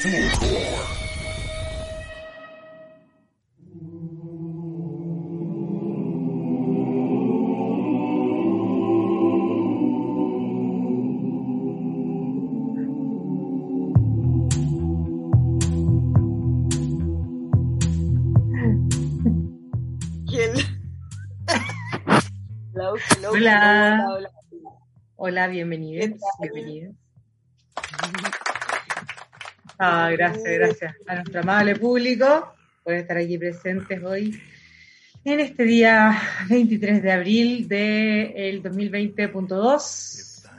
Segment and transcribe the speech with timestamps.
[23.28, 24.18] Hola.
[25.16, 26.18] Hola, bienvenidos.
[26.40, 26.99] Bienvenidos.
[29.82, 32.52] Ah, gracias, gracias a nuestro amable público
[32.84, 34.38] por estar aquí presentes hoy
[35.24, 40.50] en este día 23 de abril del 2020.2.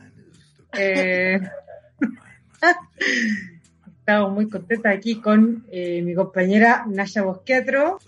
[0.76, 1.40] Eh,
[4.00, 8.00] estamos muy contentas aquí con eh, mi compañera Naya Bosquetro.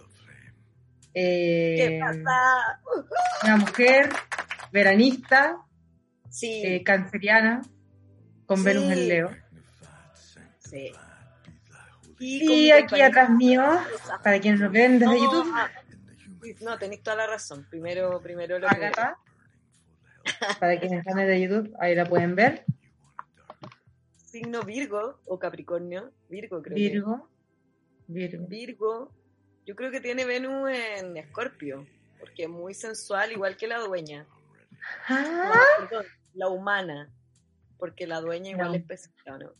[1.14, 2.82] Eh, ¿Qué pasa?
[3.44, 4.10] Una mujer
[4.72, 5.58] veranista,
[6.28, 6.64] sí.
[6.66, 7.62] Eh, canceriana,
[8.48, 9.30] con Venus en Leo.
[10.58, 10.92] Sí.
[12.26, 13.64] Y, aquí atrás mío,
[14.24, 15.52] para quienes nos ven desde YouTube.
[15.54, 15.70] Ah,
[16.62, 17.68] no, tenéis toda la razón.
[17.70, 19.18] Primero, primero lo Agatha,
[20.60, 22.66] para quienes están desde YouTube, ahí la pueden ver.
[24.16, 26.12] Signo Virgo o Capricornio.
[26.30, 26.76] Virgo, creo.
[26.76, 27.30] Virgo.
[28.08, 28.48] Virgo.
[28.48, 29.12] Virgo.
[29.66, 31.86] Yo creo que tiene Venus en Escorpio,
[32.20, 34.26] porque es muy sensual, igual que la dueña.
[35.08, 35.54] Ah.
[35.80, 37.10] perdón, la humana,
[37.78, 38.76] porque la dueña igual No.
[38.76, 39.52] es pesada, ¿no?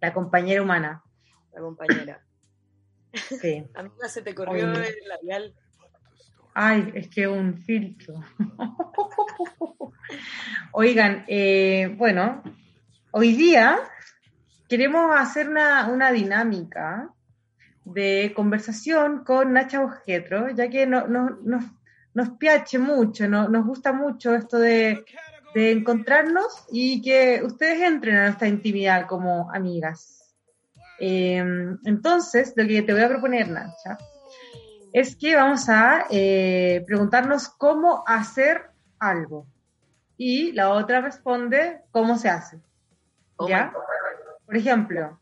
[0.00, 1.02] La compañera humana.
[1.52, 2.22] La compañera.
[3.12, 3.64] Sí.
[3.74, 5.54] Amiga, se te corrió el labial.
[6.54, 8.14] Ay, es que un filtro.
[10.72, 12.42] Oigan, eh, bueno,
[13.12, 13.78] hoy día
[14.68, 17.10] queremos hacer una, una dinámica
[17.84, 21.64] de conversación con Nacha Bojetro, ya que no- no- nos,
[22.14, 25.04] nos piache mucho, no- nos gusta mucho esto de,
[25.54, 30.19] de encontrarnos y que ustedes entren a nuestra intimidad como amigas.
[31.00, 31.42] Eh,
[31.84, 33.96] entonces, lo que te voy a proponer, Nacha,
[34.92, 39.46] es que vamos a eh, preguntarnos cómo hacer algo.
[40.16, 42.60] Y la otra responde cómo se hace.
[43.48, 43.72] ¿Ya?
[44.44, 45.18] Por ejemplo,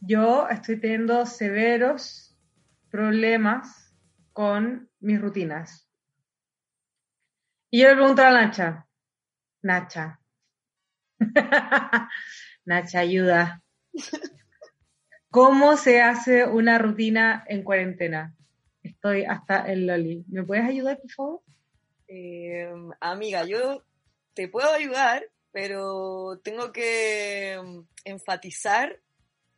[0.00, 2.38] yo estoy teniendo severos
[2.90, 3.92] problemas
[4.32, 5.88] con mis rutinas.
[7.70, 8.86] Y yo le pregunto a Nacha,
[9.62, 10.20] Nacha,
[12.64, 13.62] Nacha, ayuda.
[15.30, 18.34] ¿Cómo se hace una rutina en cuarentena?
[18.82, 20.24] Estoy hasta el loli.
[20.28, 21.42] ¿Me puedes ayudar, por favor?
[22.08, 22.68] Eh,
[23.00, 23.84] amiga, yo
[24.34, 28.98] te puedo ayudar, pero tengo que mm, enfatizar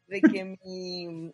[0.08, 1.32] de que mi,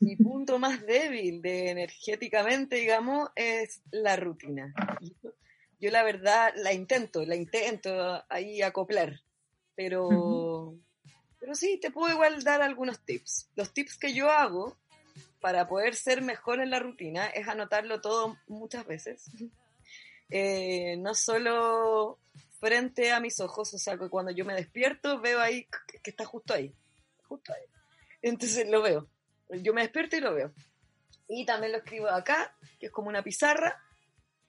[0.00, 4.74] mi punto más débil de energéticamente, digamos, es la rutina.
[5.22, 5.30] Yo,
[5.78, 9.20] yo la verdad la intento, la intento ahí acoplar,
[9.76, 10.74] pero.
[11.40, 13.48] Pero sí, te puedo igual dar algunos tips.
[13.56, 14.76] Los tips que yo hago
[15.40, 19.30] para poder ser mejor en la rutina es anotarlo todo muchas veces.
[20.30, 22.18] Eh, no solo
[22.60, 25.66] frente a mis ojos, o sea, que cuando yo me despierto veo ahí
[26.02, 26.72] que- está justo ahí,
[27.26, 27.62] justo ahí.
[28.22, 29.08] Entonces lo veo.
[29.48, 30.52] Yo me despierto y lo veo.
[31.26, 33.82] Y también lo escribo acá, que es como una pizarra,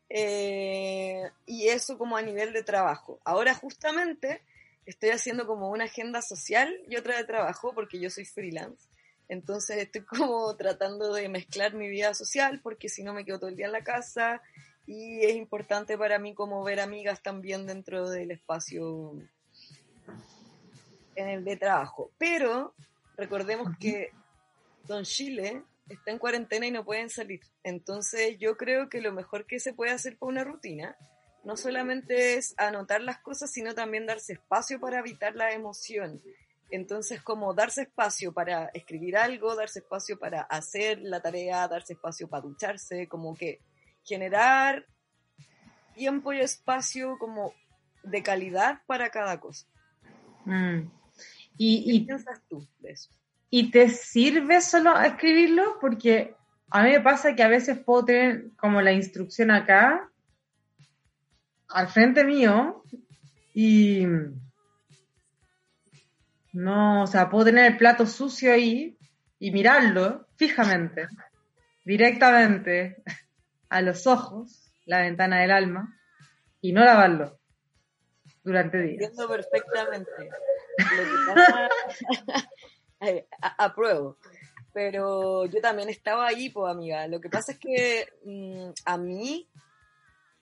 [0.10, 3.20] eh, y eso como a nivel de trabajo.
[3.24, 4.44] Ahora justamente
[4.86, 8.88] estoy haciendo como una agenda social y otra de trabajo porque yo soy freelance.
[9.28, 13.50] Entonces estoy como tratando de mezclar mi vida social porque si no me quedo todo
[13.50, 14.42] el día en la casa
[14.86, 19.14] y es importante para mí como ver amigas también dentro del espacio
[21.16, 22.12] en el de trabajo.
[22.18, 22.74] Pero
[23.16, 24.12] recordemos que
[24.86, 27.42] Don Chile está en cuarentena y no pueden salir.
[27.64, 30.98] Entonces yo creo que lo mejor que se puede hacer para una rutina
[31.44, 36.22] no solamente es anotar las cosas, sino también darse espacio para evitar la emoción.
[36.70, 42.30] Entonces, como darse espacio para escribir algo, darse espacio para hacer la tarea, darse espacio
[42.30, 43.60] para ducharse, como que
[44.04, 44.86] generar
[45.96, 47.54] tiempo y espacio como
[48.04, 49.68] de calidad para cada cosa.
[50.46, 50.82] Mm.
[50.82, 50.88] ¿Qué
[51.58, 53.10] Y, y, piensas tú de eso?
[53.50, 55.78] ¿Y te sirve solo escribirlo?
[55.82, 56.36] Porque
[56.70, 60.10] a mí me pasa que a veces puedo tener como la instrucción acá,
[61.74, 62.84] al frente mío,
[63.54, 64.06] y
[66.54, 68.98] no, o sea, puedo tener el plato sucio ahí
[69.40, 71.08] y mirarlo fijamente,
[71.86, 73.04] directamente
[73.70, 75.98] a los ojos, la ventana del alma,
[76.62, 77.40] y no lavarlo
[78.44, 79.02] durante días.
[79.02, 80.12] Entiendo perfectamente.
[80.78, 81.70] Lo que pasa,
[83.58, 84.18] apruebo.
[84.74, 87.08] Pero yo también estaba ahí, pues amiga.
[87.08, 89.50] Lo que pasa es que mm, a mí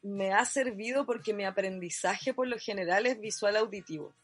[0.02, 4.16] me ha servido porque mi aprendizaje por lo general es visual auditivo.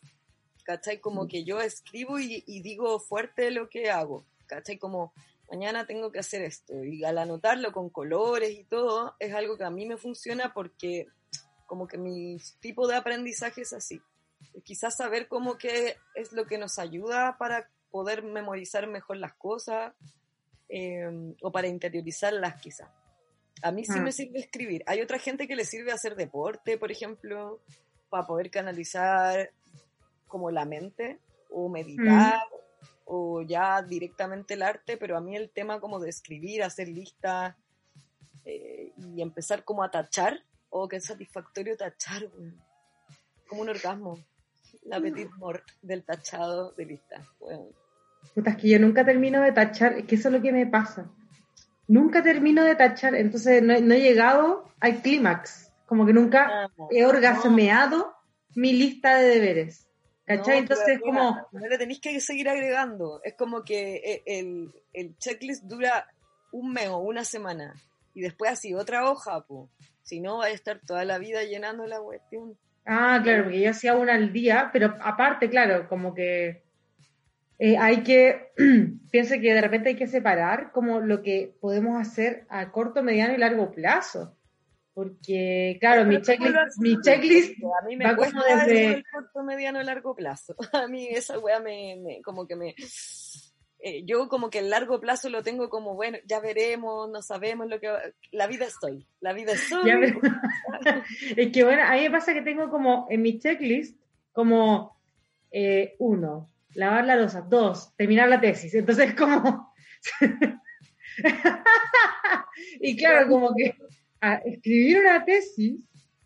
[0.66, 1.00] ¿cachai?
[1.00, 4.78] Como que yo escribo y, y digo fuerte lo que hago, ¿cachai?
[4.78, 5.14] Como
[5.50, 6.84] mañana tengo que hacer esto.
[6.84, 11.08] Y al anotarlo con colores y todo, es algo que a mí me funciona porque
[11.68, 14.02] como que mi tipo de aprendizaje es así.
[14.64, 19.94] Quizás saber cómo que es lo que nos ayuda para poder memorizar mejor las cosas
[20.68, 21.08] eh,
[21.42, 22.90] o para interiorizarlas quizás.
[23.66, 24.04] A mí sí Mm.
[24.04, 24.84] me sirve escribir.
[24.86, 27.62] Hay otra gente que le sirve hacer deporte, por ejemplo,
[28.12, 29.50] para poder canalizar
[30.28, 31.20] como la mente
[31.50, 32.44] o meditar
[33.06, 37.56] o ya directamente el arte, pero a mí el tema como de escribir, hacer listas
[38.44, 42.30] eh, y empezar como a tachar, oh, qué satisfactorio tachar,
[43.48, 44.20] como un orgasmo,
[44.84, 47.26] la petit mort del tachado de lista.
[47.40, 47.70] weón.
[48.36, 50.68] Puta, es que yo nunca termino de tachar, es que eso es lo que me
[50.68, 51.10] pasa.
[51.88, 55.72] Nunca termino de tachar, entonces no, he- no he llegado al clímax.
[55.86, 58.16] Como que nunca he orgasmeado
[58.56, 59.88] mi lista de deberes.
[60.26, 60.58] ¿Cachai?
[60.60, 63.22] Entonces es como, No le tenéis que seguir agregando.
[63.24, 66.08] Es como que eh, el, el checklist dura
[66.52, 67.76] un mes o una semana.
[68.16, 69.70] Y después así otra hoja, po.
[70.02, 72.58] Si no, va a estar toda la vida llenando la cuestión.
[72.86, 76.64] ah, claro, porque yo hacía una al día, pero aparte, claro, como que
[77.60, 78.52] eh, hay que,
[79.12, 83.34] pienso que de repente hay que separar como lo que podemos hacer a corto, mediano
[83.34, 84.36] y largo plazo.
[84.94, 89.04] Porque, claro, mi Pero ¿cómo checklist, mi checklist A mí me va como desde- el
[89.12, 90.56] corto, mediano, largo plazo.
[90.74, 92.76] A mí esa weá me, me- como que me...
[93.80, 97.68] eh, yo como que el largo plazo lo tengo como, bueno, ya veremos, no sabemos
[97.68, 97.90] lo que...
[97.90, 99.92] va- La vida estoy, la vida estoy.
[101.36, 104.00] Es que bueno, a mí me pasa que tengo como en mi checklist
[104.32, 104.98] como
[105.52, 108.74] eh, uno, lavar la losa, dos, terminar la tesis.
[108.76, 109.74] Entonces como...
[112.80, 113.76] y claro, como que
[114.22, 115.82] a escribir una tesis,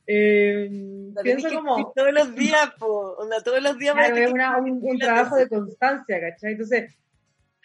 [0.08, 0.70] eh,
[1.24, 1.92] pienso como...
[1.96, 3.16] todos los días, po.
[3.18, 5.50] Onda, todos los días Claro, es una- un, trabajo tesis.
[5.50, 6.52] de constancia, ¿cachai?
[6.54, 6.98] Entonces,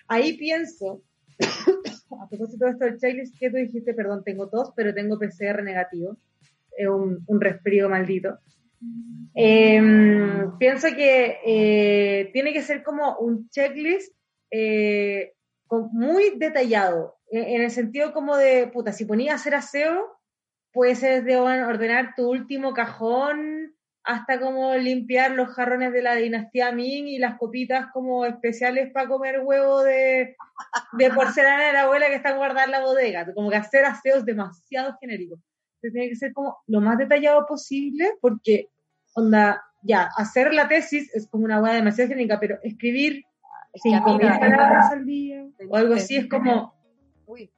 [0.09, 1.03] ahí pienso,
[2.21, 5.63] a propósito de esto del checklist, que tú dijiste, perdón, tengo tos, pero tengo PCR
[5.63, 6.17] negativo,
[6.77, 8.39] es un, un resfrío maldito.
[9.35, 9.83] Eh,
[10.59, 14.15] pienso que eh, tiene que ser como un checklist
[14.51, 15.33] eh,
[15.67, 20.19] con- muy detallado, en, en el sentido como de, puta, si ponías hacer aseo,
[20.73, 26.73] puede ser de ordenar tu último cajón hasta como limpiar los jarrones de la dinastía
[26.73, 30.37] Ming y las copitas como especiales para comer huevo de,
[30.99, 33.33] de porcelana de la abuela que están guardadas en la bodega.
[33.35, 35.41] Como que hacer aseos demasiado genéricos.
[35.77, 38.69] Entonces tiene que ser como lo más detallado posible porque,
[39.15, 43.25] onda, ya, hacer la tesis es como una hueá demasiado genérica, pero escribir
[43.73, 46.75] Es cinco palabras al día o algo así es como,
[47.27, 47.51] Uy,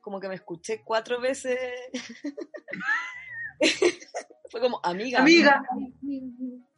[0.00, 1.58] como que me escuché cuatro veces.
[4.50, 5.20] Fue como, amiga.
[5.20, 5.62] amiga,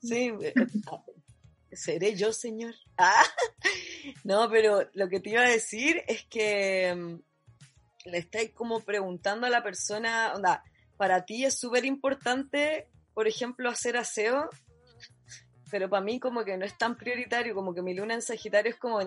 [0.00, 0.55] Sí, eh,
[1.72, 2.75] ¿seré yo, señor?
[2.99, 3.22] Ah,
[4.25, 9.46] no, pero lo que te iba a decir es que mm, le estáis como preguntando
[9.46, 10.62] a la persona, onda,
[10.96, 14.48] para ti es súper importante, por ejemplo, hacer aseo,
[15.70, 18.70] pero para mí como que no es tan prioritario, como que mi luna en Sagitario
[18.72, 19.04] es como, "Ah,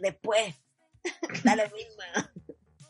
[0.00, 0.54] después,
[1.44, 2.02] da lo mismo.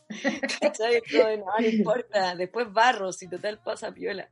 [0.61, 1.01] ¿Cachai?
[1.01, 4.29] Como, no, no importa, después barro, si total pasa piola.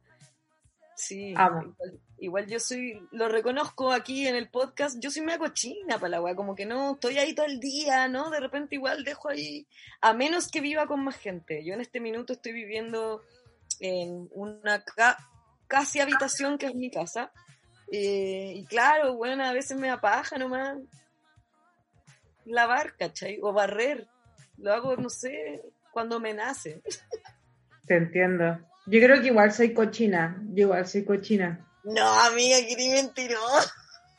[0.95, 5.95] Sí, igual, igual yo soy, lo reconozco aquí en el podcast, yo soy media cochina
[5.97, 8.29] para la weá, como que no, estoy ahí todo el día, ¿no?
[8.29, 9.65] De repente igual dejo ahí,
[10.01, 11.65] a menos que viva con más gente.
[11.65, 13.23] Yo en este minuto estoy viviendo
[13.79, 15.17] en una ca-
[15.71, 17.31] casi habitación que es mi casa.
[17.93, 20.77] Eh, y claro, bueno, a veces me apaja nomás
[22.43, 23.39] lavar, ¿cachai?
[23.41, 24.05] O barrer.
[24.57, 26.81] Lo hago, no sé, cuando me nace.
[27.87, 28.59] te entiendo.
[28.85, 31.65] Yo creo que igual soy cochina, yo igual soy cochina.
[31.85, 33.71] No, amiga, que ni mentiroso.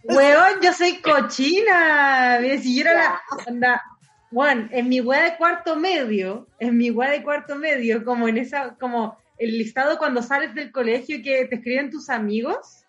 [0.05, 2.41] Weón, yo soy cochina.
[2.63, 3.23] Si yo era la.
[3.47, 3.83] Anda,
[4.31, 8.39] bueno, en mi weá de cuarto medio, en mi weá de cuarto medio, como en
[8.39, 12.85] esa, como el listado cuando sales del colegio que te escriben tus amigos,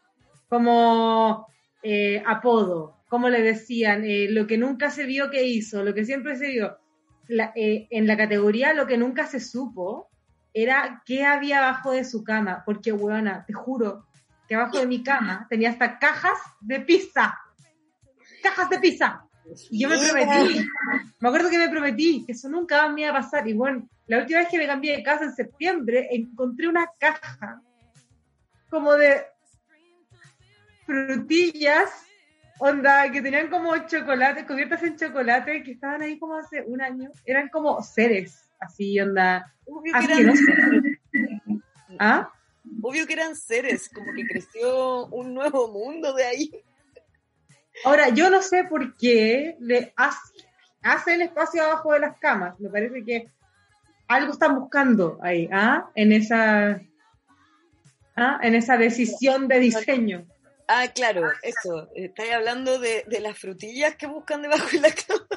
[0.50, 1.48] como
[1.82, 6.06] eh, apodo, como le decían, eh, lo que nunca se vio que hizo, lo que
[6.06, 6.78] siempre se vio.
[7.56, 10.10] Eh, en la categoría lo que nunca se supo
[10.54, 14.06] era qué había abajo de su cama, porque, weona, te juro
[14.48, 17.40] que abajo de mi cama tenía hasta cajas de pizza.
[18.44, 19.26] Cajas de pizza.
[19.70, 20.66] Y yo me prometí,
[21.20, 23.48] me acuerdo que me prometí que eso nunca me iba a pasar.
[23.48, 27.62] Y bueno, la última vez que me cambié de casa en septiembre, encontré una caja
[28.70, 29.26] como de
[30.86, 31.90] frutillas,
[32.60, 37.12] onda, que tenían como chocolate, cubiertas en chocolate, que estaban ahí como hace un año.
[37.26, 41.00] Eran como seres, así, onda, Obvio que, eran.
[42.00, 42.30] ¿Ah?
[42.82, 46.52] obvio que eran seres, como que creció un nuevo mundo de ahí.
[47.84, 52.60] Ahora, yo no sé por qué le hace, el espacio abajo de las camas.
[52.60, 53.30] Me parece que
[54.08, 55.90] algo están buscando ahí, ¿ah?
[55.96, 56.82] En esa,
[58.16, 58.40] ¿ah?
[58.42, 60.28] en esa decisión de diseño.
[60.68, 61.90] Ah, claro, eso.
[61.96, 65.28] ¿Estáis hablando de, las frutillas que buscan debajo de la cama?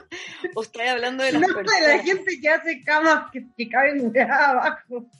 [0.55, 4.13] ¿O estáis hablando de las no, de la gente que hace camas que, que caben
[4.31, 5.11] abajo.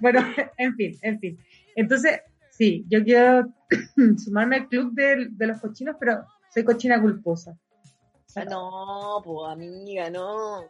[0.00, 1.38] bueno, en fin, en fin.
[1.74, 2.20] Entonces,
[2.58, 3.54] sí, yo quiero
[4.24, 7.56] sumarme al club de, los cochinos, pero soy cochina culposa.
[8.34, 10.68] Ah, no, pues amiga, no.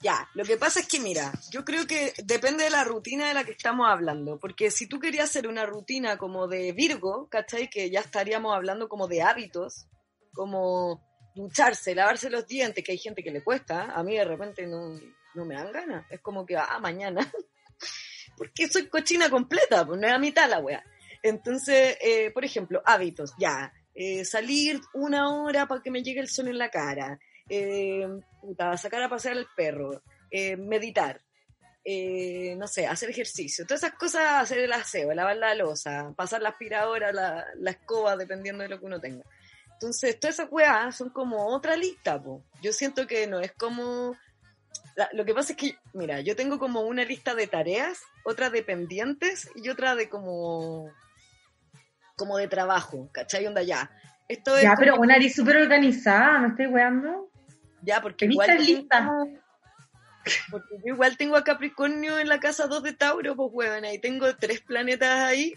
[0.00, 3.34] Ya, lo que pasa es que mira, yo creo que depende de la rutina de
[3.34, 7.68] la que estamos hablando, porque si tú querías hacer una rutina como de Virgo, ¿cachai?
[7.68, 9.88] Que ya estaríamos hablando como de hábitos,
[10.32, 11.04] como
[11.34, 14.94] ducharse, lavarse los dientes, que hay gente que le cuesta, a mí de repente no,
[15.34, 17.20] no me dan ganas, es como que, ah, mañana,
[18.36, 20.84] porque soy cochina completa, pues no es a mitad la wea.
[21.22, 26.28] Entonces, eh, por ejemplo, hábitos, ya, eh, salir una hora para que me llegue el
[26.28, 28.06] sol en la cara, eh,
[28.40, 31.20] puta, sacar a pasear al perro, eh, meditar,
[32.56, 36.50] no sé, hacer ejercicio, todas esas cosas, hacer el aseo, lavar la losa, pasar la
[36.50, 39.24] aspiradora, la, la escoba, dependiendo de lo que uno tenga.
[39.72, 42.44] Entonces, todas esas weas son como otra lista, po.
[42.60, 44.16] Yo siento que no es como...
[45.12, 48.62] lo que pasa es que, mira, yo tengo como una lista de tareas, otra de
[48.62, 50.92] pendientes y otra de como...
[52.18, 53.46] como de trabajo, ¿cachai?
[53.46, 53.90] Onda ya.
[54.28, 57.30] Esto es ya, pero una eres súper organizada, ¿me estoy weando?
[57.82, 59.28] Ya, porque igual, tengo,
[60.50, 63.98] porque yo igual tengo a Capricornio en la casa 2 de Tauro, pues huevan, ahí
[63.98, 65.54] tengo tres planetas ahí.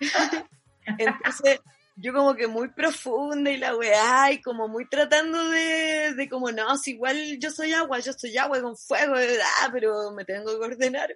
[0.98, 1.60] Entonces,
[1.96, 6.50] yo como que muy profunda y la weá, y como muy tratando de, de como,
[6.50, 9.46] no, si igual yo soy agua, yo soy agua con fuego, ¿verdad?
[9.72, 11.14] pero me tengo que ordenar.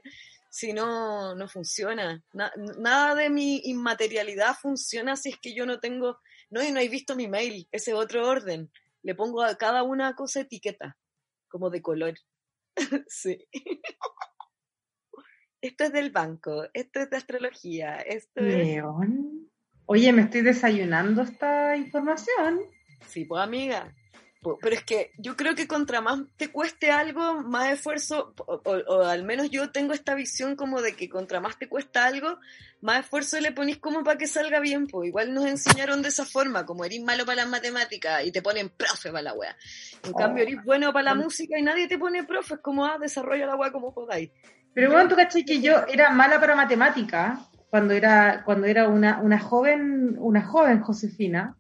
[0.57, 2.25] Si no, no funciona.
[2.33, 6.89] nada de mi inmaterialidad funciona si es que yo no tengo, no, y no he
[6.89, 8.73] visto mi mail, ese otro orden
[9.03, 10.97] le pongo a cada una cosa etiqueta,
[11.49, 12.15] como de color.
[13.07, 13.47] sí.
[15.61, 19.51] Esto es del banco, esto es de astrología, esto León.
[19.85, 22.61] Oye, me estoy desayunando esta información.
[23.07, 23.95] Sí, pues amiga.
[24.61, 29.25] Pero es que yo creo que contra más te cueste algo, más esfuerzo, o, al
[29.25, 32.39] menos yo tengo esta visión como de que contra más te cuesta algo,
[32.81, 34.87] más esfuerzo le ponís como para que salga bien.
[34.87, 38.43] Pues igual nos enseñaron de esa forma, como eres malo para las matemáticas y te
[38.43, 39.57] ponen profe para la wea.
[40.05, 42.99] En cambio, eres bueno para la música y nadie te pone profe, es como, ah,
[43.01, 44.31] desarrolla la wea como podáis.
[44.73, 49.21] Pero bueno, tú caché que yo era mala para matemática cuando era, cuando era una,
[49.21, 51.57] una joven, una joven Josefina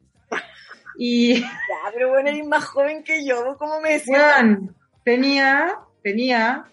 [0.98, 1.40] y...
[1.40, 1.48] Ya,
[1.92, 4.44] pero bueno, eres más joven que yo, ¿cómo me decías?
[5.04, 6.64] tenía, tenía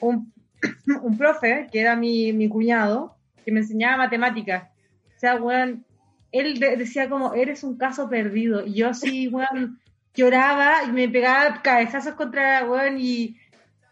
[0.00, 0.32] un,
[1.02, 4.68] un profe, que era mi, mi cuñado, que me enseñaba matemáticas.
[5.16, 5.86] O sea, weón,
[6.32, 8.66] él decía como, eres un caso perdido.
[8.66, 9.80] Y yo así, weón,
[10.14, 13.36] lloraba y me pegaba cabezazos contra, weón, y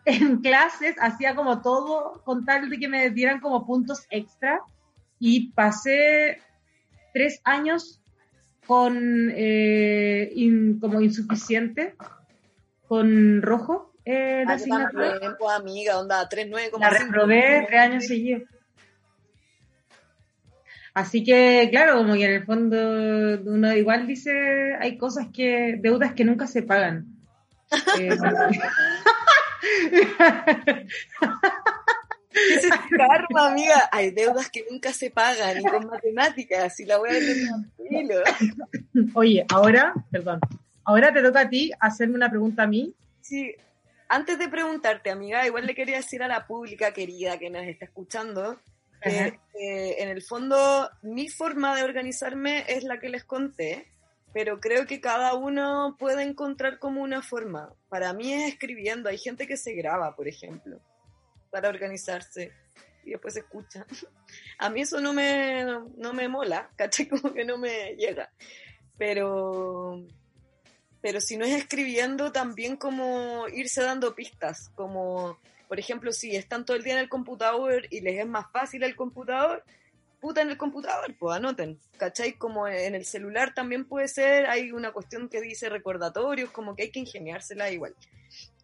[0.05, 4.61] en clases hacía como todo con tal de que me dieran como puntos extra.
[5.19, 6.43] Y pasé
[7.15, 8.03] tres años
[8.67, 10.33] con eh,
[10.81, 11.95] como insuficiente,
[12.89, 13.93] con rojo.
[14.05, 16.79] Eh, la ah, pues, amiga, onda, 3-9.
[16.79, 18.43] La reprobé tres años seguidos.
[20.93, 22.77] Así que, claro, como que en el fondo
[23.47, 27.07] uno igual dice, hay cosas que, deudas que nunca se pagan.
[27.99, 28.11] eh,
[32.35, 33.89] es karma, amiga?
[33.93, 37.37] Hay deudas que nunca se pagan, y con matemáticas, y la voy a ver
[39.15, 40.41] Oye, ahora, perdón,
[40.85, 42.95] ahora te toca a ti hacerme una pregunta a mí.
[43.21, 43.55] Sí,
[44.09, 47.87] antes de preguntarte, amiga, igual le quería decir a la pública querida que nos está
[47.87, 48.59] escuchando,
[49.03, 49.39] que
[49.99, 53.87] en el fondo mi forma de organizarme es la que les conté,
[54.33, 57.73] pero creo que cada uno puede encontrar como una forma.
[57.89, 60.81] Para mí es escribiendo, hay gente que se graba, por ejemplo
[61.55, 62.51] para organizarse
[63.05, 63.87] y después se escucha.
[64.59, 65.65] A mí eso no me,
[65.97, 67.09] no me mola, ¿caché?
[67.09, 68.29] Como que no me llega.
[68.99, 70.05] Pero,
[71.01, 76.65] pero si no es escribiendo, también como irse dando pistas, como, por ejemplo, si están
[76.65, 79.65] todo el día en el computador y les es más fácil el computador,
[80.25, 82.33] puta en el computador, pues anoten, ¿cachai?
[82.33, 86.85] Como en el celular también puede ser, hay una cuestión que dice recordatorios, como que
[86.85, 87.95] hay que ingeniársela igual.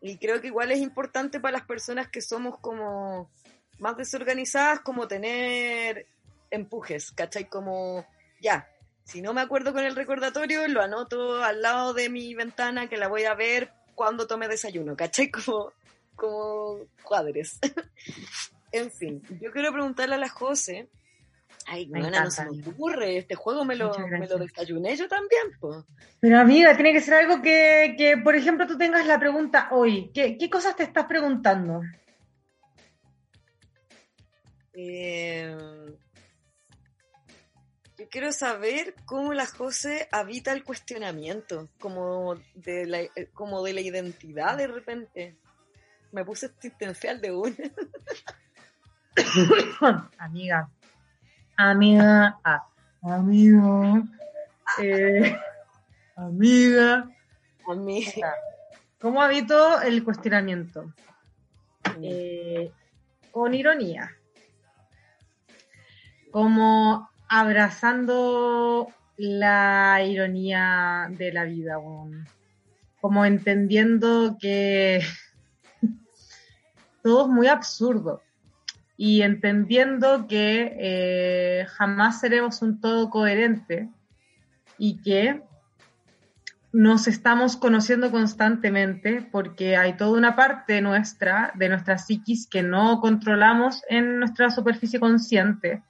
[0.01, 3.31] Y creo que igual es importante para las personas que somos como
[3.79, 6.07] más desorganizadas, como tener
[6.51, 7.45] empujes, ¿cachai?
[7.45, 8.07] Como,
[8.41, 8.67] ya,
[9.05, 12.97] si no me acuerdo con el recordatorio, lo anoto al lado de mi ventana que
[12.97, 15.31] la voy a ver cuando tome desayuno, ¿cachai?
[15.45, 15.75] Como,
[16.17, 17.59] como cuadres.
[18.73, 20.89] en fin, yo quiero preguntarle a la José
[21.67, 23.19] Ay, buena, no se me ocurre.
[23.19, 25.85] Este juego me lo, me lo desayuné yo también, pues.
[26.19, 30.11] Pero amiga, tiene que ser algo que, que, por ejemplo, tú tengas la pregunta hoy.
[30.13, 31.83] ¿Qué, qué cosas te estás preguntando?
[34.73, 35.55] Eh,
[37.99, 43.75] yo quiero saber cómo la José habita el cuestionamiento, como de la, eh, como de
[43.75, 45.37] la identidad de repente.
[46.13, 47.57] Me puse existencial de una.
[50.19, 50.71] amiga,
[51.69, 52.67] amiga, ah,
[53.03, 54.03] amigo,
[54.81, 55.37] eh,
[56.17, 57.09] amiga,
[57.69, 58.35] amiga.
[58.99, 60.95] ¿Cómo habito el cuestionamiento?
[62.03, 62.73] Eh,
[63.31, 64.11] con ironía.
[66.31, 71.77] Como abrazando la ironía de la vida,
[73.01, 75.03] como entendiendo que
[77.03, 78.23] todo es muy absurdo
[79.01, 83.89] y entendiendo que eh, jamás seremos un todo coherente
[84.77, 85.43] y que
[86.73, 93.01] nos estamos conociendo constantemente porque hay toda una parte nuestra, de nuestra psiquis, que no
[93.01, 95.83] controlamos en nuestra superficie consciente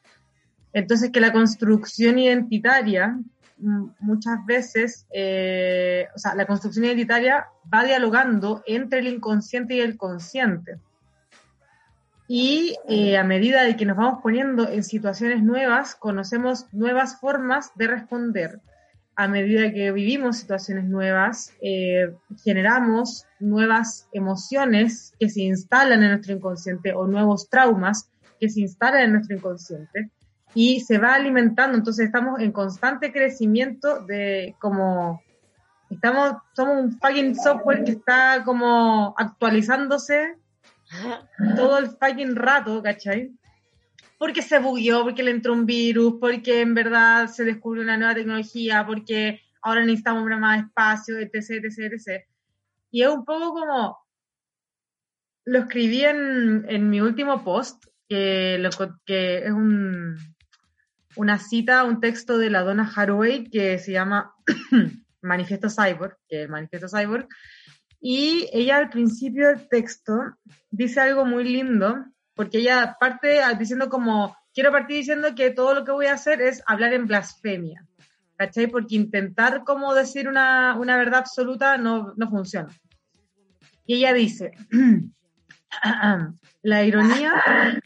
[0.73, 3.19] entonces, que la construcción identitaria
[3.59, 9.99] muchas veces, eh, o sea, la construcción identitaria va dialogando entre el inconsciente y el
[9.99, 10.79] consciente.
[12.33, 17.73] Y eh, a medida de que nos vamos poniendo en situaciones nuevas, conocemos nuevas formas
[17.75, 18.61] de responder.
[19.17, 26.33] A medida que vivimos situaciones nuevas, eh, generamos nuevas emociones que se instalan en nuestro
[26.33, 28.09] inconsciente o nuevos traumas
[28.39, 30.13] que se instalan en nuestro inconsciente
[30.55, 35.21] y se va alimentando, entonces estamos en constante crecimiento de como
[35.91, 40.37] estamos, somos un fucking software que está como actualizándose
[41.57, 43.33] todo el fucking rato, ¿cachai?
[44.19, 48.15] Porque se bugueó, porque le entró un virus, porque en verdad se descubrió una nueva
[48.15, 52.25] tecnología, porque ahora necesitamos más espacio, etc, etc, etc.
[52.91, 53.99] Y es un poco como,
[55.45, 58.71] lo escribí en, en mi último post, que, lo,
[59.07, 60.17] que es un,
[61.17, 64.35] una cita, un texto de la Donna Haraway que se llama
[65.23, 67.29] Manifiesto Cyborg, que el Manifiesto Cyborg,
[68.01, 70.15] y ella al principio del texto
[70.71, 75.85] dice algo muy lindo, porque ella parte diciendo como, quiero partir diciendo que todo lo
[75.85, 77.87] que voy a hacer es hablar en blasfemia,
[78.37, 78.69] ¿cachai?
[78.69, 82.71] Porque intentar como decir una, una verdad absoluta no, no funciona.
[83.85, 84.53] Y ella dice,
[86.63, 87.35] la ironía,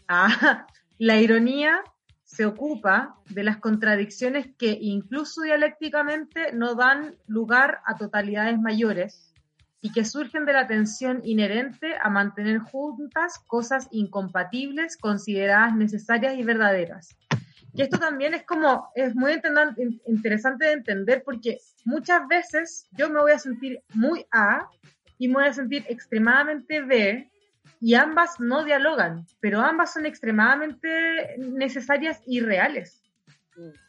[0.06, 0.66] ah,
[0.98, 1.82] la ironía
[2.22, 9.33] se ocupa de las contradicciones que incluso dialécticamente no dan lugar a totalidades mayores
[9.84, 16.42] y que surgen de la tensión inherente a mantener juntas cosas incompatibles consideradas necesarias y
[16.42, 17.14] verdaderas.
[17.74, 19.38] Y esto también es como, es muy
[20.06, 24.70] interesante de entender porque muchas veces yo me voy a sentir muy A
[25.18, 27.30] y me voy a sentir extremadamente B
[27.78, 33.02] y ambas no dialogan, pero ambas son extremadamente necesarias y reales.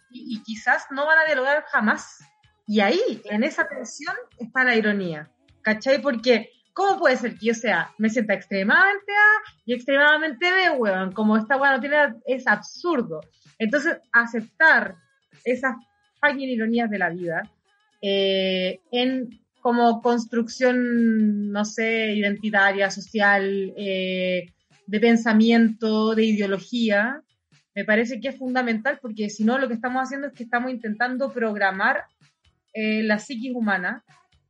[0.09, 2.19] Y, quizás no van a dialogar jamás.
[2.67, 5.29] Y ahí, en esa tensión, está la ironía.
[5.65, 5.99] ¿Cachai?
[5.99, 11.11] Porque, ¿cómo puede ser que yo sea, me sienta extremadamente A y extremadamente B, weón?
[11.11, 11.97] Como esta weón no tiene,
[12.27, 13.21] es absurdo.
[13.57, 14.95] Entonces, aceptar
[15.43, 15.75] esas
[16.21, 17.51] fucking ironías de la vida
[17.99, 24.53] eh, en como construcción, no sé, identitaria, social, eh,
[24.85, 27.23] de pensamiento, de ideología,
[27.73, 30.69] me parece que es fundamental porque si no lo que estamos haciendo es que estamos
[30.69, 32.03] intentando programar
[32.71, 34.03] eh, la psiquis humana,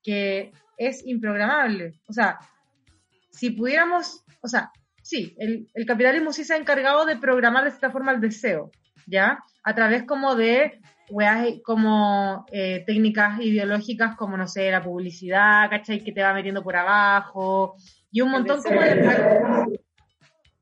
[0.06, 2.00] que es improgramable.
[2.08, 2.38] O sea,
[3.32, 7.72] si pudiéramos, o sea, sí, el, el capitalismo sí se ha encargado de programar de
[7.72, 8.72] esta forma el deseo,
[9.08, 9.40] ¿ya?
[9.64, 16.04] A través como de weas como eh, técnicas ideológicas como, no sé, la publicidad, ¿cachai?
[16.04, 17.76] Que te va metiendo por abajo
[18.12, 19.80] y un montón como de...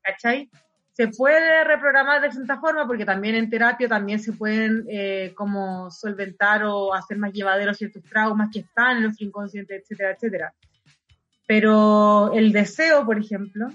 [0.01, 0.49] ¿cachai?
[0.93, 5.89] Se puede reprogramar de cierta forma porque también en terapia también se pueden eh, como
[5.89, 10.53] solventar o hacer más llevaderos ciertos traumas que están en nuestro inconsciente, etcétera, etcétera.
[11.47, 13.69] Pero el deseo, por ejemplo,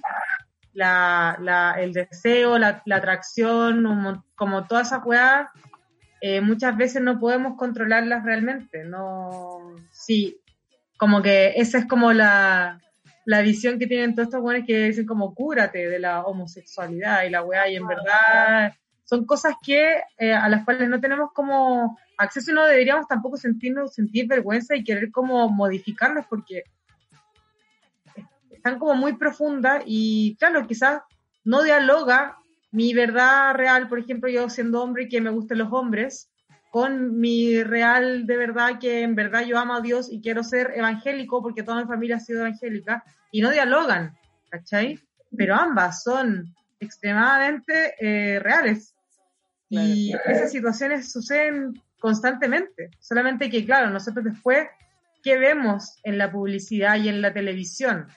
[0.73, 5.49] la, la, el deseo, la, la atracción, como todas esas weas,
[6.21, 8.85] eh, muchas veces no podemos controlarlas realmente.
[8.85, 10.41] No, sí,
[10.97, 12.81] como que esa es como la,
[13.29, 17.29] la visión que tienen todos estos buenos que dicen como cúrate de la homosexualidad y
[17.29, 18.73] la weá, y en verdad
[19.05, 23.37] son cosas que eh, a las cuales no tenemos como acceso y no deberíamos tampoco
[23.37, 26.63] sentirnos, sentir vergüenza y querer como modificarlas porque
[28.51, 31.03] están como muy profundas y claro, quizás
[31.45, 32.39] no dialoga
[32.71, 36.28] mi verdad real, por ejemplo, yo siendo hombre y que me gusten los hombres,
[36.71, 40.73] con mi real de verdad que en verdad yo amo a Dios y quiero ser
[40.75, 44.17] evangélico porque toda mi familia ha sido evangélica y no dialogan,
[44.51, 44.99] ¿cachai?
[45.37, 48.95] Pero ambas son extremadamente eh, reales.
[49.71, 54.67] Y esas situaciones suceden constantemente, solamente que, claro, nosotros después,
[55.23, 58.09] ¿qué vemos en la publicidad y en la televisión?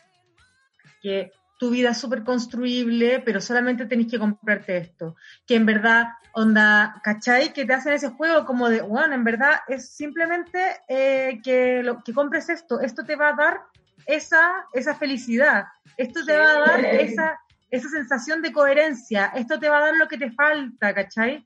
[1.02, 5.16] Que tu vida es súper construible, pero solamente tenés que comprarte esto.
[5.46, 7.54] Que en verdad, onda, ¿cachai?
[7.54, 12.04] Que te hacen ese juego como de, bueno, en verdad es simplemente eh, que, lo,
[12.04, 12.80] que compres esto.
[12.80, 13.62] Esto te va a dar
[14.08, 15.66] esa, esa felicidad.
[15.98, 19.32] Esto te va a dar esa, esa sensación de coherencia.
[19.36, 21.46] Esto te va a dar lo que te falta, ¿cachai?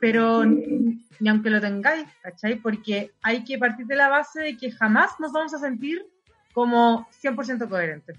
[0.00, 2.54] Pero ni aunque lo tengáis, ¿cachai?
[2.54, 6.06] Porque hay que partir de la base de que jamás nos vamos a sentir
[6.54, 8.18] como 100% coherentes.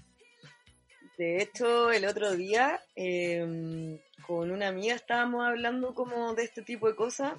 [1.18, 6.86] De hecho, el otro día em, con una amiga estábamos hablando como de este tipo
[6.86, 7.32] de cosas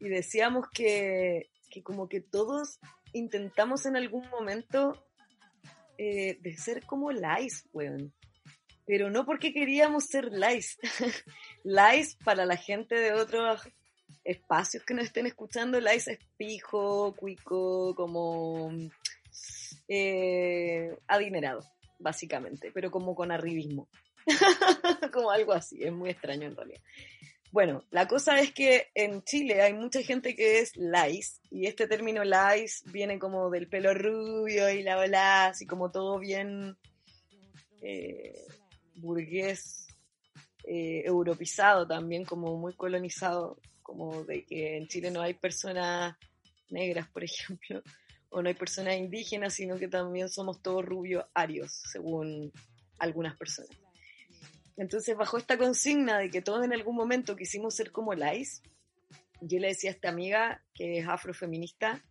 [0.00, 1.50] y decíamos que,
[1.84, 2.80] como que todos
[3.12, 5.04] intentamos en algún momento
[5.98, 8.14] eh, de ser como Lice, weón.
[8.86, 10.78] Pero no porque queríamos ser Lice.
[11.64, 13.68] Lice para la gente de otros
[14.24, 18.72] espacios que nos estén escuchando, Lice es pijo, cuico, como
[19.86, 21.60] eh, adinerado
[22.02, 23.88] básicamente, pero como con arribismo.
[25.12, 26.80] como algo así, es muy extraño en realidad.
[27.50, 31.86] Bueno, la cosa es que en Chile hay mucha gente que es lais, y este
[31.86, 36.76] término lais viene como del pelo rubio y la ola, así como todo bien
[37.82, 38.46] eh,
[38.96, 39.86] burgués,
[40.64, 46.16] eh, europizado también, como muy colonizado, como de que en Chile no hay personas
[46.70, 47.82] negras, por ejemplo
[48.32, 52.50] o no hay personas indígenas, sino que también somos todos rubios arios, según
[52.98, 53.76] algunas personas.
[54.76, 58.62] Entonces, bajo esta consigna de que todos en algún momento quisimos ser como Lais,
[59.42, 62.02] yo le decía a esta amiga que es afrofeminista,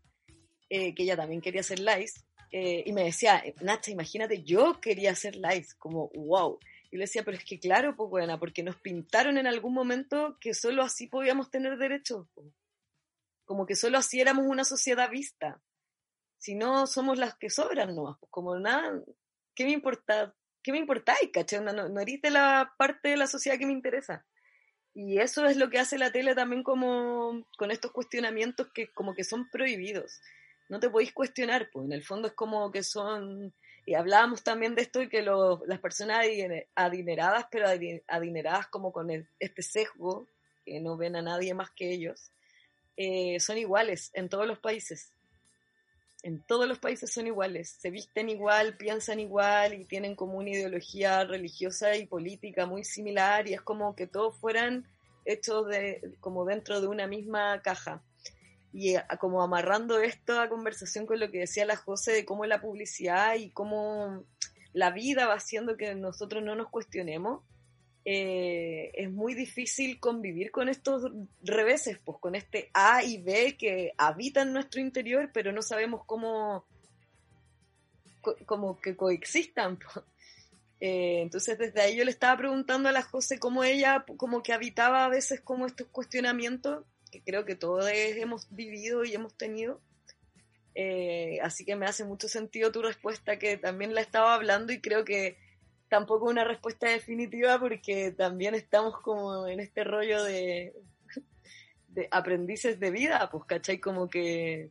[0.69, 5.15] eh, que ella también quería ser Lais, eh, y me decía, Nacha, imagínate, yo quería
[5.15, 6.59] ser Lais, como wow.
[6.91, 10.37] Y le decía, pero es que claro, pues buena, porque nos pintaron en algún momento
[10.39, 12.27] que solo así podíamos tener derechos.
[13.43, 15.59] Como que solo así éramos una sociedad vista
[16.41, 18.99] si no somos las que sobran no pues como nada,
[19.53, 20.33] ¿qué me importa?
[20.63, 21.61] ¿Qué me importáis, cachai?
[21.61, 24.25] No, no eres de la parte de la sociedad que me interesa.
[24.95, 29.13] Y eso es lo que hace la tele también como con estos cuestionamientos que como
[29.13, 30.19] que son prohibidos.
[30.67, 33.53] No te podéis cuestionar, pues en el fondo es como que son...
[33.85, 36.25] Y hablábamos también de esto y que las personas
[36.75, 37.67] adineradas, pero
[38.07, 40.27] adineradas como con este sesgo,
[40.65, 42.31] que no ven a nadie más que ellos,
[42.97, 45.11] eh, son iguales en todos los países
[46.23, 50.51] en todos los países son iguales, se visten igual, piensan igual y tienen como una
[50.51, 54.85] ideología religiosa y política muy similar y es como que todos fueran
[55.25, 58.01] hechos de, como dentro de una misma caja.
[58.73, 62.61] Y como amarrando esto a conversación con lo que decía la José de cómo la
[62.61, 64.23] publicidad y cómo
[64.73, 67.43] la vida va haciendo que nosotros no nos cuestionemos,
[68.03, 71.11] eh, es muy difícil convivir con estos
[71.43, 76.65] reveses, pues con este A y B que habitan nuestro interior, pero no sabemos cómo,
[78.45, 79.79] como que coexistan.
[80.83, 84.51] Eh, entonces desde ahí yo le estaba preguntando a la José cómo ella como que
[84.51, 89.79] habitaba a veces como estos cuestionamientos, que creo que todos hemos vivido y hemos tenido.
[90.73, 94.81] Eh, así que me hace mucho sentido tu respuesta, que también la estaba hablando y
[94.81, 95.37] creo que
[95.91, 100.73] tampoco una respuesta definitiva porque también estamos como en este rollo de,
[101.89, 103.77] de aprendices de vida, pues, ¿cachai?
[103.79, 104.69] Como que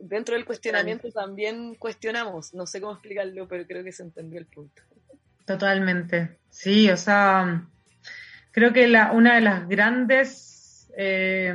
[0.00, 4.46] dentro del cuestionamiento también cuestionamos, no sé cómo explicarlo, pero creo que se entendió el
[4.46, 4.82] punto.
[5.44, 7.64] Totalmente, sí, o sea,
[8.50, 10.90] creo que la, una de las grandes...
[10.96, 11.54] Eh,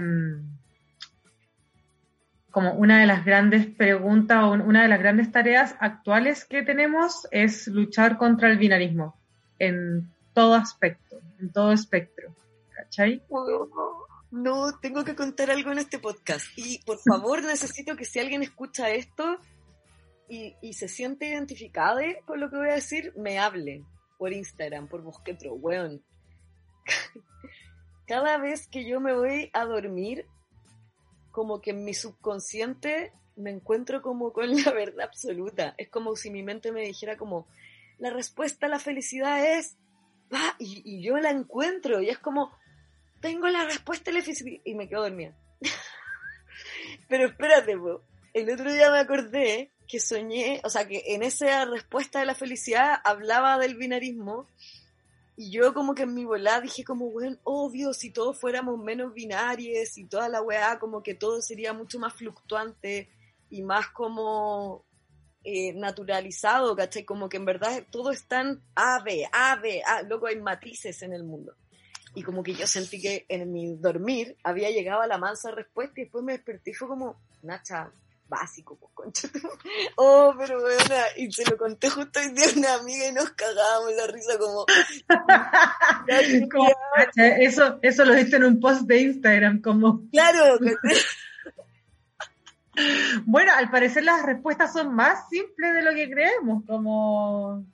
[2.58, 7.28] como una de las grandes preguntas o una de las grandes tareas actuales que tenemos
[7.30, 9.16] es luchar contra el binarismo
[9.60, 12.36] en todo aspecto, en todo espectro.
[12.76, 13.22] ¿Cachai?
[14.32, 16.48] No, tengo que contar algo en este podcast.
[16.56, 19.38] Y por favor, necesito que si alguien escucha esto
[20.28, 23.86] y, se siente identificado con lo que voy a decir, me hable
[24.18, 26.02] por Instagram, por Mosquetro, weón.
[28.08, 30.26] Cada vez que yo me voy a dormir,
[31.38, 35.76] como que en mi subconsciente me encuentro como con la verdad absoluta.
[35.78, 37.48] Es como si mi mente me dijera como,
[38.00, 39.78] la respuesta a la felicidad es,
[40.34, 42.52] va, y, yo la encuentro, y es como,
[43.22, 45.36] tengo la respuesta a la felicidad, y me quedo dormida.
[47.08, 47.78] Pero espérate,
[48.34, 52.34] el otro día me acordé que soñé, o sea, que en esa respuesta de la
[52.34, 54.48] felicidad hablaba del binarismo,
[55.40, 59.14] Y yo como que en mi volada dije como, bueno, obvio, si todos fuéramos menos
[59.14, 63.08] binarios y toda la weá, como que todo sería mucho más fluctuante
[63.52, 64.84] y más como
[65.44, 67.06] eh, naturalizado, ¿cachai?
[67.06, 71.04] Como que en verdad todo es tan A, B, A, B, A, luego hay matices
[71.04, 71.54] en el mundo.
[72.16, 76.02] Y como que yo sentí que en mi dormir había llegado a la mansa respuesta
[76.02, 77.92] y después me desperté y fue como, Nacha,
[78.28, 79.30] básico, pues, concha.
[79.96, 83.32] Oh, pero bueno, y se lo conté justo hoy día a una amiga y nos
[83.32, 84.66] cagábamos la risa como...
[86.52, 86.72] como
[87.16, 90.02] eso, eso lo viste en un post de Instagram, como...
[90.12, 90.58] Claro,
[93.26, 97.66] Bueno, al parecer las respuestas son más simples de lo que creemos, como...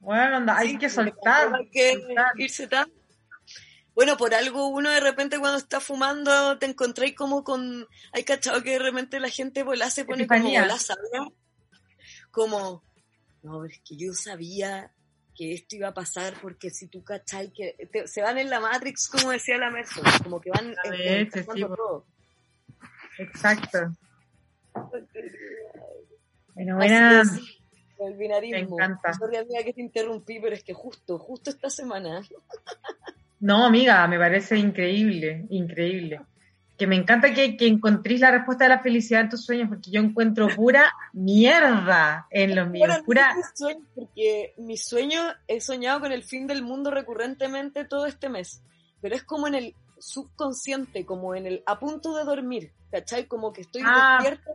[0.00, 1.54] Bueno, anda, hay que soltar.
[1.54, 1.94] Hay que
[2.38, 2.90] irse tan
[3.94, 7.86] bueno, por algo uno de repente cuando está fumando te encontráis como con...
[8.12, 11.28] Hay cachado que de repente la gente volá se pone como la sabia.
[12.30, 12.82] Como,
[13.42, 14.92] no, es que yo sabía
[15.34, 17.76] que esto iba a pasar porque si tú cachai que
[18.06, 22.06] se van en la Matrix, como decía la Merso, como que van en, todo.
[23.18, 23.92] Exacto.
[26.54, 27.22] Bueno, buena.
[27.98, 28.76] El binarismo.
[28.76, 29.12] Me encanta.
[29.14, 32.22] Sorry, amiga, que te interrumpí, pero es que justo, justo esta semana
[33.42, 36.20] No, amiga, me parece increíble, increíble.
[36.78, 39.90] Que me encanta que, que encontréis la respuesta de la felicidad en tus sueños, porque
[39.90, 43.00] yo encuentro pura mierda en los míos.
[43.04, 43.34] pura...
[43.96, 48.62] porque mi sueño he soñado con el fin del mundo recurrentemente todo este mes,
[49.00, 53.26] pero es como en el subconsciente, como en el a punto de dormir, ¿cachai?
[53.26, 54.52] Como que estoy ah, despierta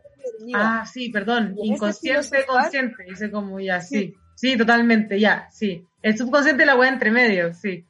[0.55, 4.15] Ah, sí, perdón, inconsciente, consciente, dice como ya, sí.
[4.33, 5.85] sí, totalmente, ya, sí.
[6.01, 7.85] El subconsciente la weá entre medio, sí.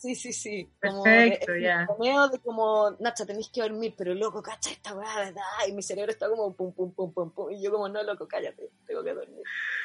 [0.00, 0.70] Sí, sí, sí.
[0.78, 1.84] Perfecto, ya.
[2.30, 5.42] de como, Nacha, tenéis que dormir, pero loco, cacha esta weá, ¿verdad?
[5.66, 7.50] Y mi cerebro está como pum, pum, pum, pum, pum.
[7.50, 9.42] Y yo como, no, loco, cállate, tengo que dormir.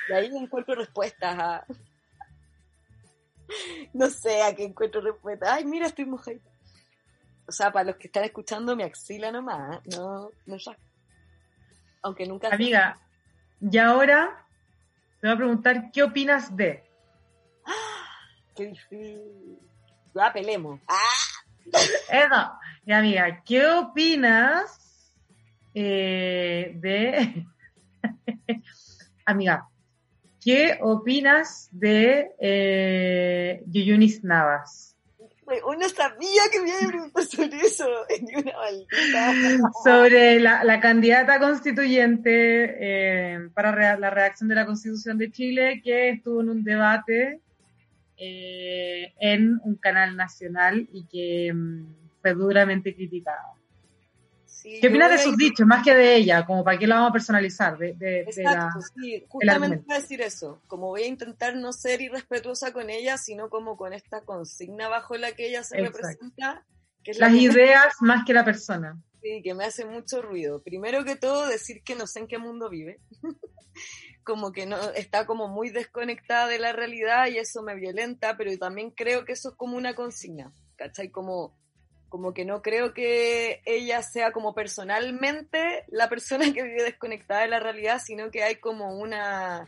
[0.08, 1.66] Y ahí encuentro respuestas a...
[3.94, 5.50] no sé a qué encuentro respuestas.
[5.50, 6.38] Ay, mira, estoy mojada.
[7.48, 10.78] O sea, para los que están escuchando, mi axila nomás, no, no ya.
[12.04, 12.50] Aunque nunca...
[12.50, 13.00] Amiga,
[13.60, 14.46] y ahora
[15.20, 16.84] te voy a preguntar, ¿qué opinas de?
[18.56, 19.73] ¡Qué difícil!
[20.16, 20.80] Ya pelemos.
[20.88, 21.34] ¡Ah!
[21.66, 22.52] Eso.
[22.86, 25.12] Y amiga, ¿qué opinas
[25.74, 27.46] eh, de...
[29.26, 29.68] amiga,
[30.44, 34.96] ¿qué opinas de eh, Yuyunis Navas?
[35.66, 37.86] Uno sabía que me iba a preguntar sobre eso,
[38.36, 42.32] una Sobre la, la, candidata constituyente
[42.80, 47.42] eh, para la redacción de la Constitución de Chile, que estuvo en un debate
[48.18, 53.58] eh, en un canal nacional y que mm, fue duramente criticado.
[54.64, 56.46] ¿Qué opinas de sus dichos, más que de ella?
[56.46, 57.78] Como para qué lo vamos a personalizar.
[57.78, 60.62] De, Exacto, sí, justamente voy a decir eso.
[60.68, 65.18] Como voy a intentar no ser irrespetuosa con ella, sino como con esta consigna bajo
[65.18, 66.66] la que ella se representa.
[67.04, 69.02] Que Las ideas más que la persona.
[69.22, 70.62] Sí, que me hace mucho ruido.
[70.64, 73.02] Primero que todo, decir que no sé en qué mundo vive.
[74.24, 78.58] Como que no está como muy desconectada de la realidad y eso me violenta, pero
[78.58, 81.10] también creo que eso es como una consigna, ¿cachai?
[81.10, 81.56] Como,
[82.10, 87.50] como que no creo que ella sea como personalmente la persona que vive desconectada de
[87.50, 89.68] la realidad, sino que hay como una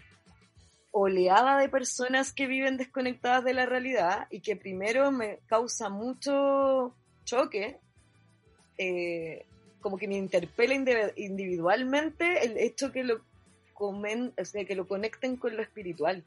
[0.91, 6.95] oleada de personas que viven desconectadas de la realidad y que primero me causa mucho
[7.25, 7.79] choque,
[8.77, 9.45] eh,
[9.81, 10.73] como que me interpela
[11.17, 13.21] individualmente el hecho que lo
[13.75, 16.23] comen, o sea, que lo conecten con lo espiritual,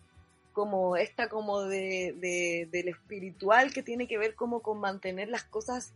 [0.53, 5.43] como esta como de, de, del espiritual que tiene que ver como con mantener las
[5.45, 5.93] cosas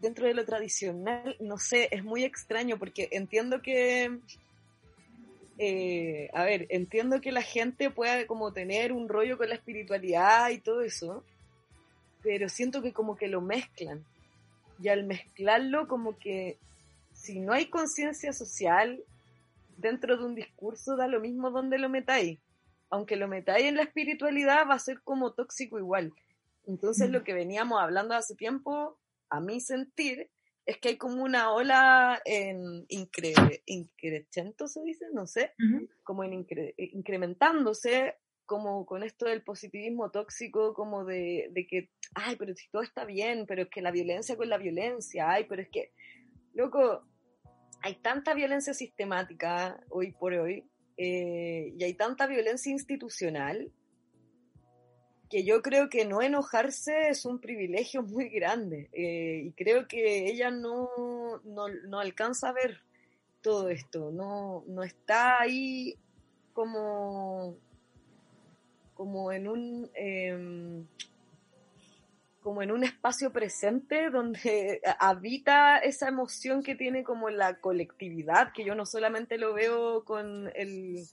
[0.00, 4.18] dentro de lo tradicional, no sé, es muy extraño porque entiendo que,
[5.58, 10.50] eh, a ver, entiendo que la gente pueda como tener un rollo con la espiritualidad
[10.50, 11.24] y todo eso,
[12.22, 14.04] pero siento que como que lo mezclan.
[14.80, 16.56] Y al mezclarlo como que
[17.12, 19.02] si no hay conciencia social
[19.78, 22.40] dentro de un discurso da lo mismo donde lo metáis.
[22.90, 26.12] Aunque lo metáis en la espiritualidad va a ser como tóxico igual.
[26.66, 27.24] Entonces lo mm.
[27.24, 28.98] que veníamos hablando hace tiempo,
[29.30, 30.30] a mi sentir,
[30.66, 33.32] es que hay como una ola en incre,
[33.64, 35.54] se dice, no sé,
[36.02, 42.54] como en incrementándose como con esto del positivismo tóxico, como de, de, que, ay, pero
[42.54, 45.68] si todo está bien, pero es que la violencia con la violencia, ay, pero es
[45.68, 45.92] que,
[46.54, 47.02] loco,
[47.80, 50.64] hay tanta violencia sistemática hoy por hoy
[50.96, 53.70] eh, y hay tanta violencia institucional
[55.30, 60.28] que yo creo que no enojarse es un privilegio muy grande eh, y creo que
[60.28, 60.88] ella no,
[61.44, 62.80] no, alcanza a ver
[63.42, 65.96] todo esto, no, no está ahí
[66.54, 67.56] como,
[68.94, 70.86] como en un em,
[72.42, 78.64] como en un espacio presente donde habita esa emoción que tiene como la colectividad, que
[78.64, 81.04] yo no solamente lo veo con el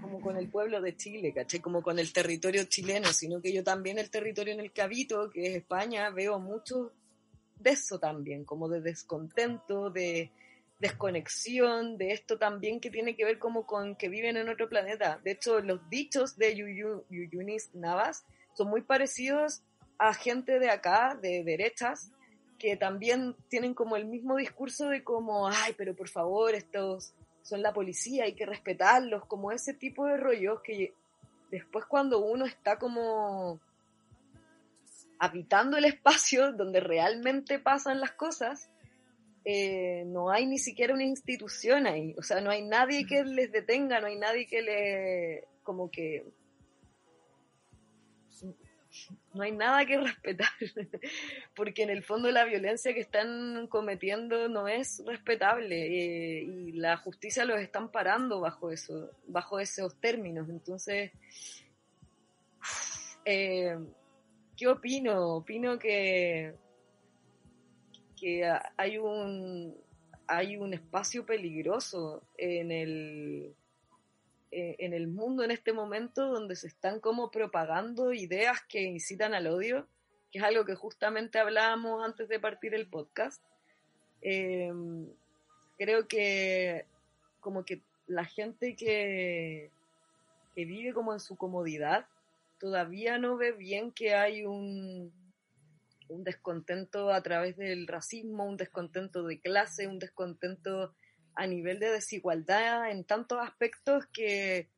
[0.00, 1.60] como con el pueblo de Chile, ¿caché?
[1.60, 5.28] Como con el territorio chileno, sino que yo también el territorio en el que habito,
[5.28, 6.92] que es España, veo mucho
[7.58, 10.30] de eso también, como de descontento, de
[10.78, 15.20] desconexión, de esto también que tiene que ver como con que viven en otro planeta.
[15.22, 19.62] De hecho, los dichos de Yuyunis Navas son muy parecidos
[20.00, 22.10] a gente de acá, de derechas,
[22.58, 27.60] que también tienen como el mismo discurso de como, ay, pero por favor, estos son
[27.60, 30.94] la policía, hay que respetarlos, como ese tipo de rollos que
[31.50, 33.60] después cuando uno está como
[35.18, 38.70] habitando el espacio donde realmente pasan las cosas,
[39.44, 43.52] eh, no hay ni siquiera una institución ahí, o sea, no hay nadie que les
[43.52, 46.24] detenga, no hay nadie que le, como que,
[49.32, 50.48] no hay nada que respetar,
[51.54, 56.96] porque en el fondo la violencia que están cometiendo no es respetable eh, y la
[56.96, 61.12] justicia los están parando bajo eso, bajo esos términos, entonces,
[63.24, 63.78] eh,
[64.56, 65.36] ¿qué opino?
[65.36, 66.54] Opino que
[68.20, 68.44] que
[68.76, 69.74] hay un,
[70.26, 73.54] hay un espacio peligroso en el,
[74.52, 79.32] eh, en el mundo en este momento donde se están como propagando ideas que incitan
[79.32, 79.86] al odio,
[80.32, 83.42] que es algo que justamente hablábamos antes de partir el podcast.
[84.22, 85.06] Em,
[85.78, 86.84] creo que
[87.40, 89.70] como que la gente que,
[90.54, 92.06] que vive como en su comodidad
[92.58, 95.12] todavía no ve bien que hay un,
[96.08, 100.92] un descontento a través del racismo, un descontento de clase, un descontento
[101.34, 104.68] a nivel de desigualdad en tantos aspectos que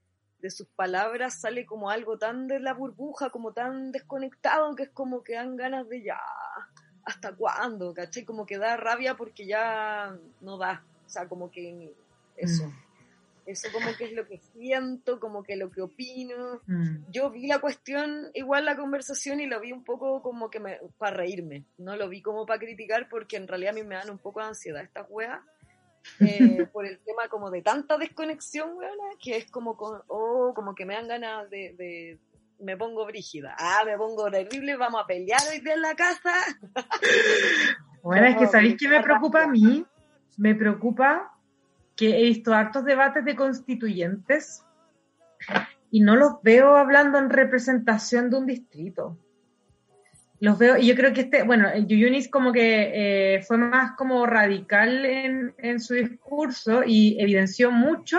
[0.41, 4.91] de sus palabras sale como algo tan de la burbuja, como tan desconectado, que es
[4.91, 6.21] como que dan ganas de ya,
[7.05, 7.95] ¿hasta cuándo?
[7.95, 8.25] ¿Caché?
[8.25, 11.95] Como que da rabia porque ya no da, o sea, como que
[12.37, 12.67] eso.
[12.67, 12.83] Mm.
[13.45, 16.61] Eso como que es lo que siento, como que lo que opino.
[16.67, 17.11] Mm.
[17.11, 20.79] Yo vi la cuestión, igual la conversación, y lo vi un poco como que me,
[20.97, 21.65] para reírme.
[21.79, 24.41] No lo vi como para criticar porque en realidad a mí me dan un poco
[24.41, 25.41] de ansiedad estas weas.
[26.21, 29.77] Eh, por el tema como de tanta desconexión, weona, que es como,
[30.09, 32.19] oh, como que me dan ganas de, de,
[32.59, 33.55] me pongo brígida.
[33.59, 36.33] Ah, me pongo terrible, vamos a pelear hoy día en la casa.
[38.03, 39.87] Bueno, es que ¿sabéis qué me preocupa a mí?
[40.37, 41.39] Me preocupa
[41.95, 44.65] que he visto hartos debates de constituyentes
[45.93, 49.17] y no los veo hablando en representación de un distrito.
[50.43, 54.27] Los veo, y yo creo que este, bueno, Yuyunis como que eh, fue más como
[54.27, 58.19] radical en, en, su discurso y evidenció mucho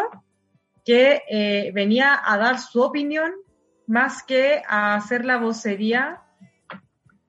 [0.86, 3.34] que eh, venía a dar su opinión
[3.88, 6.22] más que a hacer la vocería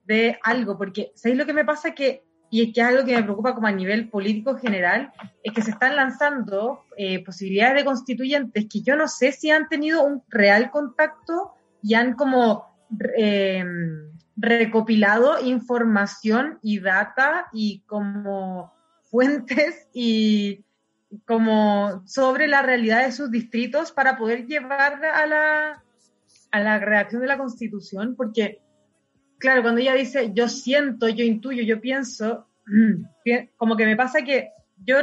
[0.04, 1.92] de algo, porque ¿sabéis lo que me pasa?
[1.92, 5.52] Que y es que es algo que me preocupa como a nivel político general, es
[5.52, 10.04] que se están lanzando eh, posibilidades de constituyentes que yo no sé si han tenido
[10.04, 12.76] un real contacto y han como
[13.18, 13.64] eh,
[14.36, 18.74] recopilado información y data y como
[19.10, 20.64] fuentes y
[21.26, 25.84] como sobre la realidad de sus distritos para poder llevar a la,
[26.50, 28.60] a la redacción de la constitución, porque
[29.38, 32.48] claro, cuando ella dice yo siento, yo intuyo, yo pienso,
[33.56, 34.50] como que me pasa que
[34.84, 34.96] yo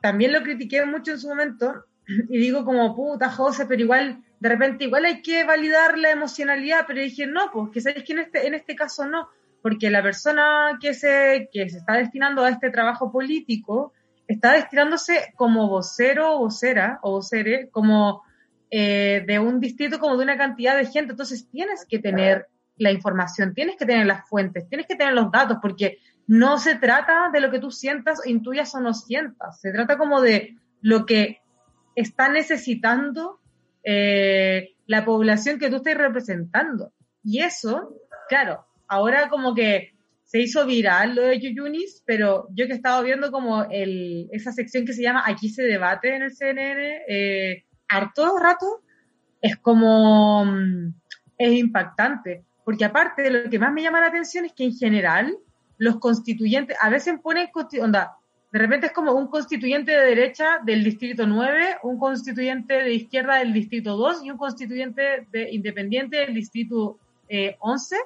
[0.00, 1.84] también lo critiqué mucho en su momento
[2.28, 6.84] y digo como, puta, José, pero igual, de repente, igual hay que validar la emocionalidad,
[6.86, 9.28] pero dije, no, pues que sabéis que en este, en este caso no,
[9.62, 13.92] porque la persona que se, que se está destinando a este trabajo político
[14.28, 18.22] está destinándose como vocero, vocera o vocere, como
[18.70, 22.46] eh, de un distrito, como de una cantidad de gente, entonces tienes que tener
[22.76, 26.74] la información, tienes que tener las fuentes, tienes que tener los datos, porque no se
[26.74, 31.06] trata de lo que tú sientas, intuyas o no sientas, se trata como de lo
[31.06, 31.40] que
[31.94, 33.40] está necesitando
[33.86, 36.92] eh, la población que tú estés representando.
[37.24, 37.96] Y eso,
[38.28, 39.94] claro, ahora como que
[40.24, 44.52] se hizo viral lo de Yuyunis, pero yo que he estado viendo como el, esa
[44.52, 48.82] sección que se llama Aquí se debate en el CNN, eh, harto rato,
[49.40, 50.94] es como, mm,
[51.38, 54.74] es impactante porque aparte de lo que más me llama la atención es que en
[54.74, 55.38] general
[55.78, 57.48] los constituyentes, a veces ponen,
[57.80, 58.16] onda,
[58.52, 63.36] de repente es como un constituyente de derecha del distrito 9, un constituyente de izquierda
[63.38, 66.98] del distrito 2 y un constituyente de independiente del distrito
[67.58, 67.96] 11.
[67.96, 67.98] Eh,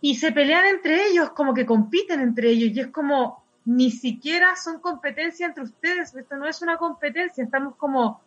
[0.00, 2.76] y se pelean entre ellos, como que compiten entre ellos.
[2.76, 6.14] Y es como, ni siquiera son competencia entre ustedes.
[6.14, 7.44] Esto no es una competencia.
[7.44, 8.20] Estamos como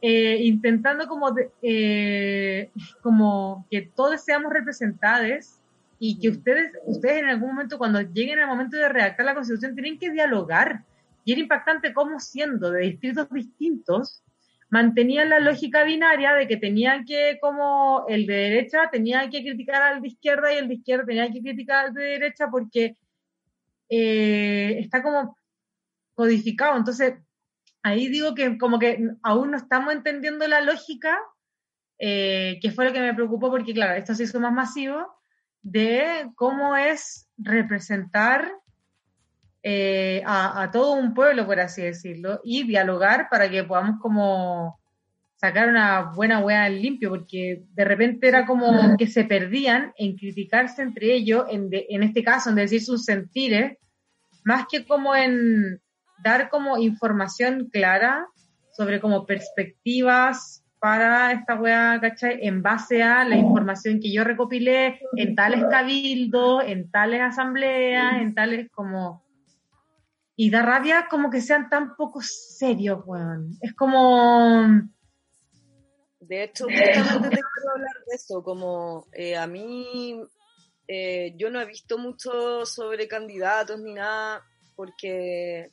[0.00, 2.70] eh, intentando como, eh,
[3.02, 5.58] como que todos seamos representados
[5.98, 9.74] y que ustedes, ustedes en algún momento, cuando lleguen al momento de redactar la Constitución,
[9.74, 10.84] tienen que dialogar.
[11.24, 14.22] Y era impactante cómo siendo de distritos distintos,
[14.70, 19.82] mantenían la lógica binaria de que tenían que, como el de derecha tenía que criticar
[19.82, 22.96] al de izquierda y el de izquierda tenía que criticar al de derecha porque
[23.88, 25.36] eh, está como
[26.14, 26.76] codificado.
[26.76, 27.14] Entonces,
[27.82, 31.18] ahí digo que como que aún no estamos entendiendo la lógica,
[31.98, 35.17] eh, que fue lo que me preocupó porque, claro, esto se hizo más masivo,
[35.62, 38.52] de cómo es representar
[39.62, 44.78] eh, a, todo un pueblo, por así decirlo, y dialogar para que podamos como
[45.36, 50.16] sacar una buena hueá en limpio, porque de repente era como que se perdían en
[50.16, 53.78] criticarse entre ellos, en, en este caso, en decir sus sentires,
[54.44, 55.80] más que como en
[56.22, 58.26] dar como información clara
[58.72, 62.38] sobre como perspectivas para esta weá, ¿cachai?
[62.42, 68.34] En base a la información que yo recopilé en tales cabildos, en tales asambleas, en
[68.34, 69.28] tales como
[70.40, 73.58] y da rabia como que sean tan poco serios, weón.
[73.60, 74.62] Es como...
[76.20, 80.22] De hecho, justamente te quiero hablar de eso, como eh, a mí,
[80.86, 84.44] eh, yo no he visto mucho sobre candidatos ni nada,
[84.76, 85.72] porque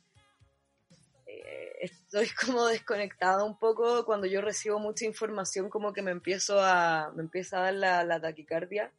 [1.27, 6.59] eh, estoy como desconectada un poco cuando yo recibo mucha información, como que me empiezo
[6.59, 8.91] a, me empieza a dar la, la taquicardia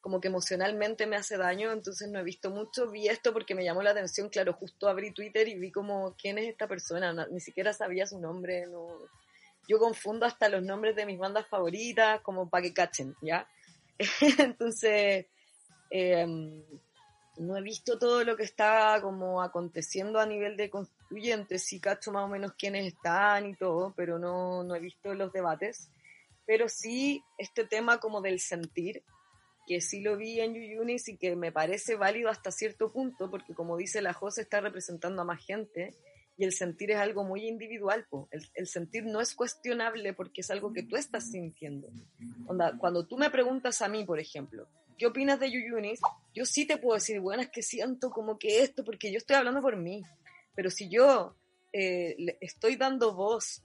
[0.00, 2.90] como que emocionalmente me hace daño, entonces no he visto mucho.
[2.90, 6.38] Vi esto porque me llamó la atención, claro, justo abrí Twitter y vi como, ¿quién
[6.38, 7.26] es esta persona?
[7.30, 8.88] ni siquiera sabía su nombre, no.
[9.68, 13.46] Yo confundo hasta los nombres de mis bandas favoritas, como para que cachen, ¿ya?
[14.38, 15.26] entonces,
[15.90, 16.62] em,
[17.36, 20.70] no he visto todo lo que está como aconteciendo a nivel de
[21.10, 25.12] constituyentes, sí cacho más o menos quiénes están y todo, pero no, no he visto
[25.14, 25.90] los debates.
[26.46, 29.02] Pero sí este tema como del sentir,
[29.66, 33.54] que sí lo vi en Yuyunis y que me parece válido hasta cierto punto, porque
[33.54, 35.94] como dice la José, está representando a más gente
[36.36, 38.06] y el sentir es algo muy individual.
[38.54, 41.88] El, sentir no es cuestionable porque es algo que tú estás sintiendo.
[42.46, 46.00] Onda, cuando tú me preguntas a mí, por ejemplo, ¿qué opinas de Yuyunis?
[46.34, 49.36] Yo sí te puedo decir, bueno, es que siento como que esto, porque yo estoy
[49.36, 50.02] hablando por mí.
[50.60, 51.38] Pero si yo
[51.72, 53.64] eh, estoy dando voz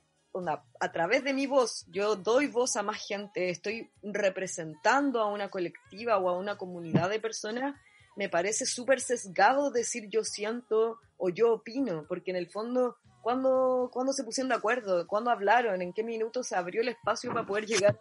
[0.80, 5.50] a través de mi voz, yo doy voz a más gente, estoy representando a una
[5.50, 7.76] colectiva o a una comunidad de personas,
[8.16, 13.90] me parece súper sesgado decir yo siento o yo opino, porque en el fondo, ¿cuándo,
[13.92, 15.06] ¿cuándo se pusieron de acuerdo?
[15.06, 15.82] ¿Cuándo hablaron?
[15.82, 18.00] ¿En qué minuto se abrió el espacio para poder llegar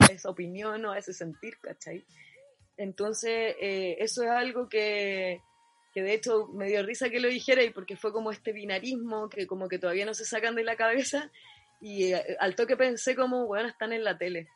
[0.00, 2.04] a esa opinión o a ese sentir, ¿cachai?
[2.76, 5.40] Entonces, eh, eso es algo que,
[5.92, 9.28] que de hecho me dio risa que lo dijera y porque fue como este binarismo
[9.28, 11.30] que como que todavía no se sacan de la cabeza
[11.82, 14.48] y eh, al toque pensé como, bueno, están en la tele.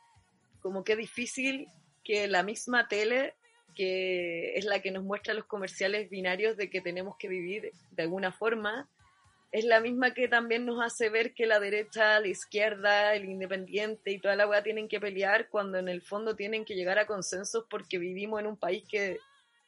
[0.61, 1.67] Como que difícil
[2.05, 3.35] que la misma tele,
[3.75, 8.03] que es la que nos muestra los comerciales binarios de que tenemos que vivir de
[8.03, 8.89] alguna forma,
[9.51, 14.13] es la misma que también nos hace ver que la derecha, la izquierda, el independiente
[14.13, 17.07] y toda la weá tienen que pelear cuando en el fondo tienen que llegar a
[17.07, 19.19] consensos porque vivimos en un país que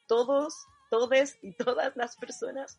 [0.06, 2.78] todos, todes y todas las personas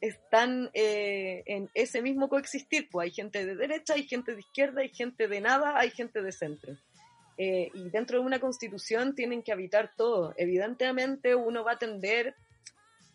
[0.00, 2.88] están eh, en ese mismo coexistir.
[2.90, 6.22] Pues hay gente de derecha, hay gente de izquierda, hay gente de nada, hay gente
[6.22, 6.76] de centro.
[7.38, 10.34] Eh, y dentro de una constitución tienen que habitar todo.
[10.36, 12.34] Evidentemente uno va a tender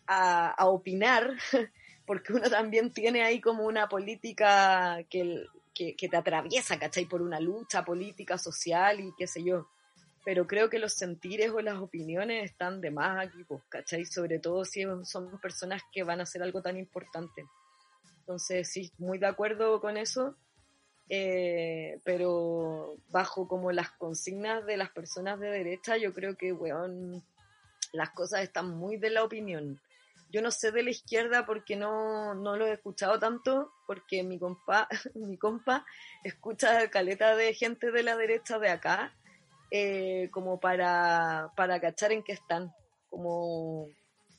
[0.06, 1.36] a, opinar,
[2.06, 7.06] porque uno también tiene ahí como una política que, que, que te atraviesa, ¿cachai?
[7.06, 9.68] Por una lucha política, social y qué sé yo
[10.24, 14.04] pero creo que los sentires o las opiniones están de más aquí, pues, ¿cachai?
[14.04, 17.44] Sobre todo si son personas que van a hacer algo tan importante.
[18.20, 20.36] Entonces, sí, muy de acuerdo con eso,
[21.08, 27.24] eh, pero bajo como las consignas de las personas de derecha, yo creo que, weón,
[27.92, 29.80] las cosas están muy de la opinión.
[30.30, 34.38] Yo no sé de la izquierda porque no, no lo he escuchado tanto, porque mi
[34.38, 35.84] compa, mi compa
[36.22, 39.12] escucha caleta de gente de la derecha de acá
[39.74, 42.74] eh, como para, para cachar en qué están,
[43.08, 43.88] como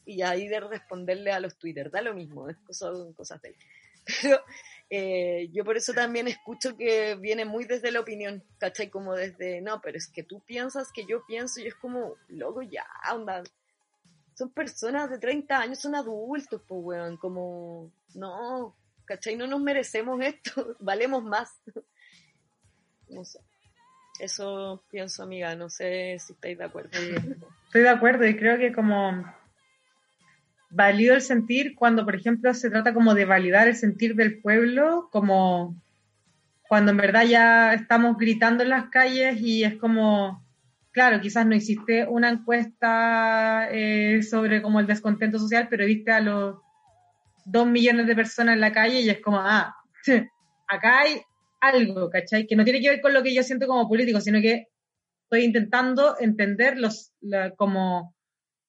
[0.05, 3.55] y ahí de responderle a los Twitter, da lo mismo, son cosas de él.
[4.95, 8.91] Eh, yo por eso también escucho que viene muy desde la opinión, ¿cachai?
[8.91, 12.61] Como desde, no, pero es que tú piensas que yo pienso y es como, loco,
[12.61, 13.41] ya, onda.
[14.35, 18.75] Son personas de 30 años, son adultos, pues, weón, como, no,
[19.05, 19.35] ¿cachai?
[19.35, 21.49] No nos merecemos esto, valemos más.
[23.09, 23.39] no sé.
[24.19, 25.55] Eso pienso, amiga.
[25.55, 26.91] No sé si estáis de acuerdo.
[27.65, 29.25] Estoy de acuerdo y creo que como
[30.69, 35.09] válido el sentir cuando, por ejemplo, se trata como de validar el sentir del pueblo,
[35.11, 35.75] como
[36.67, 40.43] cuando en verdad ya estamos gritando en las calles y es como,
[40.91, 46.19] claro, quizás no hiciste una encuesta eh, sobre como el descontento social, pero viste a
[46.19, 46.57] los
[47.45, 49.75] dos millones de personas en la calle y es como, ah,
[50.67, 51.21] acá hay
[51.63, 52.45] algo, ¿cachai?
[52.45, 54.67] Que no tiene que ver con lo que yo siento como político, sino que
[55.23, 57.13] estoy intentando entender los,
[57.55, 58.13] como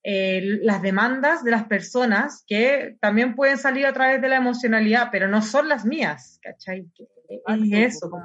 [0.02, 5.08] eh, las demandas de las personas que también pueden salir a través de la emocionalidad,
[5.10, 6.86] pero no son las mías, ¿cachai?
[7.28, 8.24] Es eso, como...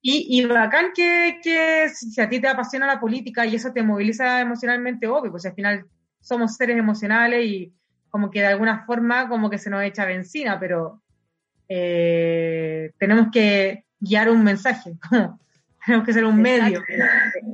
[0.00, 3.82] Y, y bacán que, que si a ti te apasiona la política y eso te
[3.82, 5.86] moviliza emocionalmente, obvio, pues al final
[6.20, 7.74] somos seres emocionales y
[8.08, 11.02] como que de alguna forma como que se nos echa benzina, pero
[11.68, 14.94] eh, tenemos que guiar un mensaje,
[15.86, 16.82] tenemos que ser un medio.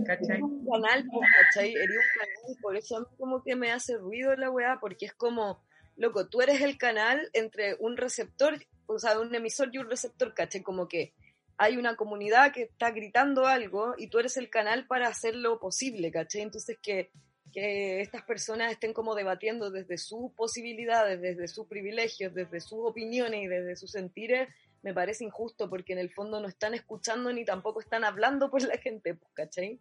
[0.06, 0.40] ¿cachai?
[0.40, 1.04] un canal,
[1.36, 1.74] ¿cachai?
[1.74, 5.06] Eres un canal, por eso a mí como que me hace ruido la weá, porque
[5.06, 5.62] es como,
[5.96, 10.34] loco, tú eres el canal entre un receptor, o sea, un emisor y un receptor,
[10.34, 10.62] ¿cachai?
[10.62, 11.12] Como que
[11.56, 16.10] hay una comunidad que está gritando algo y tú eres el canal para hacerlo posible,
[16.10, 16.42] ¿cachai?
[16.42, 17.10] Entonces que
[17.54, 23.44] que estas personas estén como debatiendo desde sus posibilidades, desde sus privilegios, desde sus opiniones
[23.44, 24.48] y desde sus sentires,
[24.82, 28.62] me parece injusto porque en el fondo no están escuchando ni tampoco están hablando por
[28.62, 29.78] la gente, pues, ¿cachai?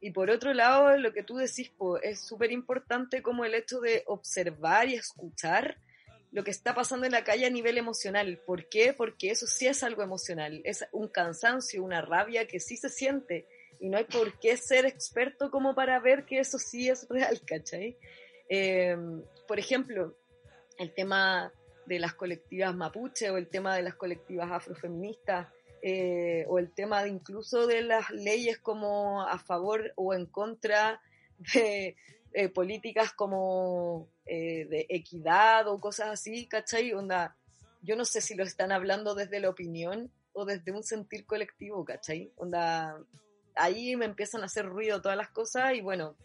[0.00, 1.72] Y por otro lado, lo que tú decís,
[2.04, 5.76] es súper importante como el hecho de observar y escuchar
[6.30, 8.40] lo que está pasando en la calle a nivel emocional.
[8.46, 8.92] ¿Por qué?
[8.92, 13.48] Porque eso sí es algo emocional, es un cansancio, una rabia que sí se siente
[13.80, 17.40] y no hay por qué ser experto como para ver que eso sí es real,
[17.46, 17.96] ¿cachai?
[18.48, 20.16] Em, por ejemplo,
[20.78, 21.52] el tema
[21.86, 25.48] de las colectivas mapuche o el tema de las colectivas afrofeministas
[25.82, 31.00] eh, o el tema de incluso de las leyes como a favor o en contra
[31.54, 31.96] de
[32.32, 36.92] eh, políticas como eh, de equidad o cosas así, ¿cachai?
[36.92, 37.36] Onda,
[37.82, 41.84] yo no sé si lo están hablando desde la opinión o desde un sentir colectivo,
[41.84, 42.32] ¿cachai?
[42.36, 42.98] Onda,
[43.58, 46.16] ahí me empiezan a hacer ruido todas las cosas y bueno,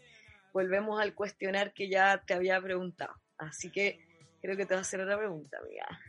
[0.52, 3.14] volvemos al cuestionar que ya te había preguntado.
[3.36, 4.00] Así que
[4.40, 6.00] creo que te voy a hacer otra pregunta, amiga.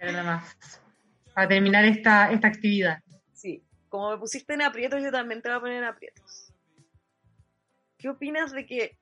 [0.00, 0.80] Nada más.
[1.34, 3.02] Para terminar esta, esta actividad.
[3.32, 6.52] Sí, como me pusiste en aprietos, yo también te voy a poner en aprietos.
[7.98, 8.98] ¿Qué opinas de que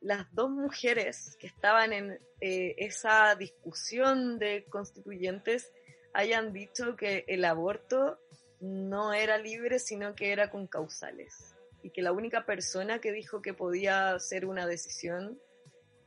[0.00, 5.72] las dos mujeres que estaban en eh, esa discusión de constituyentes
[6.14, 8.18] hayan dicho que el aborto
[8.60, 11.54] no era libre, sino que era con causales.
[11.82, 15.38] Y que la única persona que dijo que podía ser una decisión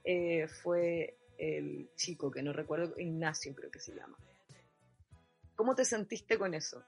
[0.04, 4.18] eh, fue el chico, que no recuerdo, Ignacio creo que se llama.
[5.56, 6.84] ¿Cómo te sentiste con eso?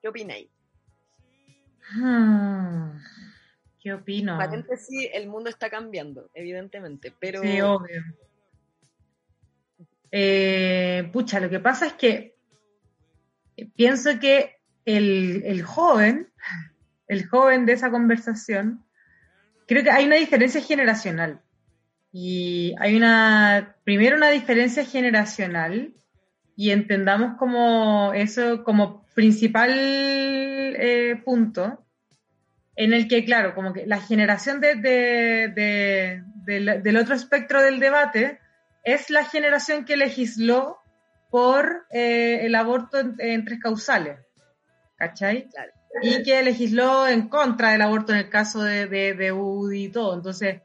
[0.00, 0.48] ¿Qué opináis?
[1.94, 2.98] Hmm,
[3.80, 4.38] ¿Qué opino?
[4.76, 7.42] sí, el mundo está cambiando, evidentemente, pero...
[7.42, 8.02] Sí, obvio.
[10.12, 12.39] Eh, pucha, lo que pasa es que
[13.76, 16.28] pienso que el, joven,
[17.08, 18.84] el joven de esa conversación,
[19.66, 21.40] creo que hay una diferencia generacional.
[22.12, 25.94] Y hay una, primero una diferencia generacional
[26.56, 31.86] y entendamos como eso como principal eh, punto
[32.76, 34.74] en el que, claro, como que la generación de,
[36.44, 38.40] del otro espectro del debate
[38.84, 40.79] es la generación que legisló
[41.30, 44.18] por eh, el aborto en, tres causales,
[44.96, 45.48] ¿cachai?
[46.02, 50.14] Y que legisló en contra del aborto en el caso de, de, UDI y todo.
[50.14, 50.60] Entonces,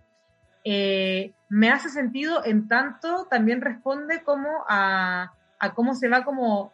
[0.64, 5.34] eh, me hace sentido en tanto también responde como a,
[5.76, 6.74] cómo se va como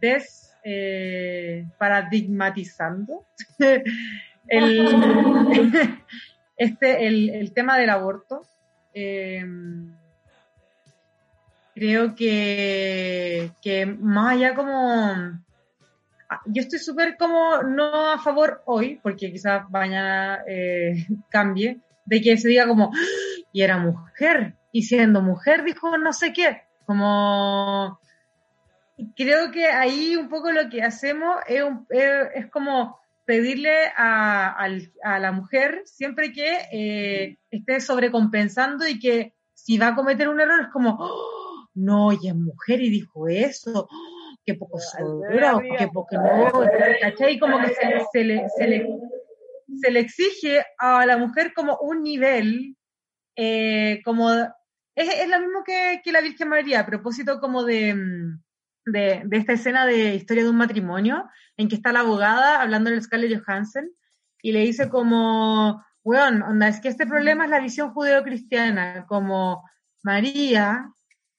[0.00, 3.24] des eh, paradigmatizando
[4.48, 4.88] el,
[6.56, 8.42] este, el, tema del aborto
[11.80, 15.40] creo que, que más allá como...
[16.28, 22.20] Ah, yo estoy súper como no a favor hoy, porque quizás mañana eh, cambie, de
[22.20, 22.98] que se diga como, ¡Ah!
[23.50, 27.98] y era mujer, y siendo mujer dijo no sé qué, como...
[29.16, 34.68] Creo que ahí un poco lo que hacemos es, como pedirle a,
[35.02, 40.60] la mujer siempre que eh, esté sobrecompensando y que si va a cometer un error
[40.60, 40.98] es como,
[41.74, 43.88] no, ella es mujer y dijo eso,
[44.44, 46.50] qué poco seguro, qué poco no,
[47.00, 47.38] ¿cachai?
[47.38, 48.48] Como que se, le, se, le,
[49.80, 52.76] se, le, exige a la mujer como un nivel,
[53.36, 57.94] eh, como, es, es, lo mismo que, que, la Virgen María, a propósito como de,
[58.86, 62.90] de, de, esta escena de historia de un matrimonio, en que está la abogada hablando
[62.90, 63.90] del Scarlett Johansson,
[64.42, 69.62] y le dice como, bueno, onda, es que este problema es la visión judeo-cristiana, como
[70.02, 70.90] María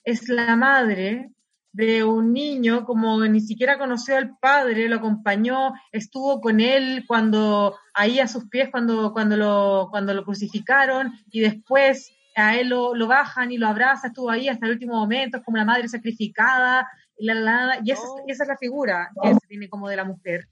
[0.04, 1.32] es la madre
[1.74, 7.78] de un niño, como ni siquiera conoció al padre, lo acompañó, estuvo con él cuando,
[7.94, 12.94] ahí a sus pies cuando, cuando, lo, cuando lo crucificaron y después a él lo,
[12.94, 15.88] lo bajan y lo abraza, estuvo ahí hasta el último momento, es como la madre
[15.88, 16.88] sacrificada,
[17.18, 20.48] y, la, y esa, esa, es la figura que se tiene como de la mujer.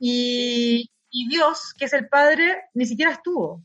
[0.00, 3.62] Y, y Dios, que es el padre, ni siquiera estuvo,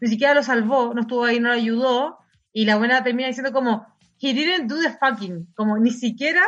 [0.00, 2.18] ni siquiera lo salvó, no estuvo ahí, no lo ayudó,
[2.52, 3.86] y la buena termina diciendo como,
[4.20, 6.42] he didn't do the fucking, como ni siquiera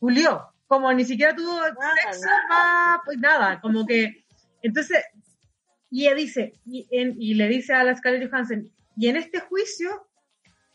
[0.00, 3.02] Julió, como ni siquiera tuvo sexo, nada.
[3.04, 4.24] pues nada, como que,
[4.62, 5.04] entonces,
[5.90, 9.40] y ella dice, y, en, y le dice a la Scarlett Johansson, y en este
[9.40, 10.08] juicio,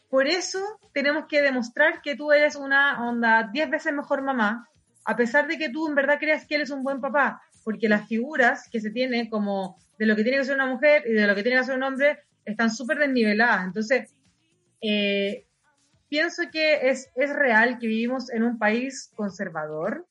[0.09, 0.59] por eso
[0.93, 4.69] tenemos que demostrar que tú eres una onda diez veces mejor mamá,
[5.05, 7.89] a pesar de que tú en verdad creas que él es un buen papá, porque
[7.89, 11.13] las figuras que se tienen como de lo que tiene que ser una mujer y
[11.13, 13.65] de lo que tiene que ser un hombre están súper desniveladas.
[13.65, 14.13] Entonces,
[14.89, 15.45] eh,
[16.09, 20.05] pienso que es, es real que vivimos en un país conservador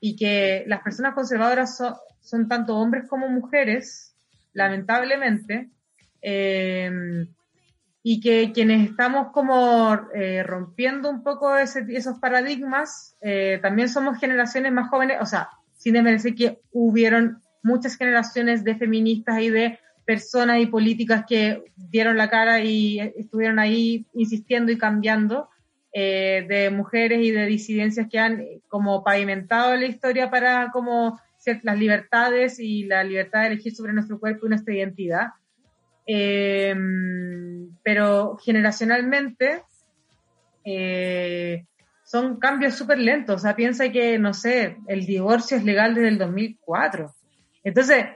[0.00, 1.78] y que las personas conservadoras
[2.20, 4.16] son, tanto hombres como mujeres,
[4.52, 5.70] lamentablemente,
[6.22, 7.26] eh,
[8.02, 14.72] y que quienes estamos como eh, rompiendo un poco esos paradigmas, eh, también somos generaciones
[14.72, 19.78] más jóvenes, o sea, sin desmerecer que hubieron muchas generaciones de feministas y de
[20.10, 25.48] personas y políticas que dieron la cara y estuvieron ahí insistiendo y cambiando,
[25.92, 31.20] eh, de mujeres y de disidencias que han como pavimentado la historia para como
[31.62, 35.28] las libertades y la libertad de elegir sobre nuestro cuerpo y nuestra identidad.
[36.04, 36.74] Eh,
[37.84, 39.62] pero generacionalmente
[40.64, 41.66] eh,
[42.02, 43.36] son cambios súper lentos.
[43.36, 47.14] O sea, piensa que, no sé, el divorcio es legal desde el 2004.
[47.62, 48.06] Entonces,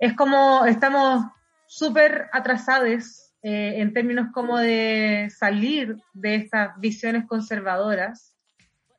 [0.00, 1.24] es como estamos
[1.66, 8.34] súper atrasados eh, en términos como de salir de estas visiones conservadoras.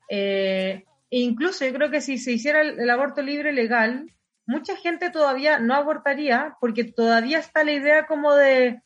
[0.09, 4.09] Eh, incluso yo creo que si se hiciera el, aborto libre legal,
[4.45, 8.81] mucha gente todavía no abortaría porque todavía está la idea como de,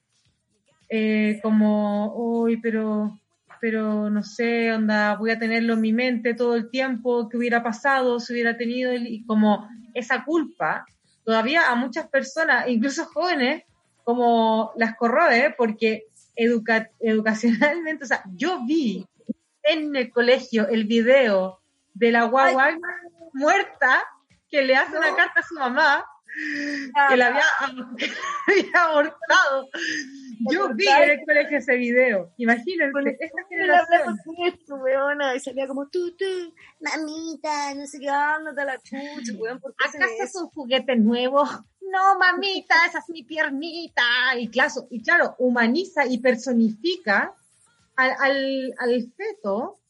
[0.90, 3.20] eh, como, uy, pero,
[3.60, 7.62] pero no sé, onda, voy a tenerlo en mi mente todo el tiempo, que hubiera
[7.62, 10.86] pasado, si hubiera tenido, y como esa culpa
[11.24, 13.64] todavía a muchas personas, incluso jóvenes,
[14.04, 16.06] como las corroe, porque
[16.36, 19.06] educa educacionalmente, o sea, yo vi
[19.64, 21.60] en el colegio el video
[21.94, 22.78] de la guagua
[23.34, 24.04] muerta
[24.50, 25.00] que le hace no.
[25.00, 26.06] una carta a su mamá
[27.10, 27.44] que la había,
[28.48, 29.70] había abortado.
[30.52, 32.34] Yo vi en el colegio ese video.
[32.38, 34.20] Imagínense, Con esta generación.
[34.46, 39.34] Esto, weona, y salía como tú, tú, mamita, no sé qué, ándate a la chucha,
[39.38, 41.44] weón, ¿por qué ¿Acaso es un juguete nuevo?
[41.82, 44.04] No, mamita, esa es mi piernita.
[44.38, 47.34] Y claro, y claro humaniza y personifica
[47.96, 49.82] al, al, al feto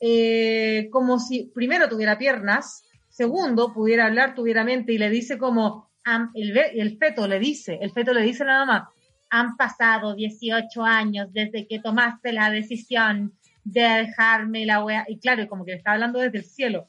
[0.00, 2.84] eh, como si primero tuviera piernas,
[3.16, 5.90] segundo pudiera hablar, tuviera mente y le dice como,
[6.34, 8.90] el, el feto le dice, el feto le dice a la mamá,
[9.30, 13.32] han pasado 18 años desde que tomaste la decisión
[13.64, 15.06] de dejarme la wea.
[15.08, 16.88] Y claro, como que le está hablando desde el cielo.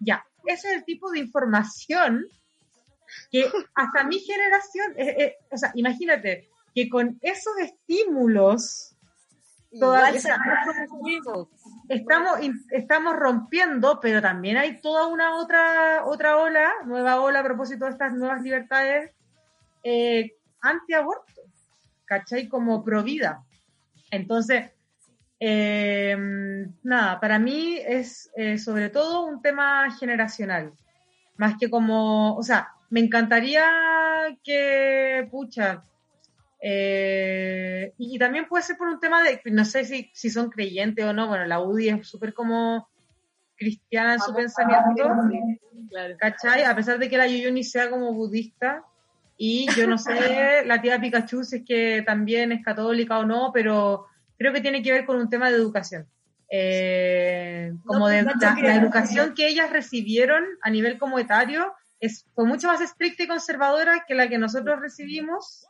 [0.00, 2.24] Ya, ese es el tipo de información
[3.30, 8.96] que hasta mi generación, eh, eh, o sea, imagínate que con esos estímulos
[9.78, 10.38] todavía, o sea,
[11.88, 12.38] estamos,
[12.70, 17.92] estamos rompiendo, pero también hay toda una otra, otra ola, nueva ola a propósito de
[17.92, 19.12] estas nuevas libertades
[19.82, 21.36] eh, antiaborto.
[22.06, 22.48] ¿cachai?
[22.48, 23.44] Como provida.
[24.10, 24.70] Entonces,
[25.38, 26.16] eh,
[26.82, 30.72] nada, para mí es eh, sobre todo un tema generacional,
[31.36, 33.64] más que como, o sea, me encantaría
[34.42, 35.84] que, pucha,
[36.68, 41.04] eh, y, también puede ser por un tema de, no sé si, si son creyentes
[41.04, 42.88] o no, bueno, la UDI es súper como
[43.54, 45.08] cristiana en su pensamiento,
[45.88, 46.16] claro.
[46.18, 46.64] ¿cachai?
[46.64, 48.82] A pesar de que la Yuyuni sea como budista,
[49.36, 50.10] y yo no sé,
[50.66, 54.06] la tía Pikachu, si es que también es católica o no, pero
[54.36, 56.08] creo que tiene que ver con un tema de educación.
[56.50, 62.26] Eh, como no, de la, la, educación que ellas recibieron a nivel como etario es,
[62.34, 65.68] fue mucho más estricta y conservadora que la que nosotros recibimos.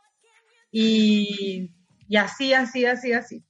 [0.79, 1.71] Y,
[2.07, 3.43] y así, así, así, así.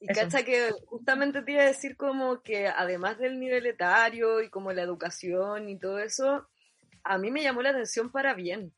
[0.00, 0.20] Y Eso.
[0.20, 4.72] cacha que justamente te iba a decir como que además del nivel etario y como
[4.72, 6.48] la educación y todo eso,
[7.04, 8.74] a mí me llamó la atención para bien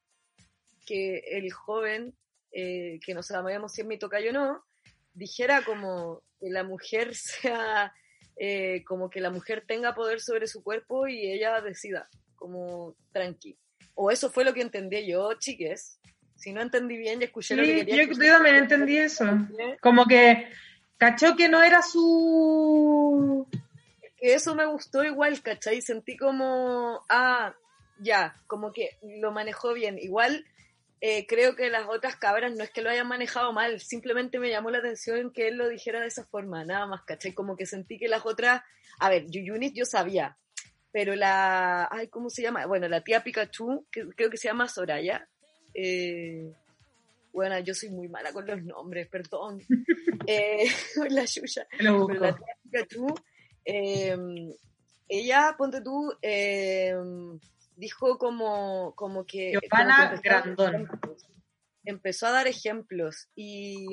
[0.84, 2.14] que el joven,
[2.52, 4.64] eh, que no sabíamos si es mi tocayo o no,
[5.14, 7.94] dijera como que la mujer sea,
[8.36, 13.56] eh, como que la mujer tenga poder sobre su cuerpo y ella decida, como tranqui.
[13.94, 16.00] O eso fue lo que entendí yo, chiques.
[16.40, 19.26] Si no entendí bien, ya escuché sí, lo que quería yo, yo también entendí eso.
[19.80, 20.48] Como que
[20.96, 23.46] cachó que no era su...
[24.18, 25.80] Eso me gustó igual, ¿cachai?
[25.82, 27.54] Sentí como, ah,
[27.98, 29.98] ya, como que lo manejó bien.
[29.98, 30.46] Igual
[31.02, 34.50] eh, creo que las otras cabras no es que lo hayan manejado mal, simplemente me
[34.50, 37.32] llamó la atención que él lo dijera de esa forma, nada más, ¿cachai?
[37.32, 38.62] Como que sentí que las otras,
[38.98, 40.36] a ver, Yuyunis yo sabía,
[40.92, 42.66] pero la, ay, ¿cómo se llama?
[42.66, 45.26] Bueno, la tía Pikachu, que creo que se llama Soraya,
[45.74, 46.52] eh,
[47.32, 49.60] bueno, yo soy muy mala con los nombres, perdón,
[50.26, 50.64] eh,
[51.10, 53.14] la Yuya, pero la tía Pikachu,
[53.64, 54.52] em,
[55.08, 57.38] ella, ponte tú, em,
[57.76, 59.52] dijo como, como que...
[61.84, 63.86] empezó, a dar ejemplos y,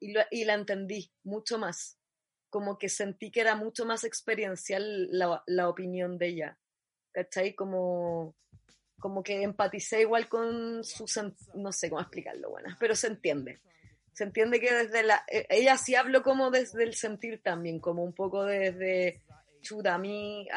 [0.00, 1.98] y, la entendí mucho más.
[2.50, 6.58] Como que sentí que era mucho más experiencial la, la opinión de ella.
[7.12, 7.54] ¿Cachai?
[7.54, 8.34] Como,
[8.98, 11.04] como que empaticé igual con su...
[11.54, 13.60] No sé cómo explicarlo, bueno, pero se entiende.
[14.12, 15.24] Se entiende que desde la...
[15.28, 19.22] E, ella sí habló como desde el sentir también, como un poco desde
[19.60, 20.48] chuta, a mí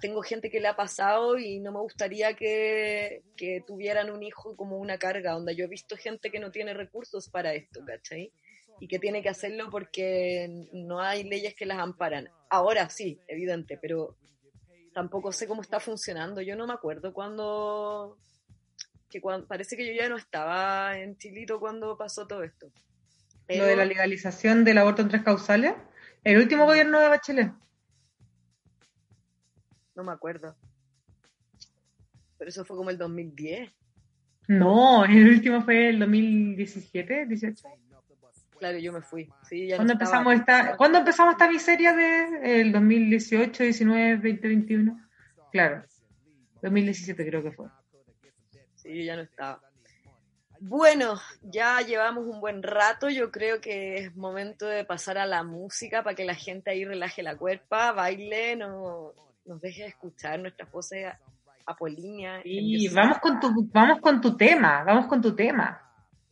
[0.00, 3.22] tengo gente que le ha pasado y no me gustaría que,
[3.66, 7.28] tuvieran un hijo como una carga, donde yo he visto gente que no tiene recursos
[7.28, 8.32] para esto, ¿cachai?
[8.80, 12.28] Y que tiene que hacerlo porque no hay leyes que las amparan.
[12.50, 14.16] Ahora sí, evidente, pero
[14.94, 16.40] tampoco sé cómo está funcionando.
[16.40, 18.16] Yo no me acuerdo cuando,
[19.10, 22.70] que cuando, parece que yo ya no estaba en Chilito cuando pasó todo esto.
[23.48, 25.74] Lo de la legalización del aborto en tres causales,
[26.22, 27.52] el último gobierno de Bachelet.
[29.94, 30.56] No me acuerdo.
[32.38, 33.70] Pero eso fue como el 2010.
[34.48, 37.68] No, el último fue el 2017, 18.
[38.64, 39.30] Claro, yo me fui.
[39.76, 45.08] ¿Cuándo, empezamos esta, ¿Cuándo empezamos esta miseria de el 2018, 19, 20, 21?
[45.52, 45.84] Claro,
[46.62, 47.66] 2017 creo que fue.
[48.74, 49.60] Sí, yo ya no estaba.
[50.60, 55.42] Bueno, ya llevamos un buen rato, yo creo que es momento de pasar a la
[55.42, 59.12] música para que la gente ahí relaje la cuerpa, baile, no,
[59.44, 61.12] nos deje escuchar nuestras voces
[61.66, 62.40] apolínea.
[62.42, 65.82] Y vamos con tu, vamos con tu tema, vamos con tu tema.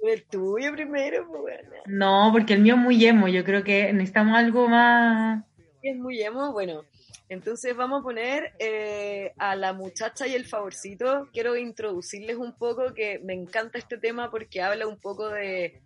[0.02, 4.36] El tuyo primero, pues No, porque el mío es muy emo, yo creo que necesitamos
[4.36, 5.44] algo más.
[5.80, 6.84] Es muy emo, bueno.
[7.28, 11.28] Entonces vamos a poner eh, a la muchacha y el favorcito.
[11.32, 15.80] Quiero introducirles un poco que me encanta este tema porque habla un poco de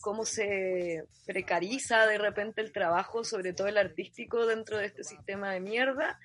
[0.00, 5.52] cómo se precariza de repente el trabajo, sobre todo el artístico, dentro de este sistema
[5.52, 6.18] de mierda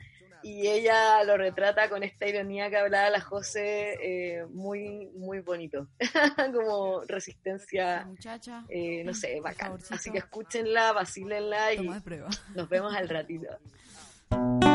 [0.45, 5.87] y ella lo retrata con esta ironía que hablaba la José, eh, muy, muy bonito,
[6.53, 8.07] como resistencia,
[8.69, 9.79] eh, no sé, bacán.
[9.89, 11.89] Así que escúchenla, vacílenla y
[12.53, 13.47] nos vemos al ratito.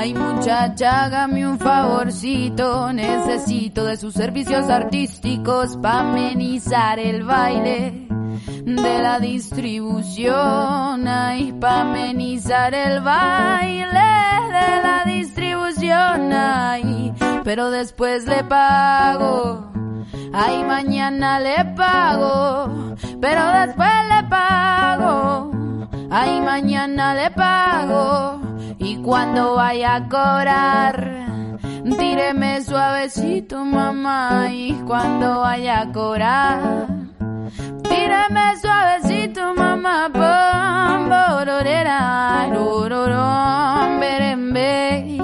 [0.00, 8.08] Ay muchacha, hágame un favorcito, necesito de sus servicios artísticos para amenizar el baile
[8.64, 11.06] de la distribución.
[11.06, 14.10] Ay, para amenizar el baile
[14.48, 16.32] de la distribución.
[16.32, 17.12] Ay,
[17.44, 19.70] pero después le pago.
[20.32, 24.89] Ay, mañana le pago, pero después le pago.
[26.12, 28.40] Ay, mañana le pago
[28.80, 31.24] y cuando vaya a cobrar,
[31.98, 34.48] tíreme suavecito, mamá.
[34.50, 36.88] Y cuando vaya a cobrar,
[37.88, 40.10] tíreme suavecito, mamá.
[40.12, 45.16] Pom, bororera, rororom, berembe,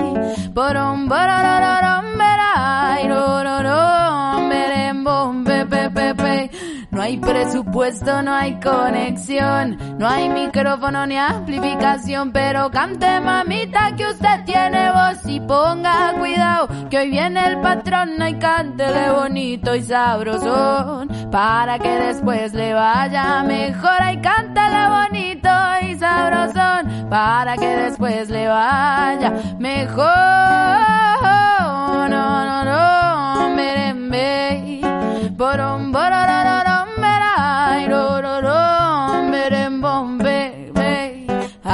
[0.52, 6.50] borom, borororom, berai, rororom, berembom, pepe.
[6.96, 14.06] No hay presupuesto, no hay conexión, no hay micrófono ni amplificación, pero cante mamita que
[14.06, 19.82] usted tiene voz y ponga cuidado que hoy viene el patrón y cántele bonito y
[19.82, 25.50] sabrosón para que después le vaya mejor y cántele bonito
[25.82, 30.06] y sabrosón para que después le vaya mejor.
[32.08, 32.66] No, no, no,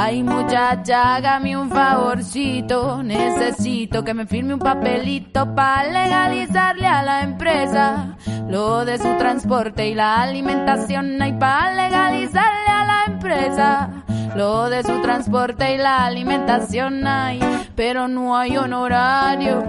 [0.05, 7.21] Ay muchacha, hágame un favorcito, necesito que me firme un papelito para legalizarle a la
[7.21, 8.17] empresa
[8.49, 11.21] lo de su transporte y la alimentación.
[11.21, 13.89] Ay, para legalizarle a la empresa
[14.35, 17.07] lo de su transporte y la alimentación.
[17.07, 17.39] Ay,
[17.75, 19.63] pero no hay honorarios,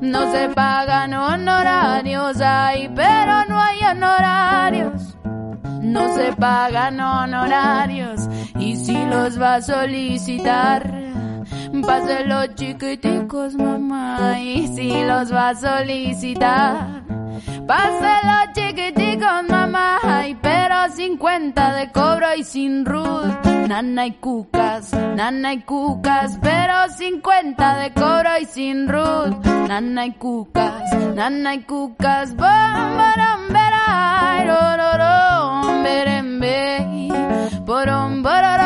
[0.00, 2.40] no se pagan honorarios.
[2.40, 5.17] Ay, pero no hay honorarios
[5.88, 8.28] no se pagan honorarios
[8.58, 10.82] y si los va a solicitar,
[11.86, 17.02] pase los chiquiticos, mamá, y si los va a solicitar.
[17.66, 23.46] Pase los chiquiticos, mamá, ay, pero 50 de cobro y sin root.
[23.68, 29.44] Nana y cucas, nana y cucas, pero 50 de cobro y sin root.
[29.68, 32.34] Nana y cucas, nana y cucas,
[38.28, 38.57] borom, borororom,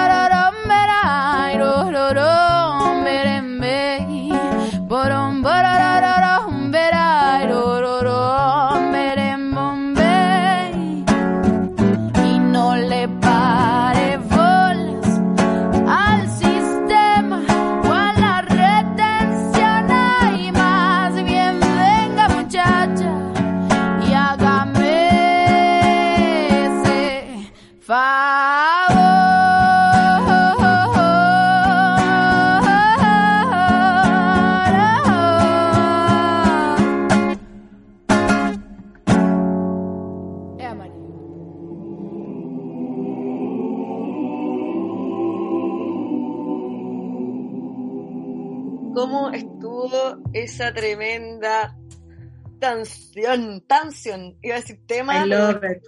[53.27, 53.61] tensión?
[53.67, 54.39] Tensión.
[54.43, 55.25] Iba a decir tema.
[55.25, 55.83] I love pero it.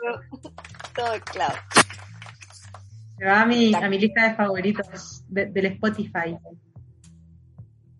[0.94, 1.58] todo- claro.
[3.18, 6.36] Se va a mi, a mi lista de favoritos de- del Spotify.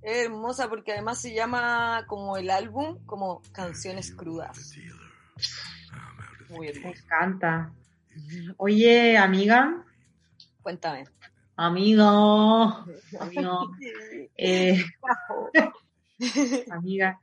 [0.02, 4.72] Es hermosa porque además se llama como el álbum, como Canciones Crudas.
[6.50, 7.72] Muy Me encanta.
[8.58, 9.82] Oye, amiga,
[10.62, 11.04] Cuéntame.
[11.56, 12.84] amigo,
[13.20, 13.70] amigo,
[14.36, 14.84] eh,
[16.70, 17.18] amiga,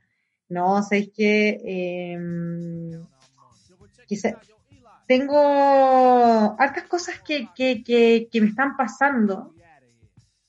[0.52, 2.18] no, sabéis que eh,
[4.06, 4.38] quizá-
[5.06, 5.38] tengo
[6.58, 9.54] hartas cosas que, que, que, que me están pasando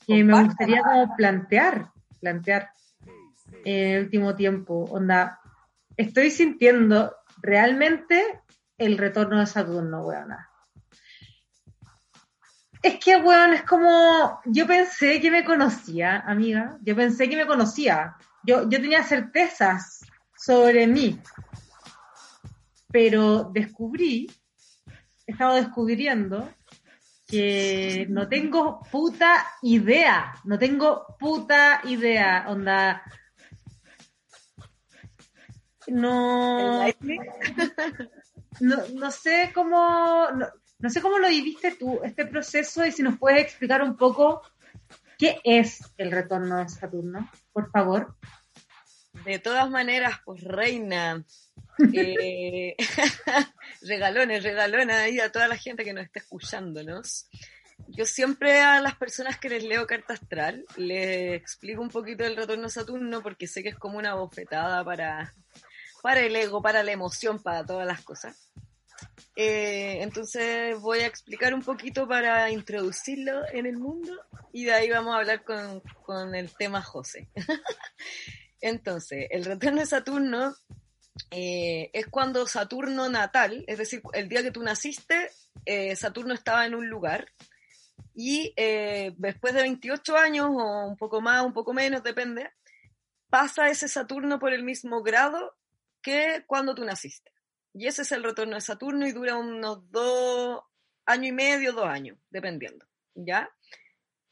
[0.06, 2.72] que me gustaría como plantear, plantear
[3.64, 4.86] en el último tiempo.
[4.92, 5.40] Onda,
[5.96, 8.42] estoy sintiendo realmente
[8.78, 10.50] el retorno de Saturno, weona.
[12.82, 17.48] Es que, weón, es como, yo pensé que me conocía, amiga, yo pensé que me
[17.48, 20.06] conocía, yo, yo tenía certezas
[20.38, 21.20] sobre mí,
[22.92, 24.30] pero descubrí,
[25.26, 26.50] he estado descubriendo
[27.26, 33.02] que no tengo puta idea, no tengo puta idea, onda,
[35.88, 36.86] no,
[38.60, 40.28] no, no sé cómo,
[40.80, 44.42] no sé cómo lo viviste tú, este proceso, y si nos puedes explicar un poco
[45.18, 48.16] qué es el retorno de Saturno, por favor.
[49.26, 51.24] De todas maneras, pues reina.
[51.94, 52.76] eh,
[53.82, 57.28] regalones, regalones ahí a toda la gente que nos está escuchándonos.
[57.88, 62.38] Yo siempre a las personas que les leo carta astral les explico un poquito del
[62.38, 65.34] retorno a Saturno porque sé que es como una bofetada para,
[66.02, 68.50] para el ego, para la emoción, para todas las cosas.
[69.36, 74.14] Eh, entonces voy a explicar un poquito para introducirlo en el mundo
[74.52, 77.30] y de ahí vamos a hablar con, con el tema José.
[78.62, 80.56] Entonces, el retorno de Saturno
[81.32, 85.32] eh, es cuando Saturno natal, es decir, el día que tú naciste,
[85.66, 87.28] eh, Saturno estaba en un lugar
[88.16, 88.54] y
[89.18, 92.52] después de 28 años o un poco más, un poco menos, depende,
[93.30, 95.56] pasa ese Saturno por el mismo grado
[96.02, 97.33] que cuando tú naciste.
[97.74, 100.62] Y ese es el retorno de Saturno y dura unos dos
[101.06, 102.86] años y medio, dos años, dependiendo.
[103.16, 103.50] ¿Ya?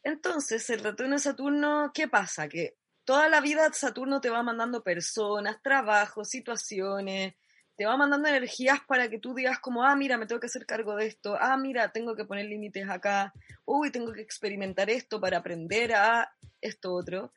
[0.03, 2.47] Entonces, el retorno de Saturno, ¿qué pasa?
[2.47, 7.35] Que toda la vida Saturno te va mandando personas, trabajos, situaciones,
[7.75, 10.65] te va mandando energías para que tú digas como, ah, mira, me tengo que hacer
[10.65, 13.33] cargo de esto, ah, mira, tengo que poner límites acá,
[13.65, 16.31] uy, tengo que experimentar esto para aprender a
[16.61, 17.33] esto otro,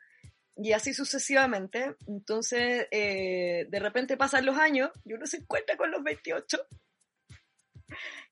[0.56, 1.96] y así sucesivamente.
[2.06, 6.58] Entonces, eh, de repente pasan los años y uno se encuentra con los 28,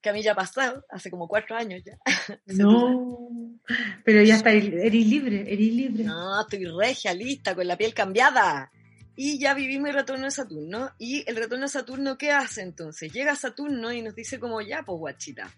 [0.01, 1.99] que a mí ya ha pasado, hace como cuatro años ya.
[2.47, 3.59] No,
[4.05, 6.05] pero ya está, eres libre, eres libre.
[6.05, 8.71] No, estoy regia, lista, con la piel cambiada.
[9.15, 10.91] Y ya vivimos el retorno de Saturno.
[10.99, 13.13] Y el retorno de Saturno, ¿qué hace entonces?
[13.13, 15.51] Llega Saturno y nos dice como, ya, pues guachita.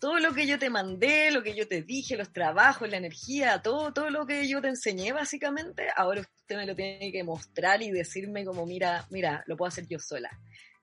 [0.00, 3.60] Todo lo que yo te mandé, lo que yo te dije, los trabajos, la energía,
[3.62, 7.82] todo, todo lo que yo te enseñé básicamente, ahora usted me lo tiene que mostrar
[7.82, 10.30] y decirme como, mira, mira, lo puedo hacer yo sola.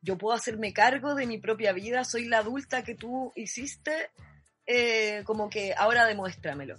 [0.02, 4.12] Yo puedo hacerme cargo de mi propia vida, soy la adulta que tú hiciste,
[4.68, 6.78] eh, como que ahora demuéstramelo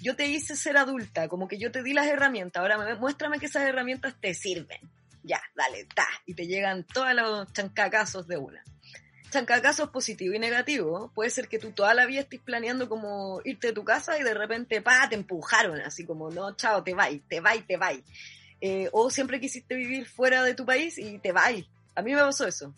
[0.00, 3.38] yo te hice ser adulta, como que yo te di las herramientas, ahora me, muéstrame
[3.38, 4.78] que esas herramientas te sirven.
[5.22, 8.62] Ya, dale, ta, y te llegan todos los chancacazos de una.
[9.30, 11.10] Chancacasos positivo y negativo.
[11.14, 14.22] Puede ser que tú toda la vida estés planeando como irte de tu casa y
[14.22, 18.02] de repente, pa, te empujaron, así como, no, chao, te vais, te vais, te vais.
[18.60, 21.66] Eh, o siempre quisiste vivir fuera de tu país y te vais.
[21.94, 22.74] A mí me pasó eso.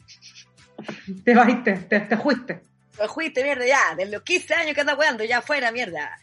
[1.24, 2.60] Te vais, te, te, te fuiste.
[2.96, 6.18] Te fuiste, mierda, ya, de los 15 años que andas weando, ya fuera, mierda.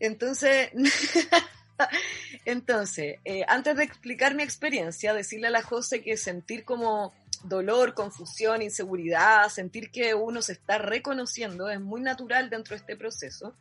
[0.00, 0.70] Entonces,
[2.44, 7.14] entonces, eh, antes de explicar mi experiencia, decirle a la José que sentir como
[7.44, 12.96] dolor, confusión, inseguridad, sentir que uno se está reconociendo es muy natural dentro de este
[12.96, 13.56] proceso,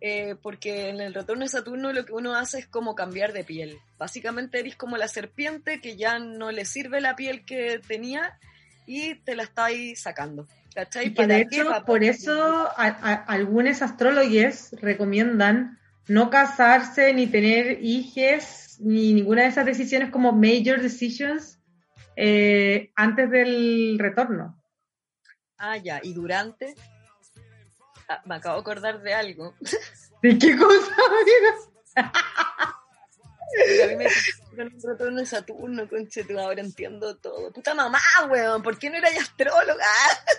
[0.00, 3.44] eh, porque en el retorno de Saturno lo que uno hace es como cambiar de
[3.44, 3.78] piel.
[3.98, 8.38] Básicamente eres como la serpiente que ya no le sirve la piel que tenía
[8.86, 10.48] y te la está ahí sacando.
[10.74, 11.08] ¿Cachai?
[11.08, 17.84] Y que de hecho, por eso a, a, algunos astrólogos recomiendan no casarse, ni tener
[17.84, 21.59] hijos, ni ninguna de esas decisiones como major decisions
[22.22, 24.62] eh, antes del retorno.
[25.56, 26.74] Ah, ya, y durante.
[28.08, 29.54] Ah, me acabo de acordar de algo.
[30.22, 31.56] ¿De qué cosa, amiga?
[33.84, 34.06] a mí me
[34.54, 37.50] con un retorno de Saturno, conche, tú ahora entiendo todo.
[37.52, 39.86] Puta mamá, weón, ¿por qué no eras astróloga?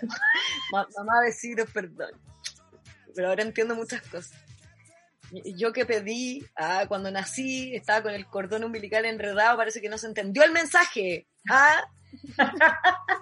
[0.72, 2.12] mamá, besitos, perdón.
[3.16, 4.38] Pero ahora entiendo muchas cosas.
[5.56, 9.98] Yo que pedí, ah, cuando nací, estaba con el cordón umbilical enredado, parece que no
[9.98, 11.28] se entendió el mensaje.
[11.50, 11.84] Ah.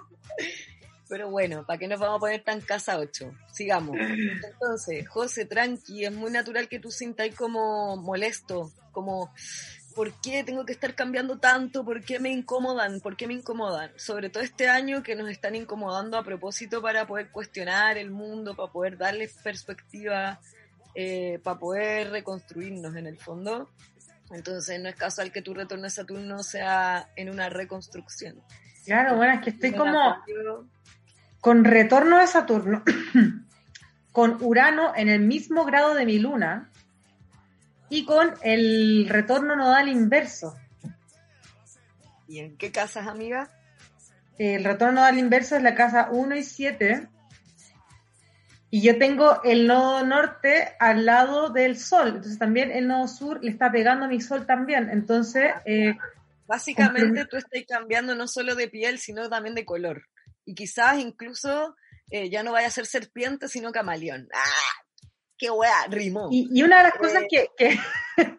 [1.08, 3.32] Pero bueno, ¿para qué nos vamos a poner tan casa 8?
[3.52, 3.96] Sigamos.
[3.98, 9.32] Entonces, José, tranqui, es muy natural que tú sientas como molesto, como
[9.94, 11.84] ¿por qué tengo que estar cambiando tanto?
[11.84, 13.00] ¿Por qué me incomodan?
[13.00, 13.90] ¿Por qué me incomodan?
[13.96, 18.54] Sobre todo este año que nos están incomodando a propósito para poder cuestionar el mundo,
[18.54, 20.40] para poder darle perspectiva,
[20.94, 23.70] eh, para poder reconstruirnos en el fondo.
[24.30, 28.42] Entonces no es casual que tu retorno a Saturno sea en una reconstrucción.
[28.84, 30.16] Claro, bueno, es que estoy como
[31.40, 32.82] con retorno de Saturno,
[34.12, 36.70] con Urano en el mismo grado de mi luna
[37.88, 40.56] y con el retorno nodal inverso.
[42.28, 43.50] ¿Y en qué casas, amiga?
[44.38, 47.08] El retorno nodal inverso es la casa 1 y 7.
[48.70, 52.08] Y yo tengo el nodo norte al lado del sol.
[52.08, 54.90] Entonces también el nodo sur le está pegando a mi sol también.
[54.90, 55.52] Entonces...
[55.64, 55.96] Eh,
[56.46, 60.08] Básicamente tú estás cambiando no solo de piel, sino también de color.
[60.44, 61.76] Y quizás incluso
[62.10, 64.28] eh, ya no vaya a ser serpiente, sino camaleón.
[64.34, 64.80] ¡Ah!
[65.40, 66.28] qué weá, rimó.
[66.30, 67.48] Y, una de las cosas que,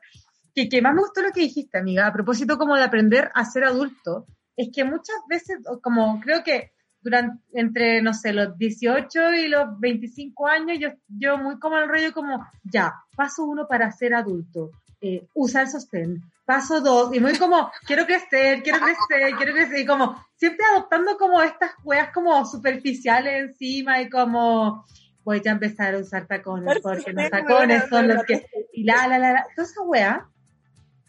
[0.55, 3.43] que, que, más me gustó lo que dijiste, amiga, a propósito como de aprender a
[3.43, 9.33] ser adulto, es que muchas veces, como creo que durante, entre, no sé, los 18
[9.33, 13.91] y los 25 años, yo, yo muy como el rollo como, ya, paso uno para
[13.91, 14.71] ser adulto,
[15.01, 19.85] eh, usar sostén, paso dos, y muy como, quiero crecer, quiero crecer, quiero crecer, y
[19.85, 24.85] como, siempre adoptando como estas weas como superficiales encima y como,
[25.23, 28.45] voy a empezar a usar tacones porque los tacones son los que...
[28.73, 30.27] Y la, la, la, la, toda esa wea.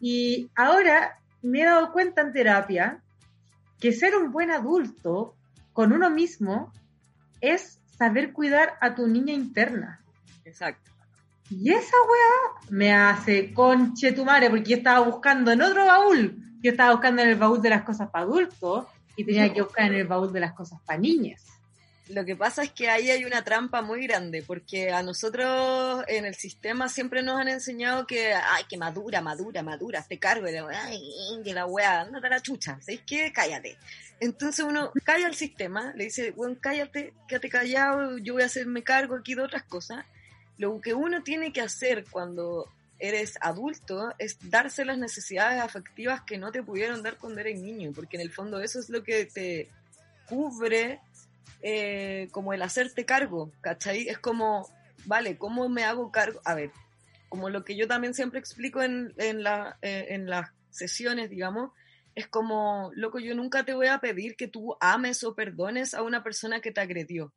[0.01, 3.03] Y ahora me he dado cuenta en terapia
[3.81, 5.35] que ser un buen adulto
[5.73, 6.73] con uno mismo
[7.41, 10.01] es saber cuidar a tu niña interna.
[10.45, 10.91] Exacto.
[11.51, 16.39] Y esa weá me hace conche tu madre, porque yo estaba buscando en otro baúl.
[16.63, 19.87] Yo estaba buscando en el baúl de las cosas para adultos y tenía que buscar
[19.87, 21.45] en el baúl de las cosas para niñas.
[22.09, 26.25] Lo que pasa es que ahí hay una trampa muy grande, porque a nosotros en
[26.25, 30.59] el sistema siempre nos han enseñado que, ay, que madura, madura, madura, te cargo, de,
[30.59, 31.01] ay,
[31.45, 33.33] que la weá, andate a la chucha, ¿sabes qué?
[33.33, 33.79] Cállate.
[34.19, 38.83] Entonces uno calla al sistema, le dice, bueno, cállate, quédate callado, yo voy a hacerme
[38.83, 40.05] cargo aquí de otras cosas.
[40.59, 46.39] Lo que uno tiene que hacer cuando eres adulto es darse las necesidades afectivas que
[46.39, 49.27] no te pudieron dar cuando eres niño, porque en el fondo eso es lo que
[49.27, 49.71] te
[50.27, 51.01] cubre
[51.63, 54.09] eh, como el hacerte cargo, ¿cachai?
[54.09, 54.69] Es como,
[55.05, 56.41] vale, ¿cómo me hago cargo?
[56.45, 56.71] A ver,
[57.29, 61.71] como lo que yo también siempre explico en, en, la, eh, en las sesiones, digamos,
[62.15, 66.03] es como, loco, yo nunca te voy a pedir que tú ames o perdones a
[66.03, 67.33] una persona que te agredió,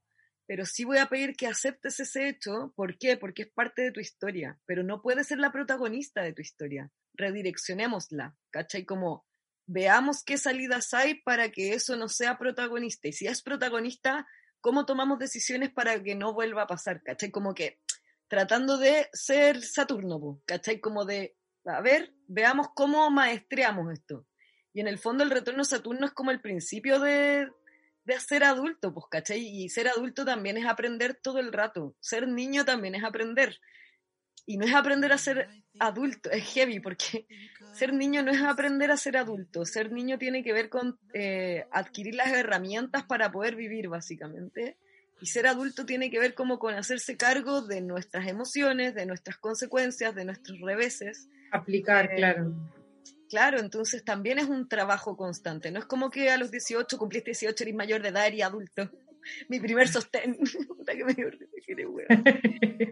[0.48, 2.74] pero sí voy a pedir que aceptes ese hecho.
[2.76, 3.18] ¿Por qué?
[3.18, 6.92] Porque es parte de tu historia, pero no puede ser la protagonista de tu historia.
[7.14, 8.86] Redireccionémosla, ¿cachai?
[8.86, 9.26] Como,
[9.68, 13.08] veamos qué salidas hay para que eso no sea protagonista.
[13.08, 14.28] Y si es protagonista,
[14.62, 17.02] ¿cómo tomamos decisiones para que no vuelva a pasar?
[17.04, 17.32] ¿Cachai?
[17.32, 17.80] Como que
[18.28, 20.80] tratando de ser Saturno, ¿cachai?
[20.80, 21.36] Como de,
[21.66, 24.26] a ver, veamos cómo maestreamos esto.
[24.74, 27.48] Y en el fondo el retorno a Saturno es como el principio de,
[28.04, 29.40] de ser adulto, pues, ¿cachai?
[29.40, 31.96] Y ser adulto también es aprender todo el rato.
[32.00, 33.60] Ser niño también es aprender.
[34.46, 35.48] Y no es aprender a ser
[35.80, 37.26] adulto, es heavy, porque
[37.74, 39.66] ser niño no es aprender a ser adulto.
[39.66, 44.78] Ser niño tiene que ver con eh, adquirir las herramientas para poder vivir, básicamente.
[45.22, 49.38] Y ser adulto tiene que ver como con hacerse cargo de nuestras emociones, de nuestras
[49.38, 51.28] consecuencias, de nuestros reveses.
[51.52, 52.54] Aplicar, Eh, claro.
[53.30, 55.72] Claro, entonces también es un trabajo constante.
[55.72, 58.90] No es como que a los 18 cumpliste 18, eres mayor de edad y adulto.
[59.50, 60.38] Mi primer sostén.
[60.68, 61.28] Puta que me dio.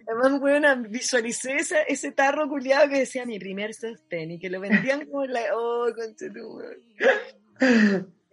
[0.08, 4.60] Además, weona, visualicé esa- ese tarro culiado que decía mi primer sostén y que lo
[4.60, 5.42] vendían como la.
[5.56, 5.88] Oh.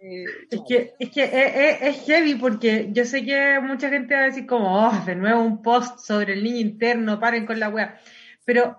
[0.03, 4.25] Eh, Es que, es, que es, heavy porque yo sé que mucha gente va a
[4.25, 8.01] decir como, oh, de nuevo un post sobre el niño interno, paren con la wea.
[8.43, 8.77] Pero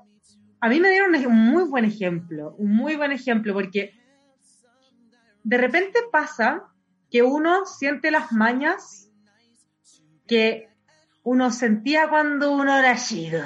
[0.60, 3.94] a mí me dieron un muy buen ejemplo, un muy buen ejemplo, porque
[5.44, 6.64] de repente pasa
[7.08, 9.08] que uno siente las mañas
[10.32, 10.68] que
[11.24, 13.36] uno sentía cuando uno era chico.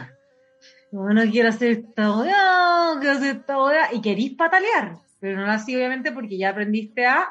[0.93, 5.75] Uno quiere hacer esta weá, quiero hacer esta weá, y querís patalear, pero no así
[5.75, 7.29] obviamente porque ya aprendiste a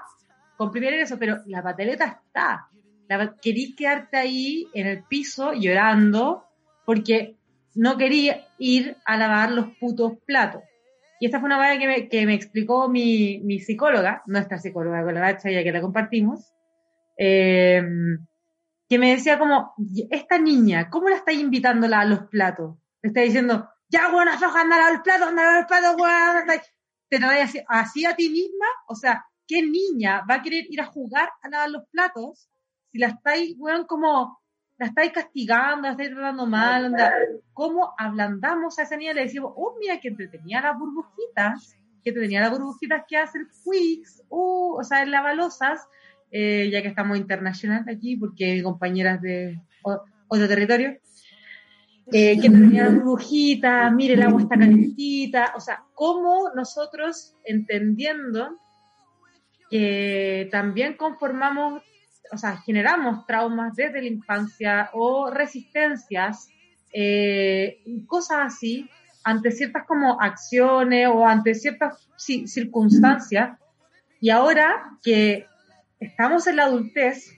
[0.57, 2.67] comprimir eso, pero la pataleta está.
[3.07, 6.43] La, querís quedarte ahí en el piso llorando
[6.85, 7.37] porque
[7.75, 10.63] no quería ir a lavar los putos platos.
[11.21, 15.01] Y esta fue una manera que me, que me explicó mi, mi psicóloga, nuestra psicóloga
[15.05, 16.53] con la Nacha, ya que la compartimos,
[17.17, 17.81] eh,
[18.87, 19.73] que me decía como,
[20.09, 22.75] esta niña, ¿cómo la estáis invitándola a los platos?
[23.01, 26.37] Le está diciendo, ya, bueno, afloja, anda a los platos, anda a los platos, weón,
[26.37, 26.61] anda".
[27.07, 30.81] Te traes así, así a ti misma, o sea, ¿qué niña va a querer ir
[30.81, 32.49] a jugar a lavar los platos
[32.91, 34.39] si la estáis, weón, como,
[34.77, 37.13] la estáis castigando, la estáis tratando mal, onda?
[37.53, 39.13] ¿Cómo ablandamos a esa niña?
[39.13, 43.47] Le decimos, oh, mira que entretenía las burbujitas, que entretenía las burbujitas que hace el
[43.49, 45.87] Quicks, uh, o sea, el lavalosas,
[46.37, 50.97] eh, ya que estamos internacional aquí, porque mi compañera es de otro territorio,
[52.11, 58.59] eh, que tenía las burbujitas, mire, el agua está calentita, o sea, cómo nosotros entendiendo
[59.69, 61.81] que también conformamos,
[62.33, 66.49] o sea, generamos traumas desde la infancia o resistencias,
[66.91, 68.89] eh, cosas así,
[69.23, 73.57] ante ciertas como acciones o ante ciertas ci- circunstancias,
[74.19, 75.45] y ahora que
[75.99, 77.31] estamos en la adultez,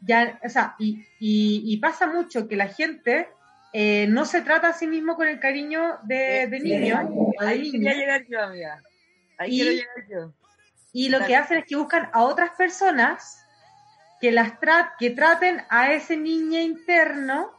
[0.00, 3.28] ya, o sea, y, y- y pasa mucho que la gente
[3.72, 8.26] eh, no se trata a sí mismo con el cariño de, de niño Ahí llegar
[8.28, 8.82] yo, amiga.
[9.38, 10.32] Ahí Y- quiero llegar yo.
[10.92, 13.38] y lo que hacen es que buscan a otras personas
[14.20, 17.50] que las tra- que traten a ese niño interno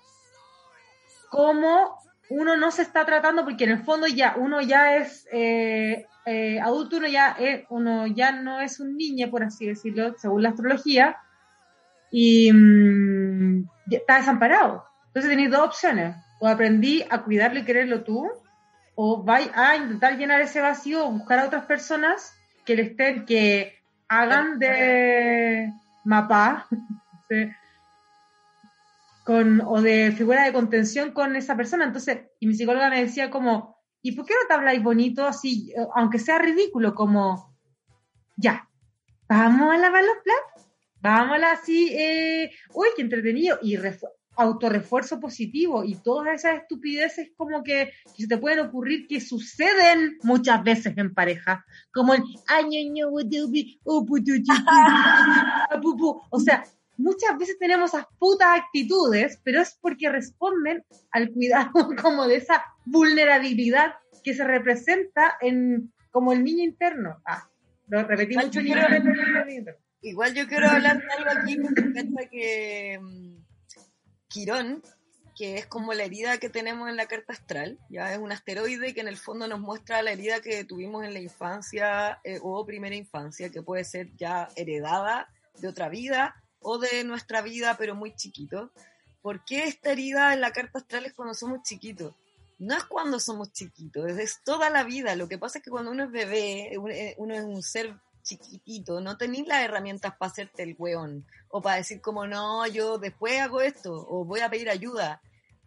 [1.30, 1.98] como
[2.30, 6.60] uno no se está tratando porque en el fondo ya uno ya es eh, eh,
[6.60, 10.50] adulto uno ya es, uno ya no es un niño por así decirlo según la
[10.50, 11.18] astrología
[12.12, 14.86] y mm, está desamparado.
[15.08, 16.16] Entonces tenéis dos opciones.
[16.40, 18.30] O aprendí a cuidarlo y quererlo tú
[18.96, 22.34] o vais a intentar llenar ese vacío o buscar a otras personas
[22.66, 25.72] que le estén que hagan de
[26.04, 26.68] mapa
[29.24, 31.86] con, o de figura de contención con esa persona.
[31.86, 33.73] Entonces, y mi psicóloga me decía como,
[34.04, 37.56] ¿y por qué no te habláis bonito así, eh, aunque sea ridículo, como,
[38.38, 38.70] ya,
[39.28, 40.70] vamos a lavar los platos,
[41.01, 46.62] vamos a la así, eh, uy, qué entretenido, y refu- autorrefuerzo positivo, y todas esas
[46.62, 52.14] estupideces como que, que se te pueden ocurrir que suceden muchas veces en pareja, como
[52.14, 52.24] el,
[56.30, 56.64] o sea,
[57.04, 62.64] muchas veces tenemos esas putas actitudes, pero es porque responden al cuidado como de esa
[62.86, 63.93] vulnerabilidad
[64.24, 67.22] que se representa en como el niño interno.
[67.26, 67.48] Ah,
[67.88, 68.61] lo repetí Igual mucho.
[68.61, 69.80] yo quiero- interno.
[70.02, 71.57] Igual yo quiero hablar de algo aquí
[71.94, 73.38] piensa que mm,
[74.28, 74.82] Quirón,
[75.36, 78.94] que es como la herida que tenemos en la carta astral, ya es un asteroide
[78.94, 82.65] que en el fondo nos muestra la herida que tuvimos en la infancia eh, o
[82.65, 85.30] primera infancia, que puede ser ya heredada
[85.60, 88.72] de otra vida o de nuestra vida, pero muy chiquito.
[89.22, 92.14] ¿Por qué esta herida en la carta astral es cuando somos chiquitos?
[92.60, 95.15] No es cuando somos chiquitos, es toda la vida.
[95.15, 99.02] Lo que pasa es que cuando uno es bebé, eh, uno es un ser chiquitito,
[99.02, 103.40] no tenéis las herramientas para hacerte el weón o para decir como no, yo después
[103.40, 105.22] hago esto o voy a pedir ayuda.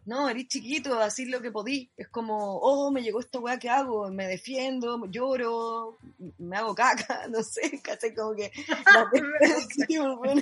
[0.07, 1.91] No, eres chiquito, así lo que podí.
[1.97, 5.97] Es como, oh, me llegó esta weá que hago, me defiendo, lloro,
[6.37, 8.15] me hago caca, no sé, ¿cachai?
[8.15, 8.49] Como que
[8.93, 10.41] las defensas, sí, bueno,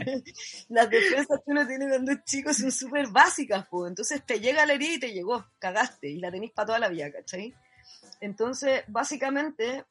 [0.69, 3.89] las defensas que uno tiene cuando es chico son súper básicas, pues.
[3.89, 6.89] Entonces te llega la herida y te llegó, cagaste, y la tenés para toda la
[6.89, 7.53] vida, ¿cachai?
[8.21, 9.83] Entonces, básicamente,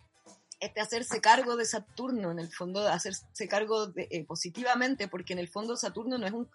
[0.61, 5.33] este hacerse cargo de Saturno, en el fondo, de hacerse cargo de- eh, positivamente, porque
[5.33, 6.49] en el fondo Saturno no es un,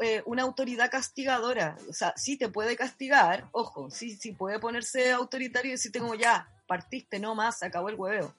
[0.00, 1.76] eh, una autoridad castigadora.
[1.88, 6.14] O sea, sí te puede castigar, ojo, sí, sí puede ponerse autoritario y decirte como
[6.14, 8.34] ya, partiste, no más, acabó el hueveo.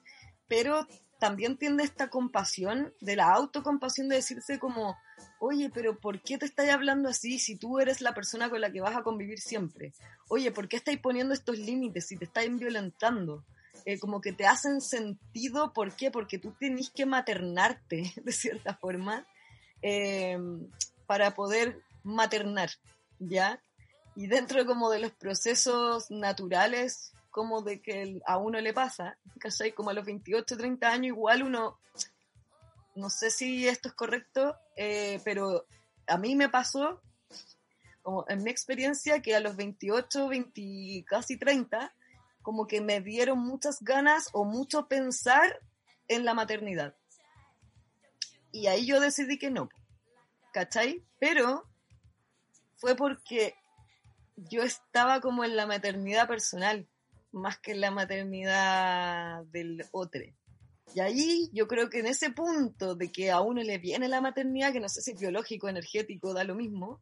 [0.48, 0.86] Pero
[1.18, 4.96] también tiene esta compasión, de la autocompasión de decirse como,
[5.42, 8.70] Oye, pero ¿por qué te estás hablando así si tú eres la persona con la
[8.70, 9.94] que vas a convivir siempre?
[10.28, 13.44] Oye, ¿por qué estáis poniendo estos límites si te estáis violentando?
[13.86, 16.10] Eh, como que te hacen sentido, ¿por qué?
[16.10, 19.26] Porque tú tenés que maternarte, de cierta forma,
[19.80, 20.38] eh,
[21.10, 22.70] para poder maternar,
[23.18, 23.60] ¿ya?
[24.14, 29.72] Y dentro como de los procesos naturales, como de que a uno le pasa, ¿cachai?
[29.72, 31.80] Como a los 28, 30 años, igual uno
[32.94, 35.66] no sé si esto es correcto, eh, pero
[36.06, 37.02] a mí me pasó,
[38.02, 41.92] como en mi experiencia, que a los 28, 20, casi 30,
[42.40, 45.58] como que me dieron muchas ganas o mucho pensar
[46.06, 46.94] en la maternidad.
[48.52, 49.70] Y ahí yo decidí que no,
[50.52, 51.04] ¿cachai?
[51.18, 51.64] Pero
[52.76, 53.54] fue porque
[54.36, 56.88] yo estaba como en la maternidad personal,
[57.32, 60.22] más que en la maternidad del otro.
[60.94, 64.20] Y ahí yo creo que en ese punto de que a uno le viene la
[64.20, 67.00] maternidad, que no sé si es biológico, energético, da lo mismo,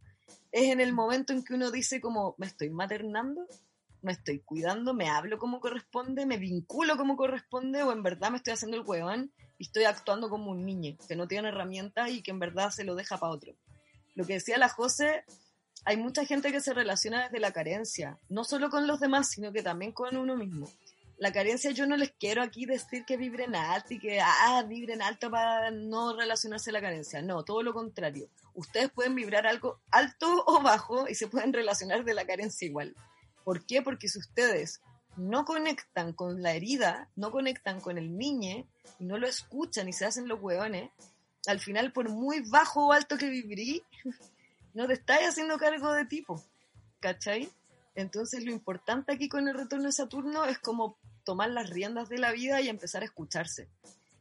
[0.52, 3.46] es en el momento en que uno dice como, me estoy maternando,
[4.02, 8.36] me estoy cuidando, me hablo como corresponde, me vinculo como corresponde, o en verdad me
[8.36, 12.22] estoy haciendo el huevón y estoy actuando como un niño que no tiene herramientas y
[12.22, 13.54] que en verdad se lo deja para otro.
[14.14, 15.24] Lo que decía la José,
[15.84, 19.52] hay mucha gente que se relaciona desde la carencia, no solo con los demás, sino
[19.52, 20.68] que también con uno mismo
[21.18, 25.02] la carencia yo no les quiero aquí decir que vibren alto y que ah, vibren
[25.02, 27.20] alto para no relacionarse la carencia.
[27.22, 28.28] No, todo lo contrario.
[28.54, 32.94] Ustedes pueden vibrar algo alto o bajo y se pueden relacionar de la carencia igual.
[33.44, 33.82] ¿Por qué?
[33.82, 34.80] Porque si ustedes
[35.18, 38.66] no conectan con la herida, no conectan con el niñe
[38.98, 40.90] y no lo escuchan y se hacen los hueones,
[41.46, 43.82] al final por muy bajo o alto que vibrí,
[44.74, 46.42] no te estáis haciendo cargo de tipo.
[47.00, 47.48] ¿Cachai?
[47.94, 52.18] Entonces lo importante aquí con el retorno de Saturno es como tomar las riendas de
[52.18, 53.68] la vida y empezar a escucharse.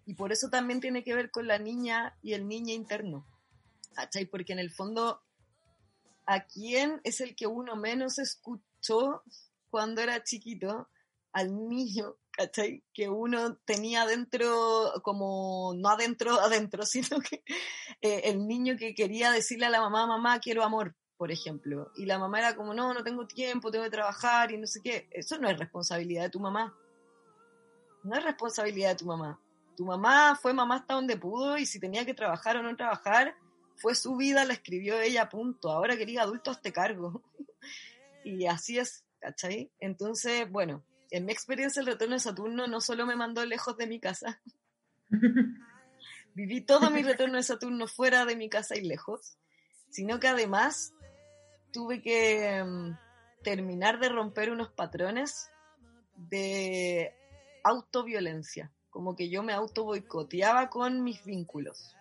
[0.06, 3.26] Y por eso también tiene que ver con la niña y el niño interno.
[3.94, 4.26] ¿Cachai?
[4.26, 5.22] Porque en el fondo,
[6.26, 9.24] ¿a quién es el que uno menos escuchó
[9.69, 10.89] cuando era chiquito?
[11.34, 12.84] Al niño, ¿cachai?
[12.94, 17.44] Que uno tenía adentro, como no adentro, adentro, sino que
[18.02, 21.91] eh, el niño que quería decirle a la mamá, mamá, quiero amor, por ejemplo.
[21.95, 24.81] Y la mamá era como, no, no tengo tiempo, tengo que trabajar y no sé
[24.81, 25.07] qué.
[25.11, 26.76] Eso no es responsabilidad de tu mamá
[28.07, 29.39] no es responsabilidad de tu mamá.
[29.76, 33.35] Tu mamá fue mamá hasta donde pudo y si tenía que trabajar o no trabajar,
[33.76, 35.69] fue su vida, la escribió ella, punto.
[35.69, 37.22] Ahora quería adulto a este cargo.
[38.23, 39.72] y así es, ¿cachai?
[39.80, 43.88] Entonces, bueno, en mi experiencia el retorno de Saturno no solo me mandó lejos de
[43.88, 44.41] mi casa,
[46.34, 49.38] viví todo mi retorno de Saturno fuera de mi casa y lejos,
[49.89, 50.94] sino que además
[51.72, 52.98] tuve que mm,
[53.44, 55.49] terminar de romper unos patrones
[56.15, 57.14] de
[57.64, 61.95] autoviolencia, como que yo me auto boicoteaba con mis vínculos.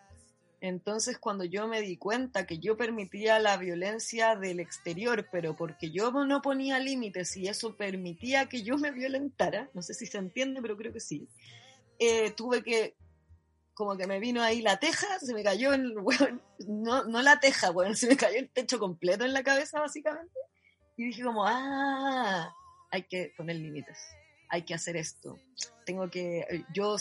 [0.61, 5.91] Entonces cuando yo me di cuenta que yo permitía la violencia del exterior, pero porque
[5.91, 10.19] yo no ponía límites y eso permitía que yo me violentara, no sé si se
[10.19, 11.29] entiende, pero creo que sí,
[11.99, 12.97] eh, tuve que,
[13.75, 17.39] como que me vino ahí la teja, se me cayó en, bueno, no, no la
[17.39, 20.39] teja, bueno, se me cayó el techo completo en la cabeza básicamente,
[20.97, 22.51] y dije como, ah,
[22.91, 23.99] hay que poner límites
[24.49, 25.39] hay que hacer esto.
[25.85, 26.97] Tengo que, yo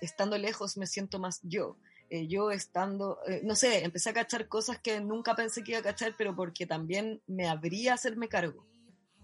[0.00, 1.76] estando lejos me siento más yo.
[2.08, 5.80] Eh, yo estando, eh, no sé, empecé a cachar cosas que nunca pensé que iba
[5.80, 8.64] a cachar, pero porque también me habría hacerme cargo.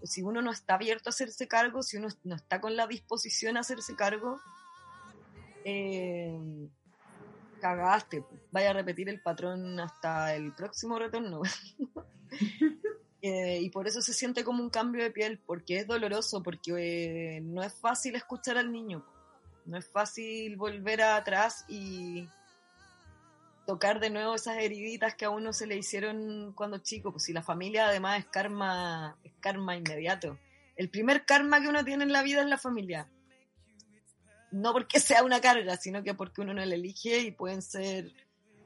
[0.03, 3.55] Si uno no está abierto a hacerse cargo, si uno no está con la disposición
[3.55, 4.39] a hacerse cargo,
[7.61, 8.25] cagaste.
[8.51, 11.41] Vaya a repetir el patrón hasta el próximo retorno.
[13.25, 17.37] Eh, y por eso se siente como un cambio de piel, porque es doloroso, porque
[17.37, 19.05] eh, no es fácil escuchar al niño,
[19.65, 22.27] no es fácil volver atrás y
[23.65, 27.33] tocar de nuevo esas heriditas que a uno se le hicieron cuando chico, pues si
[27.33, 30.37] la familia además es karma, es karma inmediato.
[30.75, 33.07] El primer karma que uno tiene en la vida es la familia.
[34.51, 38.11] No porque sea una carga, sino que porque uno no la elige y pueden ser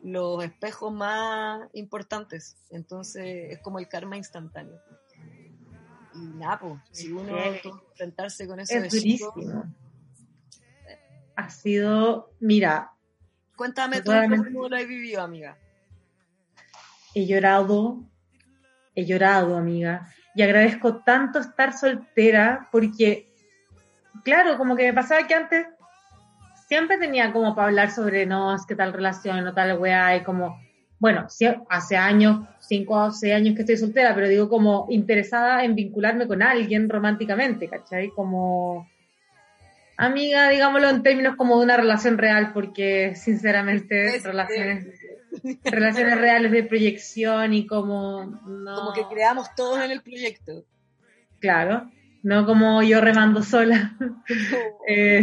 [0.03, 2.57] los espejos más importantes.
[2.69, 4.79] Entonces es como el karma instantáneo.
[6.13, 9.63] Y nada, pues, si uno enfrentarse con eso es durísimo.
[11.35, 12.96] ha sido, mira.
[13.57, 15.57] Cuéntame tú cómo lo has vivido, amiga.
[17.15, 18.03] He llorado,
[18.95, 20.07] he llorado, amiga.
[20.35, 23.27] Y agradezco tanto estar soltera porque,
[24.23, 25.65] claro, como que me pasaba que antes
[26.67, 30.23] siempre tenía como para hablar sobre, no, es que tal relación, no tal weá, y
[30.23, 30.59] como,
[30.99, 31.25] bueno,
[31.69, 36.27] hace años, cinco o seis años que estoy soltera, pero digo como interesada en vincularme
[36.27, 38.09] con alguien románticamente, ¿cachai?
[38.09, 38.87] Como
[39.97, 44.87] amiga, digámoslo en términos como de una relación real, porque sinceramente relaciones
[45.63, 48.25] relaciones reales de proyección y como...
[48.25, 50.63] No, Como que creamos todos en el proyecto.
[51.39, 51.89] Claro,
[52.23, 53.95] no como yo remando sola.
[54.89, 55.21] Eh,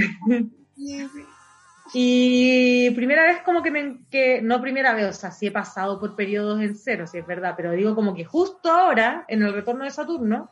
[1.94, 5.98] y primera vez como que me, que, no primera vez, o sea, sí he pasado
[5.98, 9.55] por periodos en cero, sí es verdad, pero digo como que justo ahora, en el
[9.55, 10.51] retorno de Saturno,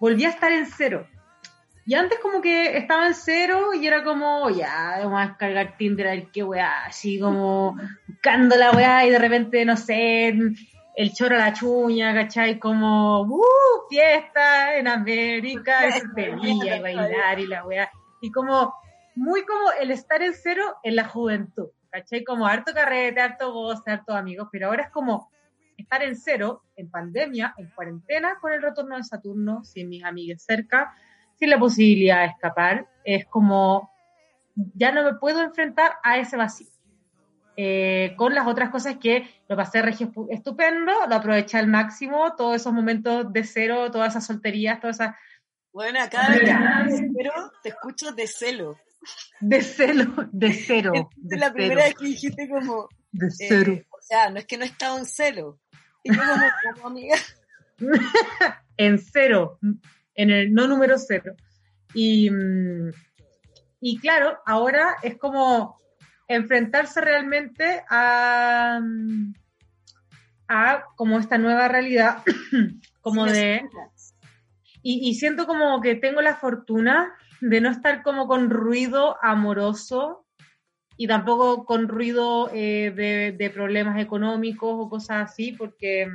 [0.00, 1.06] volví a estar en cero.
[1.90, 6.06] Y antes como que estaba en cero y era como, ya, vamos a descargar Tinder,
[6.06, 7.76] a ver qué weá, así como
[8.06, 12.60] buscando la weá y de repente, no sé, el choro a la chuña, ¿cachai?
[12.60, 13.42] Como, ¡uh!
[13.88, 15.80] Fiesta en América,
[16.16, 17.90] y y bailar y la weá.
[18.20, 18.72] Y como,
[19.16, 22.22] muy como el estar en cero en la juventud, ¿cachai?
[22.22, 25.28] Como harto carrete, harto goce, harto amigos, pero ahora es como
[25.76, 30.44] estar en cero, en pandemia, en cuarentena, con el retorno de Saturno, sin mis amigas
[30.44, 30.94] cerca,
[31.40, 32.86] sin la posibilidad de escapar.
[33.02, 33.90] Es como,
[34.54, 36.68] ya no me puedo enfrentar a ese vacío.
[37.56, 42.56] Eh, con las otras cosas que lo pasé regio estupendo, lo aproveché al máximo, todos
[42.56, 45.16] esos momentos de cero, todas esas solterías, todas esas...
[45.72, 48.76] Bueno, cada vez que pero te escucho de celo.
[49.40, 50.92] De celo, de cero.
[51.30, 52.88] Es la primera vez que dijiste como...
[53.12, 53.72] De cero.
[53.72, 55.58] Eh, o sea, no es que no he estado en celo.
[56.02, 56.44] Y yo como,
[56.74, 57.16] como amiga...
[58.76, 59.58] en cero,
[60.14, 61.34] en el no número cero.
[61.94, 62.30] Y,
[63.80, 65.78] y claro, ahora es como
[66.28, 68.80] enfrentarse realmente a,
[70.48, 72.22] a como esta nueva realidad,
[73.00, 73.62] como de...
[74.82, 77.12] Y, y, siento como que tengo la fortuna
[77.42, 80.24] de no estar como con ruido amoroso
[80.96, 86.06] y tampoco con ruido eh, de, de, problemas económicos o cosas así, porque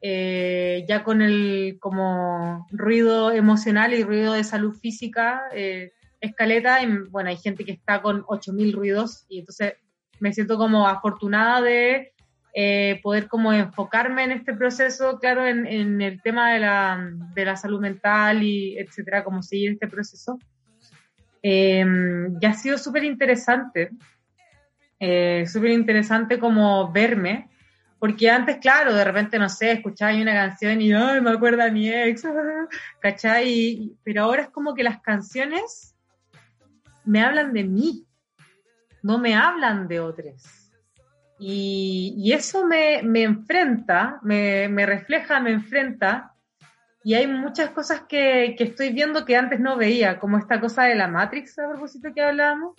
[0.00, 6.86] eh, ya con el como ruido emocional y ruido de salud física, eh, escaleta, y,
[7.10, 9.74] bueno, hay gente que está con 8.000 ruidos y entonces
[10.20, 12.12] me siento como afortunada de
[12.54, 17.44] eh, poder como enfocarme en este proceso, claro, en, en el tema de la, de
[17.44, 20.38] la, salud mental y etcétera, como seguir este proceso.
[21.42, 21.84] Eh,
[22.40, 23.90] ya ha sido súper interesante,
[24.98, 27.48] eh, súper interesante como verme,
[27.98, 31.70] porque antes, claro, de repente, no sé, escuchaba una canción y, ay, me acuerda a
[31.70, 32.22] mi ex,
[33.00, 33.96] ¿cachai?
[34.04, 35.96] Pero ahora es como que las canciones
[37.04, 38.06] me hablan de mí,
[39.02, 40.70] no me hablan de otros.
[41.40, 46.34] Y, y eso me, me enfrenta, me, me, refleja, me enfrenta.
[47.02, 50.84] Y hay muchas cosas que, que, estoy viendo que antes no veía, como esta cosa
[50.84, 52.74] de la Matrix, a propósito que hablábamos,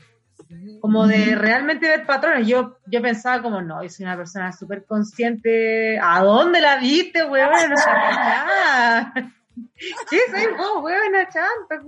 [0.80, 2.48] como de realmente ver patrones.
[2.48, 6.00] Yo, yo pensaba como, no, yo soy una persona súper consciente.
[6.02, 7.52] ¿A dónde la viste, weón?
[10.10, 11.14] ¿Qué soy vos, weón?
[11.32, 11.84] Chanta,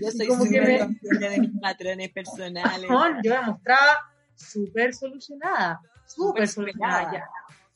[0.00, 2.88] yo soy súper consciente de mis patrones personales.
[3.22, 3.98] yo me mostraba
[4.34, 7.12] súper solucionada, súper solucionada.
[7.12, 7.24] Ya,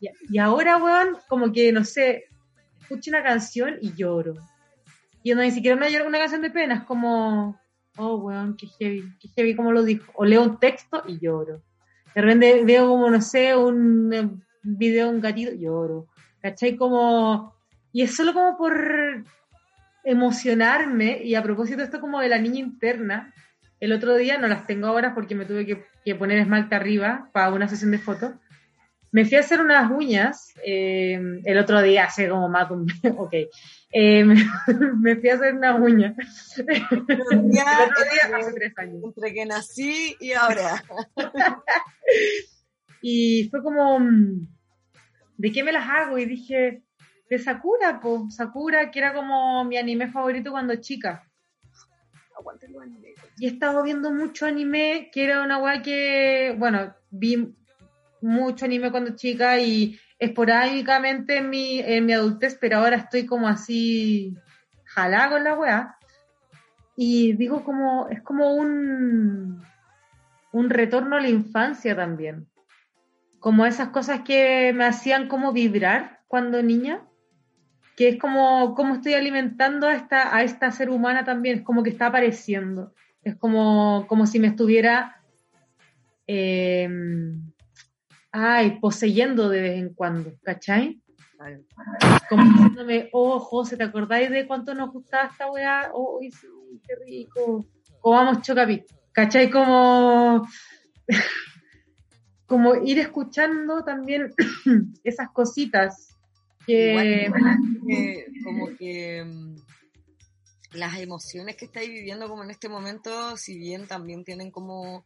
[0.00, 0.10] ya.
[0.30, 2.26] Y ahora, weón, como que, no sé,
[2.80, 4.34] escucho una canción y lloro.
[5.22, 7.60] Y no, ni siquiera me lloro una canción de pena, es como,
[7.98, 10.10] oh, weón, qué heavy, qué heavy, como lo dijo.
[10.14, 11.62] O leo un texto y lloro.
[12.14, 16.06] De repente veo como, no sé, un video de un gatito, lloro.
[16.40, 16.76] ¿Cachai?
[16.76, 17.54] Como,
[17.92, 19.24] y es solo como por
[20.04, 23.34] emocionarme, y a propósito esto como de la niña interna,
[23.80, 27.28] el otro día, no las tengo ahora porque me tuve que, que poner esmalte arriba
[27.32, 28.32] para una sesión de fotos,
[29.10, 32.84] me fui a hacer unas uñas eh, el otro día, hace como más de un
[33.02, 33.34] mes, ok,
[33.90, 34.34] eh, me,
[35.00, 36.16] me, fui a hacer unas uñas.
[37.50, 39.02] Ya, hace tres años.
[39.04, 40.84] Entre que nací y ahora.
[43.02, 43.98] y fue como,
[45.36, 46.18] ¿de qué me las hago?
[46.18, 46.82] Y dije,
[47.30, 48.30] de Sakura, po.
[48.30, 51.24] Sakura, que era como mi anime favorito cuando chica.
[53.38, 57.54] Y he estado viendo mucho anime, que era una weá que, bueno, vi
[58.20, 63.48] mucho anime cuando chica y esporádicamente en mi, en mi adultez, pero ahora estoy como
[63.48, 64.36] así
[64.84, 65.96] jalá con la weá.
[66.96, 69.62] Y digo como, es como un,
[70.52, 72.48] un retorno a la infancia también.
[73.38, 77.08] Como esas cosas que me hacían como vibrar cuando niña
[77.98, 81.82] que es como, como estoy alimentando a esta, a esta ser humana también, es como
[81.82, 85.20] que está apareciendo, es como, como si me estuviera,
[86.28, 86.88] eh,
[88.32, 91.00] ay, poseyendo de vez en cuando, ¿cachai?
[92.28, 95.90] Como diciéndome, oh, José, ¿te acordáis de cuánto nos gustaba esta weá?
[95.94, 96.48] Oh, sí,
[96.86, 97.64] qué rico.
[98.00, 99.50] Comamos chocapi, ¿cachai?
[99.50, 100.46] Como,
[102.46, 104.32] como ir escuchando también
[105.04, 106.08] esas cositas
[106.66, 107.30] que,
[107.88, 109.56] que como que mm,
[110.72, 115.04] las emociones que estáis viviendo como en este momento, si bien también tienen como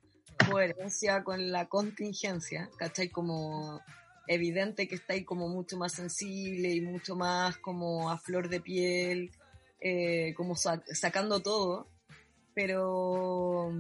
[0.51, 3.09] coherencia con la contingencia, ¿cachai?
[3.09, 3.81] Como
[4.27, 8.61] evidente que está ahí como mucho más sensible y mucho más como a flor de
[8.61, 9.31] piel,
[9.81, 11.89] eh, como sacando todo,
[12.55, 13.73] pero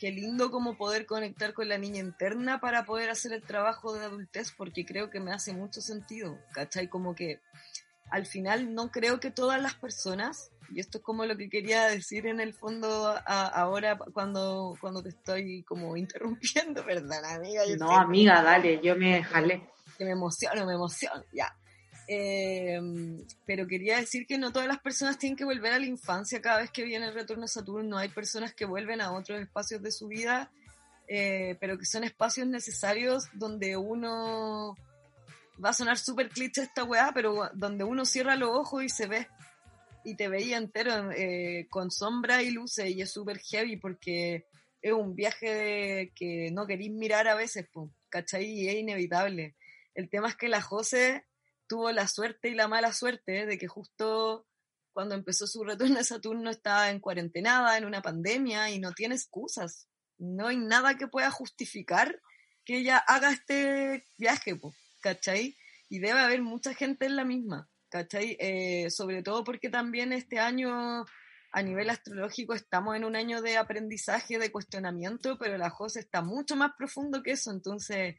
[0.00, 4.04] qué lindo como poder conectar con la niña interna para poder hacer el trabajo de
[4.04, 6.88] adultez, porque creo que me hace mucho sentido, ¿cachai?
[6.88, 7.40] Como que
[8.10, 11.86] al final no creo que todas las personas, y esto es como lo que quería
[11.86, 17.62] decir en el fondo ahora cuando, cuando te estoy como interrumpiendo, ¿verdad, amiga?
[17.78, 19.68] no, amiga, dale, yo me jalé.
[19.96, 21.54] Que me emociono, me emociono, ya.
[22.10, 22.80] Eh,
[23.44, 26.60] pero quería decir que no todas las personas tienen que volver a la infancia cada
[26.60, 27.98] vez que viene el retorno a Saturno.
[27.98, 30.50] Hay personas que vuelven a otros espacios de su vida,
[31.06, 34.76] eh, pero que son espacios necesarios donde uno
[35.62, 39.06] va a sonar súper cliché esta weá, pero donde uno cierra los ojos y se
[39.06, 39.28] ve
[40.08, 44.46] y te veía entero eh, con sombra y luces y es súper heavy porque
[44.80, 47.68] es un viaje que no queréis mirar a veces,
[48.08, 48.46] ¿cachai?
[48.46, 49.54] Y es inevitable.
[49.94, 51.26] El tema es que la José
[51.66, 54.46] tuvo la suerte y la mala suerte de que justo
[54.94, 59.14] cuando empezó su retorno a Saturno estaba en cuarentenada, en una pandemia y no tiene
[59.14, 59.88] excusas.
[60.16, 62.20] No hay nada que pueda justificar
[62.64, 64.58] que ella haga este viaje,
[65.00, 65.54] ¿cachai?
[65.90, 68.36] Y debe haber mucha gente en la misma, ¿cachai?
[68.38, 71.04] Eh, sobre todo porque también este año
[71.52, 76.22] a nivel astrológico estamos en un año de aprendizaje, de cuestionamiento, pero la José está
[76.22, 78.16] mucho más profundo que eso, entonces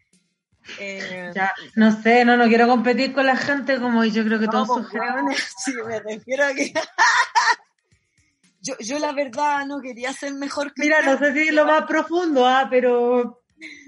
[0.79, 4.47] eh, ya, no sé, no, no quiero competir con la gente como yo creo que
[4.47, 6.73] todos pues, Sí, me refiero a que...
[8.61, 10.83] yo, yo la verdad no quería ser mejor que...
[10.83, 13.43] Mira, no sé si es lo más profundo, ah, pero...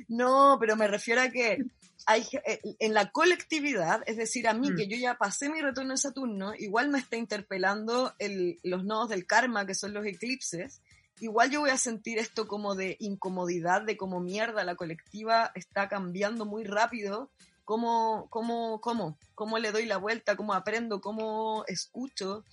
[0.07, 1.57] No, pero me refiero a que
[2.05, 4.75] hay, eh, en la colectividad, es decir, a mí mm.
[4.75, 9.09] que yo ya pasé mi retorno de Saturno, igual me está interpelando el, los nodos
[9.09, 10.81] del karma, que son los eclipses,
[11.19, 15.87] igual yo voy a sentir esto como de incomodidad, de como mierda, la colectiva está
[15.87, 17.31] cambiando muy rápido,
[17.63, 22.43] cómo, cómo, cómo, cómo le doy la vuelta, cómo aprendo, cómo escucho,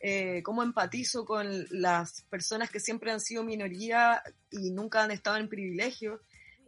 [0.00, 5.36] eh, cómo empatizo con las personas que siempre han sido minoría y nunca han estado
[5.36, 6.20] en privilegio.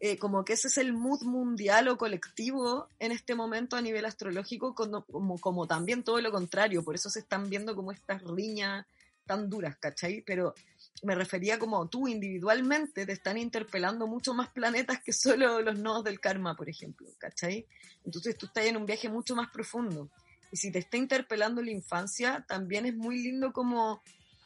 [0.04, 4.04] Eh, como que ese es el mood mundial o colectivo en este momento a nivel
[4.04, 5.04] astrológico, como,
[5.38, 8.84] como, también todo lo contrario, por eso se están viendo como estas riñas
[9.26, 10.20] tan duras, ¿cachai?
[10.26, 10.56] Pero
[11.04, 16.02] me refería como tú individualmente te están interpelando mucho más planetas que solo los nodos
[16.02, 17.64] del karma, por ejemplo, ¿cachai?
[18.04, 20.10] Entonces tú estás en un viaje mucho más profundo.
[20.50, 24.02] Y si te está interpelando la infancia, también es muy lindo como,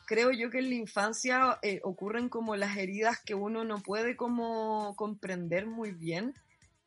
[0.07, 4.16] creo yo que en la infancia eh, ocurren como las heridas que uno no puede
[4.16, 6.35] como comprender muy bien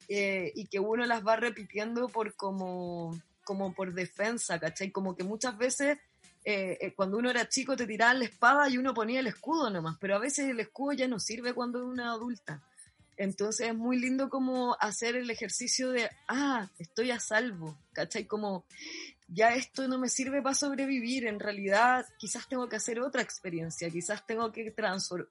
[0.07, 4.89] eh, y que uno las va repitiendo por como, como por defensa, ¿cachai?
[4.89, 5.99] Como que muchas veces
[6.45, 9.69] eh, eh, cuando uno era chico te tiraban la espada y uno ponía el escudo
[9.69, 12.63] nomás, pero a veces el escudo ya no sirve cuando es una adulta.
[13.17, 18.25] Entonces es muy lindo como hacer el ejercicio de, ah, estoy a salvo, ¿cachai?
[18.25, 18.63] Como,
[19.31, 23.89] ya esto no me sirve para sobrevivir, en realidad quizás tengo que hacer otra experiencia,
[23.89, 24.73] quizás tengo que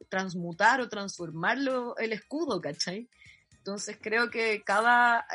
[0.09, 3.09] transmutar o transformarlo el escudo, ¿cachai?
[3.57, 5.27] Entonces creo que cada,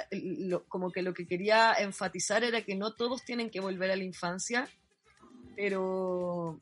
[0.69, 4.03] como que lo que quería enfatizar era que no todos tienen que volver a la
[4.03, 4.67] infancia,
[5.55, 6.59] pero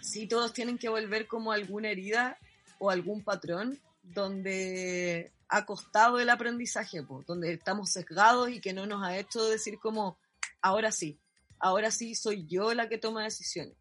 [0.00, 2.38] sí todos tienen que volver como alguna herida
[2.78, 9.02] o algún patrón donde ha costado el aprendizaje, donde estamos sesgados y que no nos
[9.04, 10.18] ha hecho decir como,
[10.60, 11.18] ahora sí,
[11.58, 13.74] ahora sí soy yo la que toma decisiones.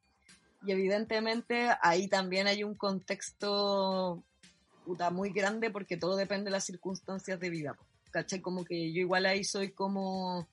[0.65, 4.23] Y evidentemente ahí también hay un contexto
[4.83, 7.77] puta, muy grande porque todo depende de las circunstancias de vida.
[8.11, 8.41] ¿Cachai?
[8.41, 10.47] Como que yo igual ahí soy como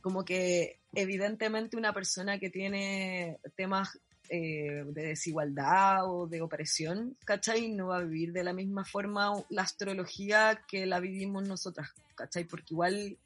[0.00, 7.68] como que evidentemente una persona que tiene temas eh, de desigualdad o de opresión, ¿cachai?
[7.68, 12.44] No va a vivir de la misma forma la astrología que la vivimos nosotras, ¿cachai?
[12.44, 13.18] Porque igual,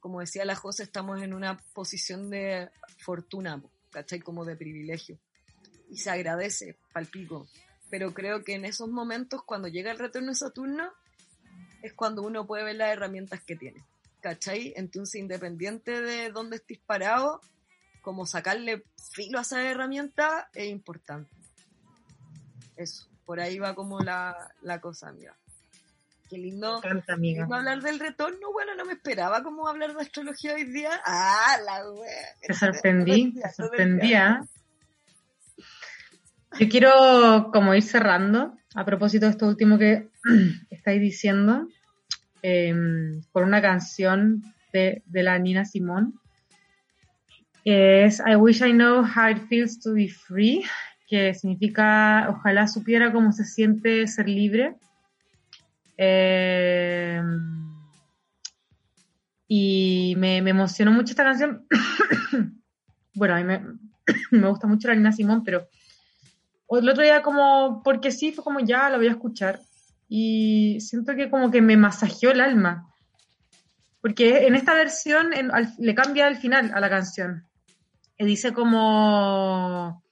[0.00, 4.20] como decía la José, estamos en una posición de fortuna, ¿cachai?
[4.20, 5.18] Como de privilegio.
[5.90, 7.48] Y se agradece, palpico.
[7.90, 10.92] Pero creo que en esos momentos, cuando llega el retorno de Saturno,
[11.82, 13.84] es cuando uno puede ver las herramientas que tiene.
[14.20, 14.72] ¿cachai?
[14.76, 17.40] Entonces, independiente de dónde estés parado,
[18.02, 21.30] como sacarle filo a esa herramienta es importante.
[22.76, 25.36] Eso, por ahí va como la, cosa, amiga.
[26.28, 27.48] Qué lindo, amiga.
[27.50, 28.52] hablar del retorno.
[28.52, 30.90] Bueno, no me esperaba como hablar de astrología hoy día.
[31.04, 32.26] Ah, la wea.
[32.46, 34.42] Te sorprendí, te sorprendía.
[36.58, 40.08] Yo quiero como ir cerrando a propósito de esto último que
[40.70, 41.66] estáis diciendo
[42.42, 42.74] eh,
[43.32, 44.42] por una canción
[44.72, 46.20] de, de la Nina Simón.
[47.64, 50.62] es I Wish I Know How It Feels to Be Free,
[51.06, 54.76] que significa ojalá supiera cómo se siente ser libre.
[56.00, 57.20] Eh,
[59.48, 61.66] y me, me, emocionó mucho esta canción.
[63.14, 65.66] bueno, a mí me, gusta mucho la Nina Simón, pero
[66.70, 69.60] el otro día como, porque sí, fue como ya, la voy a escuchar.
[70.08, 72.94] Y siento que como que me masajeó el alma.
[74.00, 75.30] Porque en esta versión
[75.78, 77.44] le cambia el final a la canción.
[78.16, 80.02] Y dice como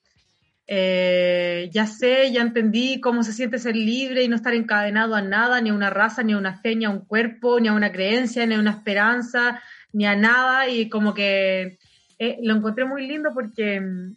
[0.69, 5.23] eh, ya sé, ya entendí cómo se siente ser libre y no estar encadenado a
[5.23, 7.73] nada, ni a una raza, ni a una fe, ni a un cuerpo, ni a
[7.73, 9.63] una creencia, ni a una esperanza,
[9.93, 10.69] ni a nada.
[10.69, 11.79] Y como que
[12.19, 14.15] eh, lo encontré muy lindo porque mm,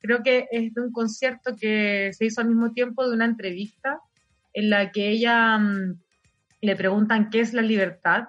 [0.00, 4.00] creo que es de un concierto que se hizo al mismo tiempo de una entrevista
[4.52, 5.98] en la que ella mm,
[6.60, 8.28] le preguntan qué es la libertad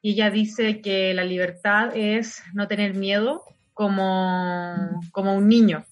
[0.00, 3.42] y ella dice que la libertad es no tener miedo
[3.74, 5.84] como, como un niño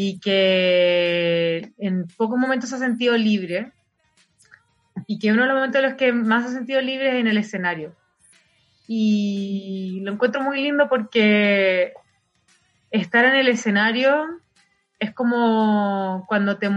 [0.00, 3.72] y que en pocos momentos se ha sentido libre
[5.08, 7.26] y que uno de los momentos en los que más ha sentido libre es en
[7.26, 7.96] el escenario.
[8.86, 11.94] Y lo encuentro muy lindo porque
[12.92, 14.24] estar en el escenario
[15.00, 16.70] es como cuando te,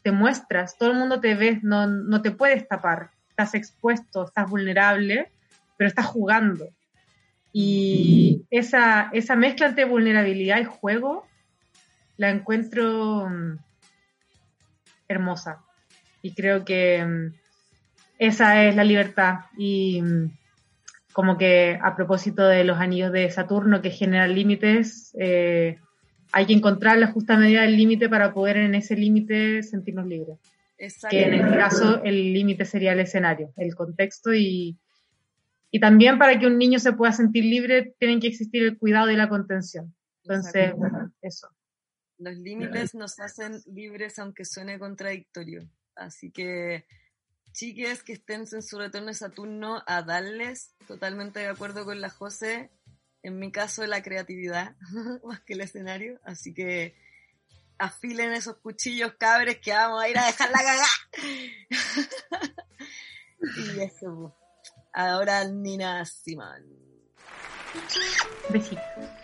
[0.00, 4.48] te, muestras, todo el mundo te ve, no, no te puedes tapar, estás expuesto, estás
[4.48, 5.32] vulnerable,
[5.76, 6.68] pero estás jugando.
[7.52, 11.26] Y esa, esa mezcla entre vulnerabilidad y juego
[12.22, 13.58] la encuentro mm,
[15.08, 15.64] hermosa.
[16.22, 17.34] Y creo que mm,
[18.18, 19.40] esa es la libertad.
[19.58, 20.30] Y mm,
[21.12, 25.78] como que a propósito de los anillos de Saturno que generan límites, eh,
[26.30, 30.38] hay que encontrar la justa medida del límite para poder en ese límite sentirnos libres.
[31.10, 34.78] Que en este caso el límite sería el escenario, el contexto y,
[35.72, 39.10] y también para que un niño se pueda sentir libre tienen que existir el cuidado
[39.10, 39.92] y la contención.
[40.24, 41.48] Entonces, bueno, eso.
[42.22, 45.68] Los límites nos hacen libres aunque suene contradictorio.
[45.96, 46.86] Así que,
[47.52, 52.10] chiques que estén en su retorno de Saturno, a darles, totalmente de acuerdo con la
[52.10, 52.70] José,
[53.24, 54.76] en mi caso la creatividad,
[55.24, 56.20] más que el escenario.
[56.22, 56.94] Así que
[57.78, 60.86] afilen esos cuchillos cabres que vamos a ir a dejar la cagada.
[63.76, 64.36] y eso.
[64.92, 66.64] Ahora Nina Simón.
[68.50, 69.21] Besitos.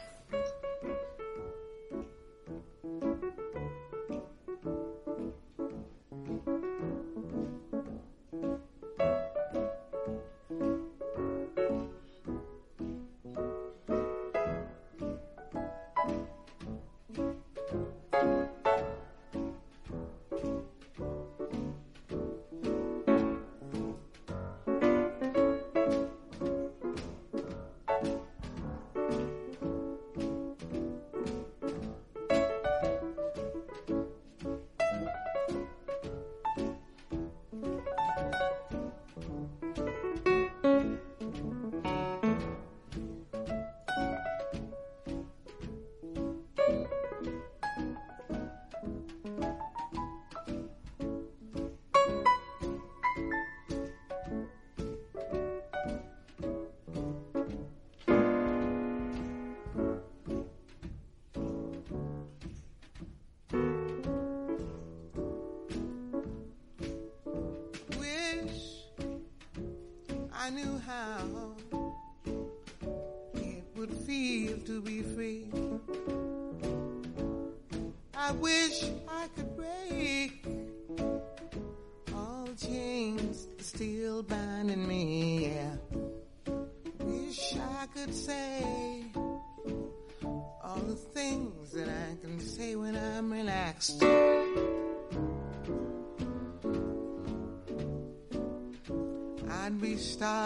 [70.49, 71.48] I knew how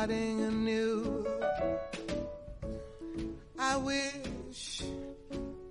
[0.03, 1.25] starting anew.
[3.57, 4.83] I wish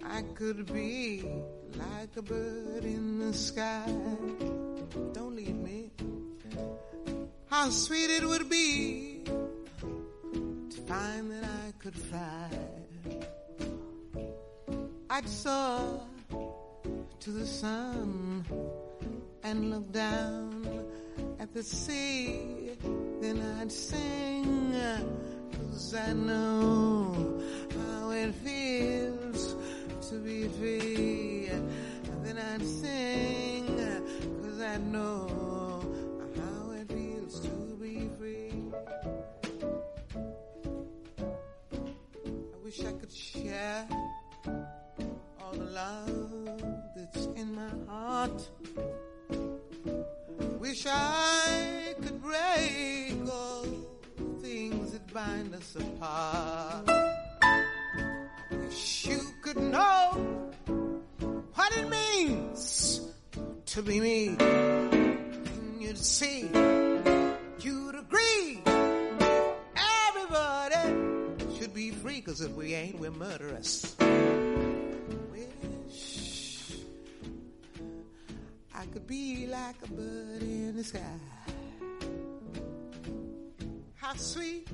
[0.05, 1.25] I could be
[1.75, 3.83] like a bird in the sky.
[5.11, 5.91] Don't leave me.
[7.47, 8.09] How sweet
[71.61, 73.95] should be free, cause if we ain't, we're murderous.
[75.31, 76.79] Wish
[78.73, 80.99] I could be like a bird in the sky.
[83.93, 84.67] How sweet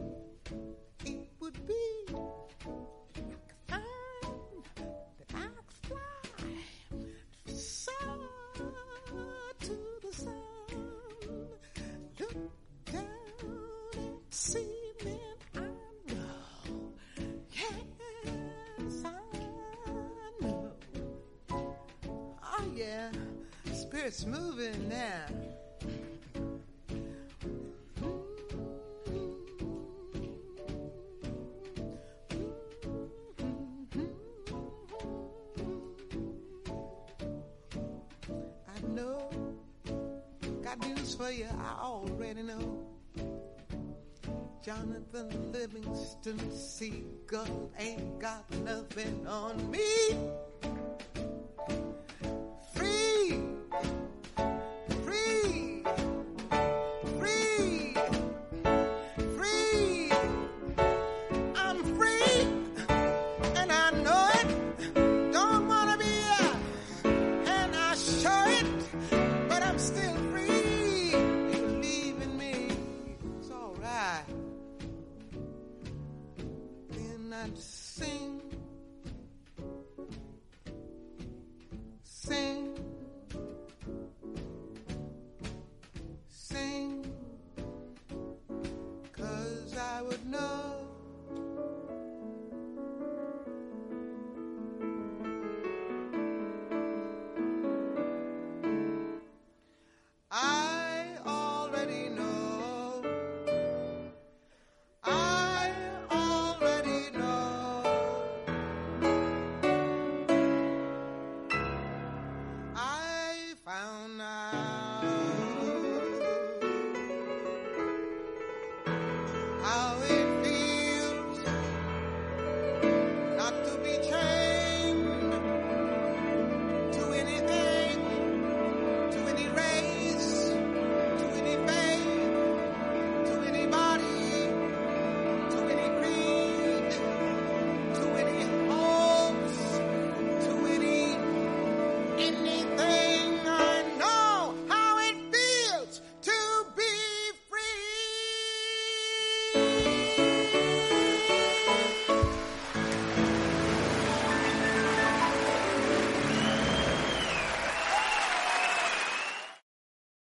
[41.18, 42.86] for you, I already know.
[44.64, 50.16] Jonathan Livingston Seagull ain't got nothing on me.